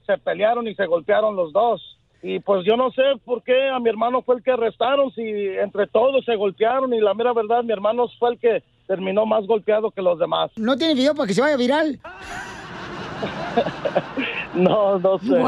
se 0.07 0.17
pelearon 0.19 0.67
y 0.67 0.75
se 0.75 0.87
golpearon 0.87 1.37
los 1.37 1.53
dos. 1.53 1.99
Y 2.23 2.39
pues 2.39 2.65
yo 2.65 2.77
no 2.77 2.91
sé 2.93 3.03
por 3.25 3.43
qué 3.43 3.69
a 3.69 3.79
mi 3.81 3.89
hermano 3.91 4.23
fue 4.23 4.37
el 4.37 4.43
que 4.43 4.53
arrestaron, 4.53 5.11
si 5.13 5.23
entre 5.23 5.87
todos 5.89 6.25
se 6.25 6.37
golpearon 6.37 6.95
y 6.95 7.01
la 7.01 7.15
mera 7.15 7.33
verdad 7.33 7.63
mi 7.65 7.73
hermano 7.73 8.07
fue 8.19 8.31
el 8.33 8.39
que 8.39 8.63
terminó 8.87 9.27
más 9.27 9.47
golpeado 9.47 9.91
que 9.91 10.01
los 10.03 10.19
demás. 10.19 10.51
¿No 10.57 10.77
tiene 10.77 10.95
video 10.95 11.15
para 11.15 11.27
que 11.27 11.35
se 11.35 11.41
vaya 11.43 11.57
viral? 11.57 11.99
No, 14.55 14.99
no 14.99 15.19
sé. 15.19 15.41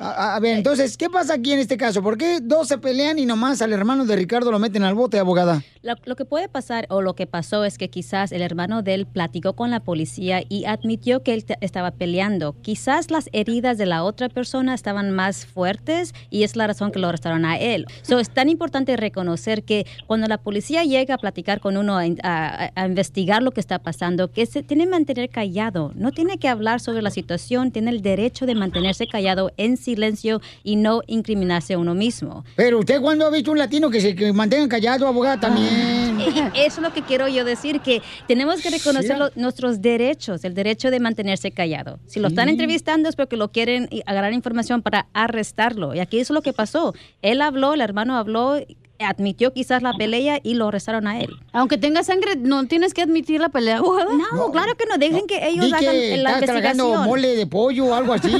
A, 0.00 0.36
a 0.36 0.40
ver, 0.40 0.56
entonces, 0.56 0.96
¿qué 0.96 1.08
pasa 1.10 1.34
aquí 1.34 1.52
en 1.52 1.58
este 1.58 1.76
caso? 1.76 2.02
¿Por 2.02 2.16
qué 2.18 2.38
dos 2.40 2.68
se 2.68 2.78
pelean 2.78 3.18
y 3.18 3.26
nomás 3.26 3.62
al 3.62 3.72
hermano 3.72 4.04
de 4.04 4.14
Ricardo 4.16 4.50
lo 4.52 4.58
meten 4.58 4.82
al 4.84 4.94
bote, 4.94 5.18
abogada? 5.18 5.62
Lo, 5.82 5.94
lo 6.04 6.16
que 6.16 6.24
puede 6.24 6.48
pasar 6.48 6.86
o 6.90 7.00
lo 7.02 7.14
que 7.14 7.26
pasó 7.26 7.64
es 7.64 7.78
que 7.78 7.88
quizás 7.90 8.32
el 8.32 8.42
hermano 8.42 8.82
de 8.82 8.94
él 8.94 9.06
platicó 9.06 9.54
con 9.54 9.70
la 9.70 9.80
policía 9.80 10.42
y 10.48 10.64
admitió 10.66 11.22
que 11.22 11.34
él 11.34 11.44
estaba 11.60 11.90
peleando. 11.92 12.54
Quizás 12.62 13.10
las 13.10 13.28
heridas 13.32 13.78
de 13.78 13.86
la 13.86 14.02
otra 14.04 14.28
persona 14.28 14.74
estaban 14.74 15.10
más 15.10 15.46
fuertes 15.46 16.14
y 16.30 16.42
es 16.44 16.56
la 16.56 16.66
razón 16.66 16.90
que 16.92 16.98
lo 16.98 17.08
arrestaron 17.08 17.44
a 17.44 17.58
él. 17.58 17.86
So, 18.02 18.18
es 18.18 18.30
tan 18.30 18.48
importante 18.48 18.96
reconocer 18.96 19.62
que 19.64 19.86
cuando 20.06 20.26
la 20.28 20.38
policía 20.38 20.84
llega 20.84 21.14
a 21.14 21.18
platicar 21.18 21.60
con 21.60 21.76
uno, 21.76 21.96
a, 21.98 22.02
a- 22.22 22.70
a 22.74 22.86
investigar 22.86 23.42
lo 23.42 23.50
que 23.50 23.60
está 23.60 23.78
pasando, 23.80 24.30
que 24.30 24.46
se 24.46 24.62
tiene 24.62 24.84
que 24.84 24.90
mantener 24.90 25.28
callado. 25.30 25.92
No 25.94 26.12
tiene 26.12 26.38
que 26.38 26.48
hablar 26.48 26.80
sobre 26.80 27.02
la 27.02 27.10
situación, 27.10 27.70
tiene 27.72 27.90
el 27.90 28.02
derecho 28.02 28.46
de 28.48 28.56
mantenerse 28.56 29.06
callado 29.06 29.52
en 29.56 29.76
silencio 29.76 30.40
y 30.64 30.74
no 30.74 31.02
incriminarse 31.06 31.74
a 31.74 31.78
uno 31.78 31.94
mismo. 31.94 32.44
Pero 32.56 32.80
usted, 32.80 33.00
cuando 33.00 33.24
ha 33.26 33.30
visto 33.30 33.52
un 33.52 33.58
latino 33.58 33.90
que 33.90 34.00
se 34.00 34.16
que 34.16 34.32
mantenga 34.32 34.66
callado, 34.68 35.06
abogada, 35.06 35.38
también? 35.38 36.18
Eh, 36.20 36.50
Eso 36.66 36.80
es 36.80 36.82
lo 36.82 36.92
que 36.92 37.02
quiero 37.02 37.28
yo 37.28 37.44
decir, 37.44 37.80
que 37.80 38.02
tenemos 38.26 38.60
que 38.60 38.70
reconocer 38.70 39.16
Sí. 39.16 39.40
nuestros 39.40 39.80
derechos, 39.80 40.44
el 40.44 40.54
derecho 40.54 40.90
de 40.90 40.98
mantenerse 40.98 41.52
callado. 41.52 42.00
Si 42.06 42.18
lo 42.18 42.28
están 42.28 42.46
Sí. 42.46 42.52
entrevistando 42.52 43.08
es 43.08 43.14
porque 43.14 43.36
lo 43.36 43.52
quieren 43.52 43.88
agarrar 44.06 44.32
información 44.32 44.82
para 44.82 45.06
arrestarlo. 45.12 45.94
Y 45.94 46.00
aquí 46.00 46.18
es 46.18 46.30
lo 46.30 46.42
que 46.42 46.52
pasó. 46.52 46.94
Él 47.22 47.40
habló, 47.40 47.74
el 47.74 47.80
hermano 47.80 48.16
habló, 48.16 48.58
admitió 48.98 49.52
quizás 49.52 49.82
la 49.82 49.92
pelea 49.94 50.40
y 50.42 50.54
lo 50.54 50.68
arrestaron 50.68 51.06
a 51.06 51.20
él. 51.20 51.30
Aunque 51.52 51.78
tenga 51.78 52.02
sangre, 52.02 52.36
no 52.36 52.66
tienes 52.66 52.94
que 52.94 53.02
admitir 53.02 53.40
la 53.40 53.48
pelea, 53.48 53.78
abogada. 53.78 54.10
No, 54.32 54.50
claro 54.50 54.74
que 54.76 54.86
no. 54.86 54.98
Dejen 54.98 55.26
que 55.26 55.46
ellos 55.48 55.66
Di 55.66 55.72
hagan 55.72 55.94
que 55.94 56.16
la 56.18 56.32
investigación. 56.34 57.04
mole 57.04 57.36
de 57.36 57.46
pollo 57.46 57.86
o 57.86 57.94
algo 57.94 58.12
así. 58.12 58.28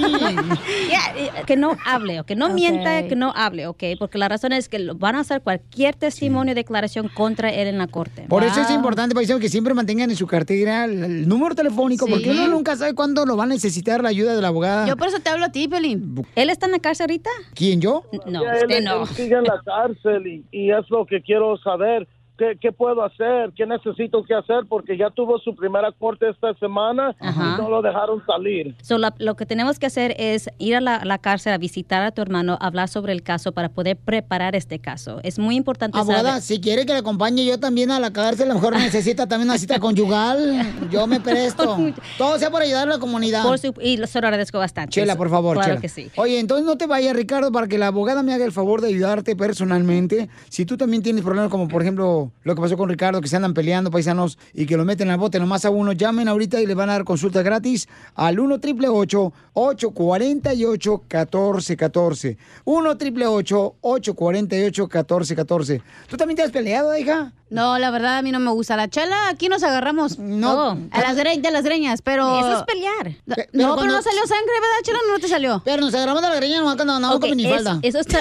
Eh, 1.16 1.30
que 1.46 1.56
no 1.56 1.76
hable, 1.84 2.20
o 2.20 2.24
que 2.24 2.36
no 2.36 2.48
mienta, 2.50 3.06
que 3.08 3.16
no 3.16 3.32
hable, 3.34 3.66
¿ok? 3.66 3.82
Porque 3.98 4.18
la 4.18 4.28
razón 4.28 4.52
es 4.52 4.68
que 4.68 4.78
lo- 4.78 4.94
van 4.94 5.16
a 5.16 5.20
hacer 5.20 5.40
cualquier 5.42 5.94
testimonio, 5.96 6.54
declaración 6.54 7.08
contra 7.08 7.50
él 7.50 7.66
en 7.68 7.78
la 7.78 7.86
corte. 7.86 8.26
Por 8.28 8.44
eso 8.44 8.60
es 8.60 8.70
importante, 8.70 9.14
paisano, 9.14 9.40
que 9.40 9.48
siempre 9.48 9.74
mantengan 9.74 10.10
en 10.10 10.16
su 10.16 10.26
cartera 10.26 10.84
el, 10.84 11.28
número 11.28 11.54
telefónico, 11.54 12.06
Sí. 12.06 12.12
porque 12.12 12.30
uno 12.30 12.46
nunca 12.48 12.76
sabe 12.76 12.94
cuándo 12.94 13.24
lo 13.26 13.36
van 13.36 13.50
a 13.50 13.54
necesitar 13.54 14.02
la 14.02 14.08
ayuda 14.10 14.34
de 14.36 14.42
la 14.42 14.48
abogada. 14.48 14.86
Yo 14.86 14.96
por 14.96 15.08
eso 15.08 15.18
te 15.20 15.30
hablo 15.30 15.46
a 15.46 15.52
ti, 15.52 15.66
Pelín. 15.68 16.24
¿Él 16.36 16.50
está 16.50 16.66
en 16.66 16.72
la 16.72 16.78
cárcel 16.78 17.04
ahorita? 17.04 17.30
¿Quién, 17.54 17.80
yo? 17.80 18.04
No, 18.26 18.42
usted 18.42 18.82
no. 18.82 19.04
en 19.18 19.44
la 19.44 19.60
cárcel 19.64 20.26
y, 20.26 20.44
y 20.50 20.70
es 20.70 20.88
lo 20.90 21.06
que 21.06 21.22
quiero 21.22 21.56
saber. 21.58 22.06
¿Qué, 22.38 22.56
¿Qué 22.60 22.70
puedo 22.70 23.02
hacer? 23.04 23.52
¿Qué 23.56 23.66
necesito 23.66 24.22
que 24.22 24.32
hacer? 24.32 24.60
Porque 24.68 24.96
ya 24.96 25.10
tuvo 25.10 25.38
su 25.40 25.56
primera 25.56 25.90
corte 25.90 26.28
esta 26.30 26.54
semana 26.54 27.16
Ajá. 27.18 27.56
y 27.58 27.60
no 27.62 27.68
lo 27.68 27.82
dejaron 27.82 28.24
salir. 28.24 28.76
So, 28.80 28.96
la- 28.96 29.12
lo 29.18 29.34
que 29.34 29.44
tenemos 29.44 29.80
que 29.80 29.86
hacer 29.86 30.14
es 30.18 30.48
ir 30.58 30.76
a 30.76 30.80
la, 30.80 31.04
la 31.04 31.18
cárcel 31.18 31.52
a 31.52 31.58
visitar 31.58 32.02
a 32.04 32.12
tu 32.12 32.22
hermano, 32.22 32.56
hablar 32.60 32.88
sobre 32.88 33.12
el 33.12 33.22
caso 33.24 33.50
para 33.50 33.70
poder 33.70 33.96
preparar 33.96 34.54
este 34.54 34.78
caso. 34.78 35.18
Es 35.24 35.38
muy 35.40 35.56
importante 35.56 35.98
Abogada, 35.98 36.28
saber. 36.30 36.42
si 36.42 36.60
quiere 36.60 36.86
que 36.86 36.92
le 36.92 37.00
acompañe 37.00 37.44
yo 37.44 37.58
también 37.58 37.90
a 37.90 37.98
la 37.98 38.12
cárcel, 38.12 38.44
a 38.50 38.54
lo 38.54 38.60
mejor 38.60 38.74
necesita 38.74 39.26
también 39.26 39.48
una 39.50 39.58
cita 39.58 39.80
conyugal. 39.80 40.62
Yo 40.92 41.08
me 41.08 41.18
presto. 41.20 41.76
Todo 42.18 42.38
sea 42.38 42.50
por 42.50 42.62
ayudar 42.62 42.88
a 42.88 42.92
la 42.92 42.98
comunidad. 43.00 43.42
Por 43.42 43.58
su- 43.58 43.74
y 43.82 43.96
se 44.06 44.20
lo 44.20 44.28
agradezco 44.28 44.58
bastante. 44.58 44.92
Chela, 44.92 45.16
por 45.16 45.28
favor, 45.28 45.54
Claro 45.56 45.70
Chela. 45.70 45.80
que 45.80 45.88
sí. 45.88 46.08
Oye, 46.16 46.38
entonces 46.38 46.64
no 46.64 46.78
te 46.78 46.86
vayas, 46.86 47.16
Ricardo, 47.16 47.50
para 47.50 47.66
que 47.66 47.78
la 47.78 47.88
abogada 47.88 48.22
me 48.22 48.32
haga 48.32 48.44
el 48.44 48.52
favor 48.52 48.80
de 48.80 48.88
ayudarte 48.88 49.34
personalmente. 49.34 50.28
Si 50.48 50.64
tú 50.64 50.76
también 50.76 51.02
tienes 51.02 51.24
problemas 51.24 51.50
como, 51.50 51.66
por 51.66 51.82
ejemplo, 51.82 52.27
lo 52.42 52.54
que 52.54 52.60
pasó 52.62 52.76
con 52.76 52.88
Ricardo, 52.88 53.20
que 53.20 53.28
se 53.28 53.36
andan 53.36 53.54
peleando 53.54 53.90
paisanos 53.90 54.38
y 54.54 54.66
que 54.66 54.76
lo 54.76 54.84
meten 54.84 55.10
al 55.10 55.18
bote 55.18 55.38
nomás 55.38 55.64
a 55.64 55.70
uno, 55.70 55.92
llamen 55.92 56.28
ahorita 56.28 56.60
y 56.60 56.66
le 56.66 56.74
van 56.74 56.90
a 56.90 56.92
dar 56.94 57.04
consulta 57.04 57.42
gratis 57.42 57.88
al 58.14 58.38
1 58.40 58.54
888 58.56 59.32
848 59.54 61.02
1414 61.08 62.38
1 62.64 62.90
888 62.90 63.74
848 63.80 64.82
1414 64.84 65.82
¿Tú 66.08 66.16
también 66.16 66.36
te 66.36 66.42
has 66.42 66.50
peleado, 66.50 66.96
hija? 66.96 67.32
No, 67.50 67.78
la 67.78 67.90
verdad 67.90 68.18
a 68.18 68.22
mí 68.22 68.30
no 68.30 68.40
me 68.40 68.50
gusta 68.50 68.76
la 68.76 68.88
chela. 68.88 69.28
Aquí 69.30 69.48
nos 69.48 69.62
agarramos 69.62 70.18
No. 70.18 70.78
a 70.90 71.00
las 71.00 71.16
de 71.16 71.50
las 71.50 71.64
greñas, 71.64 72.02
pero 72.02 72.38
Eso 72.40 72.58
es 72.58 72.62
pelear. 72.64 73.16
No, 73.26 73.34
Pe- 73.36 73.48
pero 73.52 73.74
cuando- 73.74 73.94
no 73.94 74.02
salió 74.02 74.20
sangre, 74.26 74.52
¿verdad, 74.60 74.82
chela? 74.82 74.98
No 75.10 75.18
te 75.18 75.28
salió. 75.28 75.62
Pero 75.64 75.80
nos 75.82 75.94
agarramos 75.94 76.20
de 76.22 76.28
la 76.28 76.34
greña 76.36 76.58
nomás 76.58 76.76
cuando 76.76 76.92
andamos 76.94 77.16
Ok, 77.16 77.22
con 77.22 77.30
es- 77.30 77.36
minifalda. 77.36 77.78
eso 77.82 77.98
está... 78.00 78.20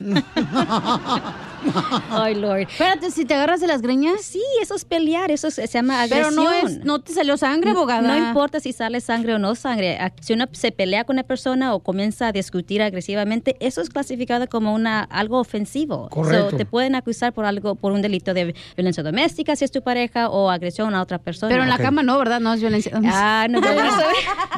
Ay, 2.10 2.34
Lord. 2.34 2.60
Espérate, 2.60 3.10
si 3.10 3.24
te 3.24 3.34
agarras 3.34 3.60
de 3.60 3.66
las 3.66 3.82
greñas. 3.82 4.20
Sí, 4.22 4.42
eso 4.60 4.74
es 4.74 4.84
pelear, 4.84 5.30
eso 5.30 5.48
es- 5.48 5.54
se 5.54 5.66
llama 5.66 6.04
Pero 6.08 6.26
agresión. 6.28 6.44
no 6.44 6.52
es, 6.52 6.84
no 6.84 7.00
te 7.00 7.12
salió 7.12 7.36
sangre, 7.36 7.70
abogada. 7.70 8.02
No 8.02 8.16
importa 8.28 8.60
si 8.60 8.72
sale 8.72 9.00
sangre 9.00 9.34
o 9.34 9.38
no 9.38 9.54
sangre. 9.54 9.98
A- 9.98 10.12
Si 10.20 10.32
uno 10.32 10.46
se 10.52 10.72
pelea 10.72 11.04
con 11.04 11.14
una 11.16 11.22
persona 11.22 11.74
o 11.74 11.80
comienza 11.80 12.28
a 12.28 12.32
discutir 12.32 12.82
agresivamente, 12.82 13.56
eso 13.60 13.80
es 13.80 13.88
clasificado 13.90 14.46
como 14.48 14.74
una 14.74 15.02
algo 15.02 15.38
ofensivo. 15.38 16.08
Correcto. 16.10 16.50
So, 16.50 16.56
te 16.56 16.64
pueden 16.66 16.94
acusar 16.94 17.32
por 17.32 17.44
algo, 17.44 17.74
por 17.74 17.92
un 17.92 18.02
delito 18.02 18.34
de 18.34 18.54
violencia 18.76 19.02
doméstica 19.02 19.56
si 19.56 19.64
es 19.64 19.70
tu 19.70 19.82
pareja 19.82 20.28
o 20.28 20.50
agresión 20.50 20.94
a 20.94 21.02
otra 21.02 21.18
persona. 21.18 21.50
Pero 21.50 21.62
en 21.62 21.68
la 21.70 21.78
cama 21.78 22.02
no, 22.02 22.18
¿verdad? 22.18 22.40
No 22.40 22.52
es 22.54 22.60
violencia. 22.60 22.92
Ah, 23.04 23.46
no, 23.50 23.60
pero 23.60 23.82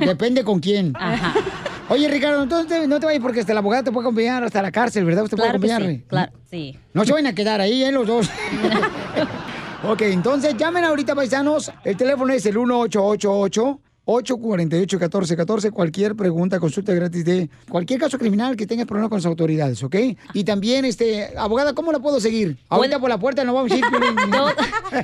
Depende 0.06 0.44
con 0.44 0.60
quién. 0.60 0.92
Oye, 1.88 2.08
Ricardo, 2.08 2.42
entonces 2.42 2.88
no 2.88 2.98
te 2.98 3.06
vayas 3.06 3.22
porque 3.22 3.40
hasta 3.40 3.54
la 3.54 3.60
abogada 3.60 3.84
te 3.84 3.92
puede 3.92 4.04
acompañar 4.06 4.42
hasta 4.42 4.60
la 4.60 4.72
cárcel, 4.72 5.04
¿verdad? 5.04 5.24
Usted 5.24 5.36
Claro 5.36 5.58
puede 5.60 5.66
que 5.68 5.72
acompañarle. 5.72 5.98
sí, 6.00 6.04
claro, 6.08 6.32
sí. 6.50 6.78
No 6.94 7.04
se 7.04 7.12
van 7.12 7.26
a 7.26 7.34
quedar 7.34 7.60
ahí, 7.60 7.84
¿eh? 7.84 7.92
Los 7.92 8.06
dos. 8.06 8.30
ok, 9.84 10.02
entonces 10.02 10.56
llamen 10.56 10.84
ahorita, 10.84 11.14
paisanos. 11.14 11.72
El 11.84 11.96
teléfono 11.96 12.32
es 12.32 12.46
el 12.46 12.54
1888. 12.54 13.80
848-1414, 14.06 15.70
cualquier 15.72 16.14
pregunta, 16.14 16.60
consulta 16.60 16.94
gratis 16.94 17.24
de 17.24 17.50
cualquier 17.68 17.98
caso 18.00 18.18
criminal 18.18 18.56
que 18.56 18.66
tengas 18.66 18.86
problemas 18.86 19.08
con 19.10 19.18
las 19.18 19.26
autoridades, 19.26 19.82
¿ok? 19.82 19.96
Y 20.32 20.44
también, 20.44 20.84
este, 20.84 21.36
abogada, 21.36 21.74
¿cómo 21.74 21.92
la 21.92 21.98
puedo 21.98 22.20
seguir? 22.20 22.56
Ahorita 22.68 22.98
por 22.98 23.08
la 23.08 23.18
puerta 23.18 23.44
no 23.44 23.52
vamos 23.54 23.72
a 23.72 23.76
ir. 23.76 23.84
Piolín. 23.88 24.16
Todo- 24.30 24.52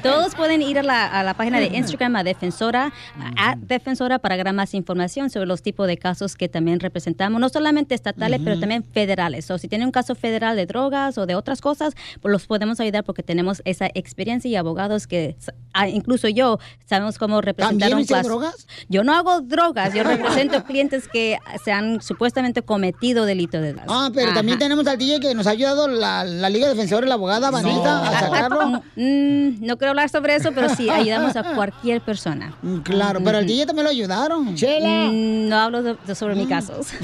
todos 0.02 0.34
pueden 0.34 0.62
ir 0.62 0.78
a 0.78 0.82
la, 0.82 1.06
a 1.06 1.22
la 1.24 1.34
página 1.34 1.58
de 1.58 1.66
Instagram 1.66 2.16
a 2.16 2.24
Defensora, 2.24 2.92
a 3.36 3.56
Defensora 3.56 4.18
para 4.18 4.34
agarrar 4.34 4.54
más 4.54 4.74
información 4.74 5.30
sobre 5.30 5.46
los 5.46 5.62
tipos 5.62 5.86
de 5.86 5.96
casos 5.98 6.36
que 6.36 6.48
también 6.48 6.80
representamos, 6.80 7.40
no 7.40 7.48
solamente 7.48 7.94
estatales, 7.94 8.40
pero 8.44 8.58
también 8.60 8.84
federales. 8.84 9.50
O 9.50 9.58
si 9.58 9.68
tienen 9.68 9.86
un 9.86 9.92
caso 9.92 10.14
federal 10.14 10.56
de 10.56 10.66
drogas 10.66 11.18
o 11.18 11.26
de 11.26 11.34
otras 11.34 11.60
cosas, 11.60 11.94
pues 12.20 12.30
los 12.32 12.46
podemos 12.46 12.78
ayudar 12.80 13.04
porque 13.04 13.22
tenemos 13.22 13.62
esa 13.64 13.86
experiencia 13.94 14.48
y 14.48 14.56
abogados 14.56 15.06
que, 15.06 15.36
ah, 15.72 15.88
incluso 15.88 16.28
yo, 16.28 16.58
sabemos 16.86 17.18
cómo 17.18 17.40
representar 17.40 17.90
¿También 17.90 17.98
un 17.98 18.06
caso. 18.06 18.28
drogas? 18.28 18.66
Yo 18.92 19.02
no 19.04 19.14
hago 19.14 19.40
drogas, 19.40 19.94
yo 19.94 20.02
represento 20.04 20.62
clientes 20.66 21.08
que 21.08 21.38
se 21.64 21.72
han 21.72 22.02
supuestamente 22.02 22.60
cometido 22.60 23.24
delito 23.24 23.58
de 23.60 23.72
drogas. 23.72 23.88
Ah, 23.90 24.10
pero 24.14 24.34
también 24.34 24.58
tenemos 24.58 24.86
al 24.86 24.98
DJ 24.98 25.18
que 25.20 25.34
nos 25.34 25.46
ha 25.46 25.50
ayudado 25.50 25.88
la, 25.88 26.24
la 26.24 26.50
Liga 26.50 26.68
Defensora, 26.68 27.06
la 27.06 27.14
abogada 27.14 27.50
Vanita, 27.50 28.06
a 28.06 28.20
sacarlo. 28.20 28.82
Mm, 28.96 29.64
no 29.64 29.78
quiero 29.78 29.90
hablar 29.92 30.10
sobre 30.10 30.34
eso, 30.36 30.52
pero 30.54 30.68
sí, 30.74 30.90
ayudamos 30.90 31.34
a 31.36 31.54
cualquier 31.54 32.02
persona. 32.02 32.54
Claro, 32.84 33.20
pero 33.24 33.38
al 33.38 33.46
DJ 33.46 33.64
también 33.66 33.84
lo 33.84 33.90
ayudaron. 33.90 34.54
Chela. 34.56 34.86
Mm, 35.10 35.48
no 35.48 35.56
hablo 35.58 35.82
de- 35.82 35.96
de- 36.06 36.14
sobre 36.14 36.34
mis 36.34 36.48
casos. 36.48 36.88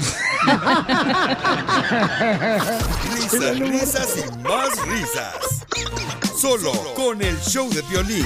Risas, 3.15 3.59
risas 3.59 4.15
y 4.17 4.37
más 4.43 4.69
risas. 4.87 5.65
Solo 6.39 6.71
con 6.95 7.21
el 7.21 7.37
show 7.41 7.69
de 7.69 7.81
violín. 7.89 8.25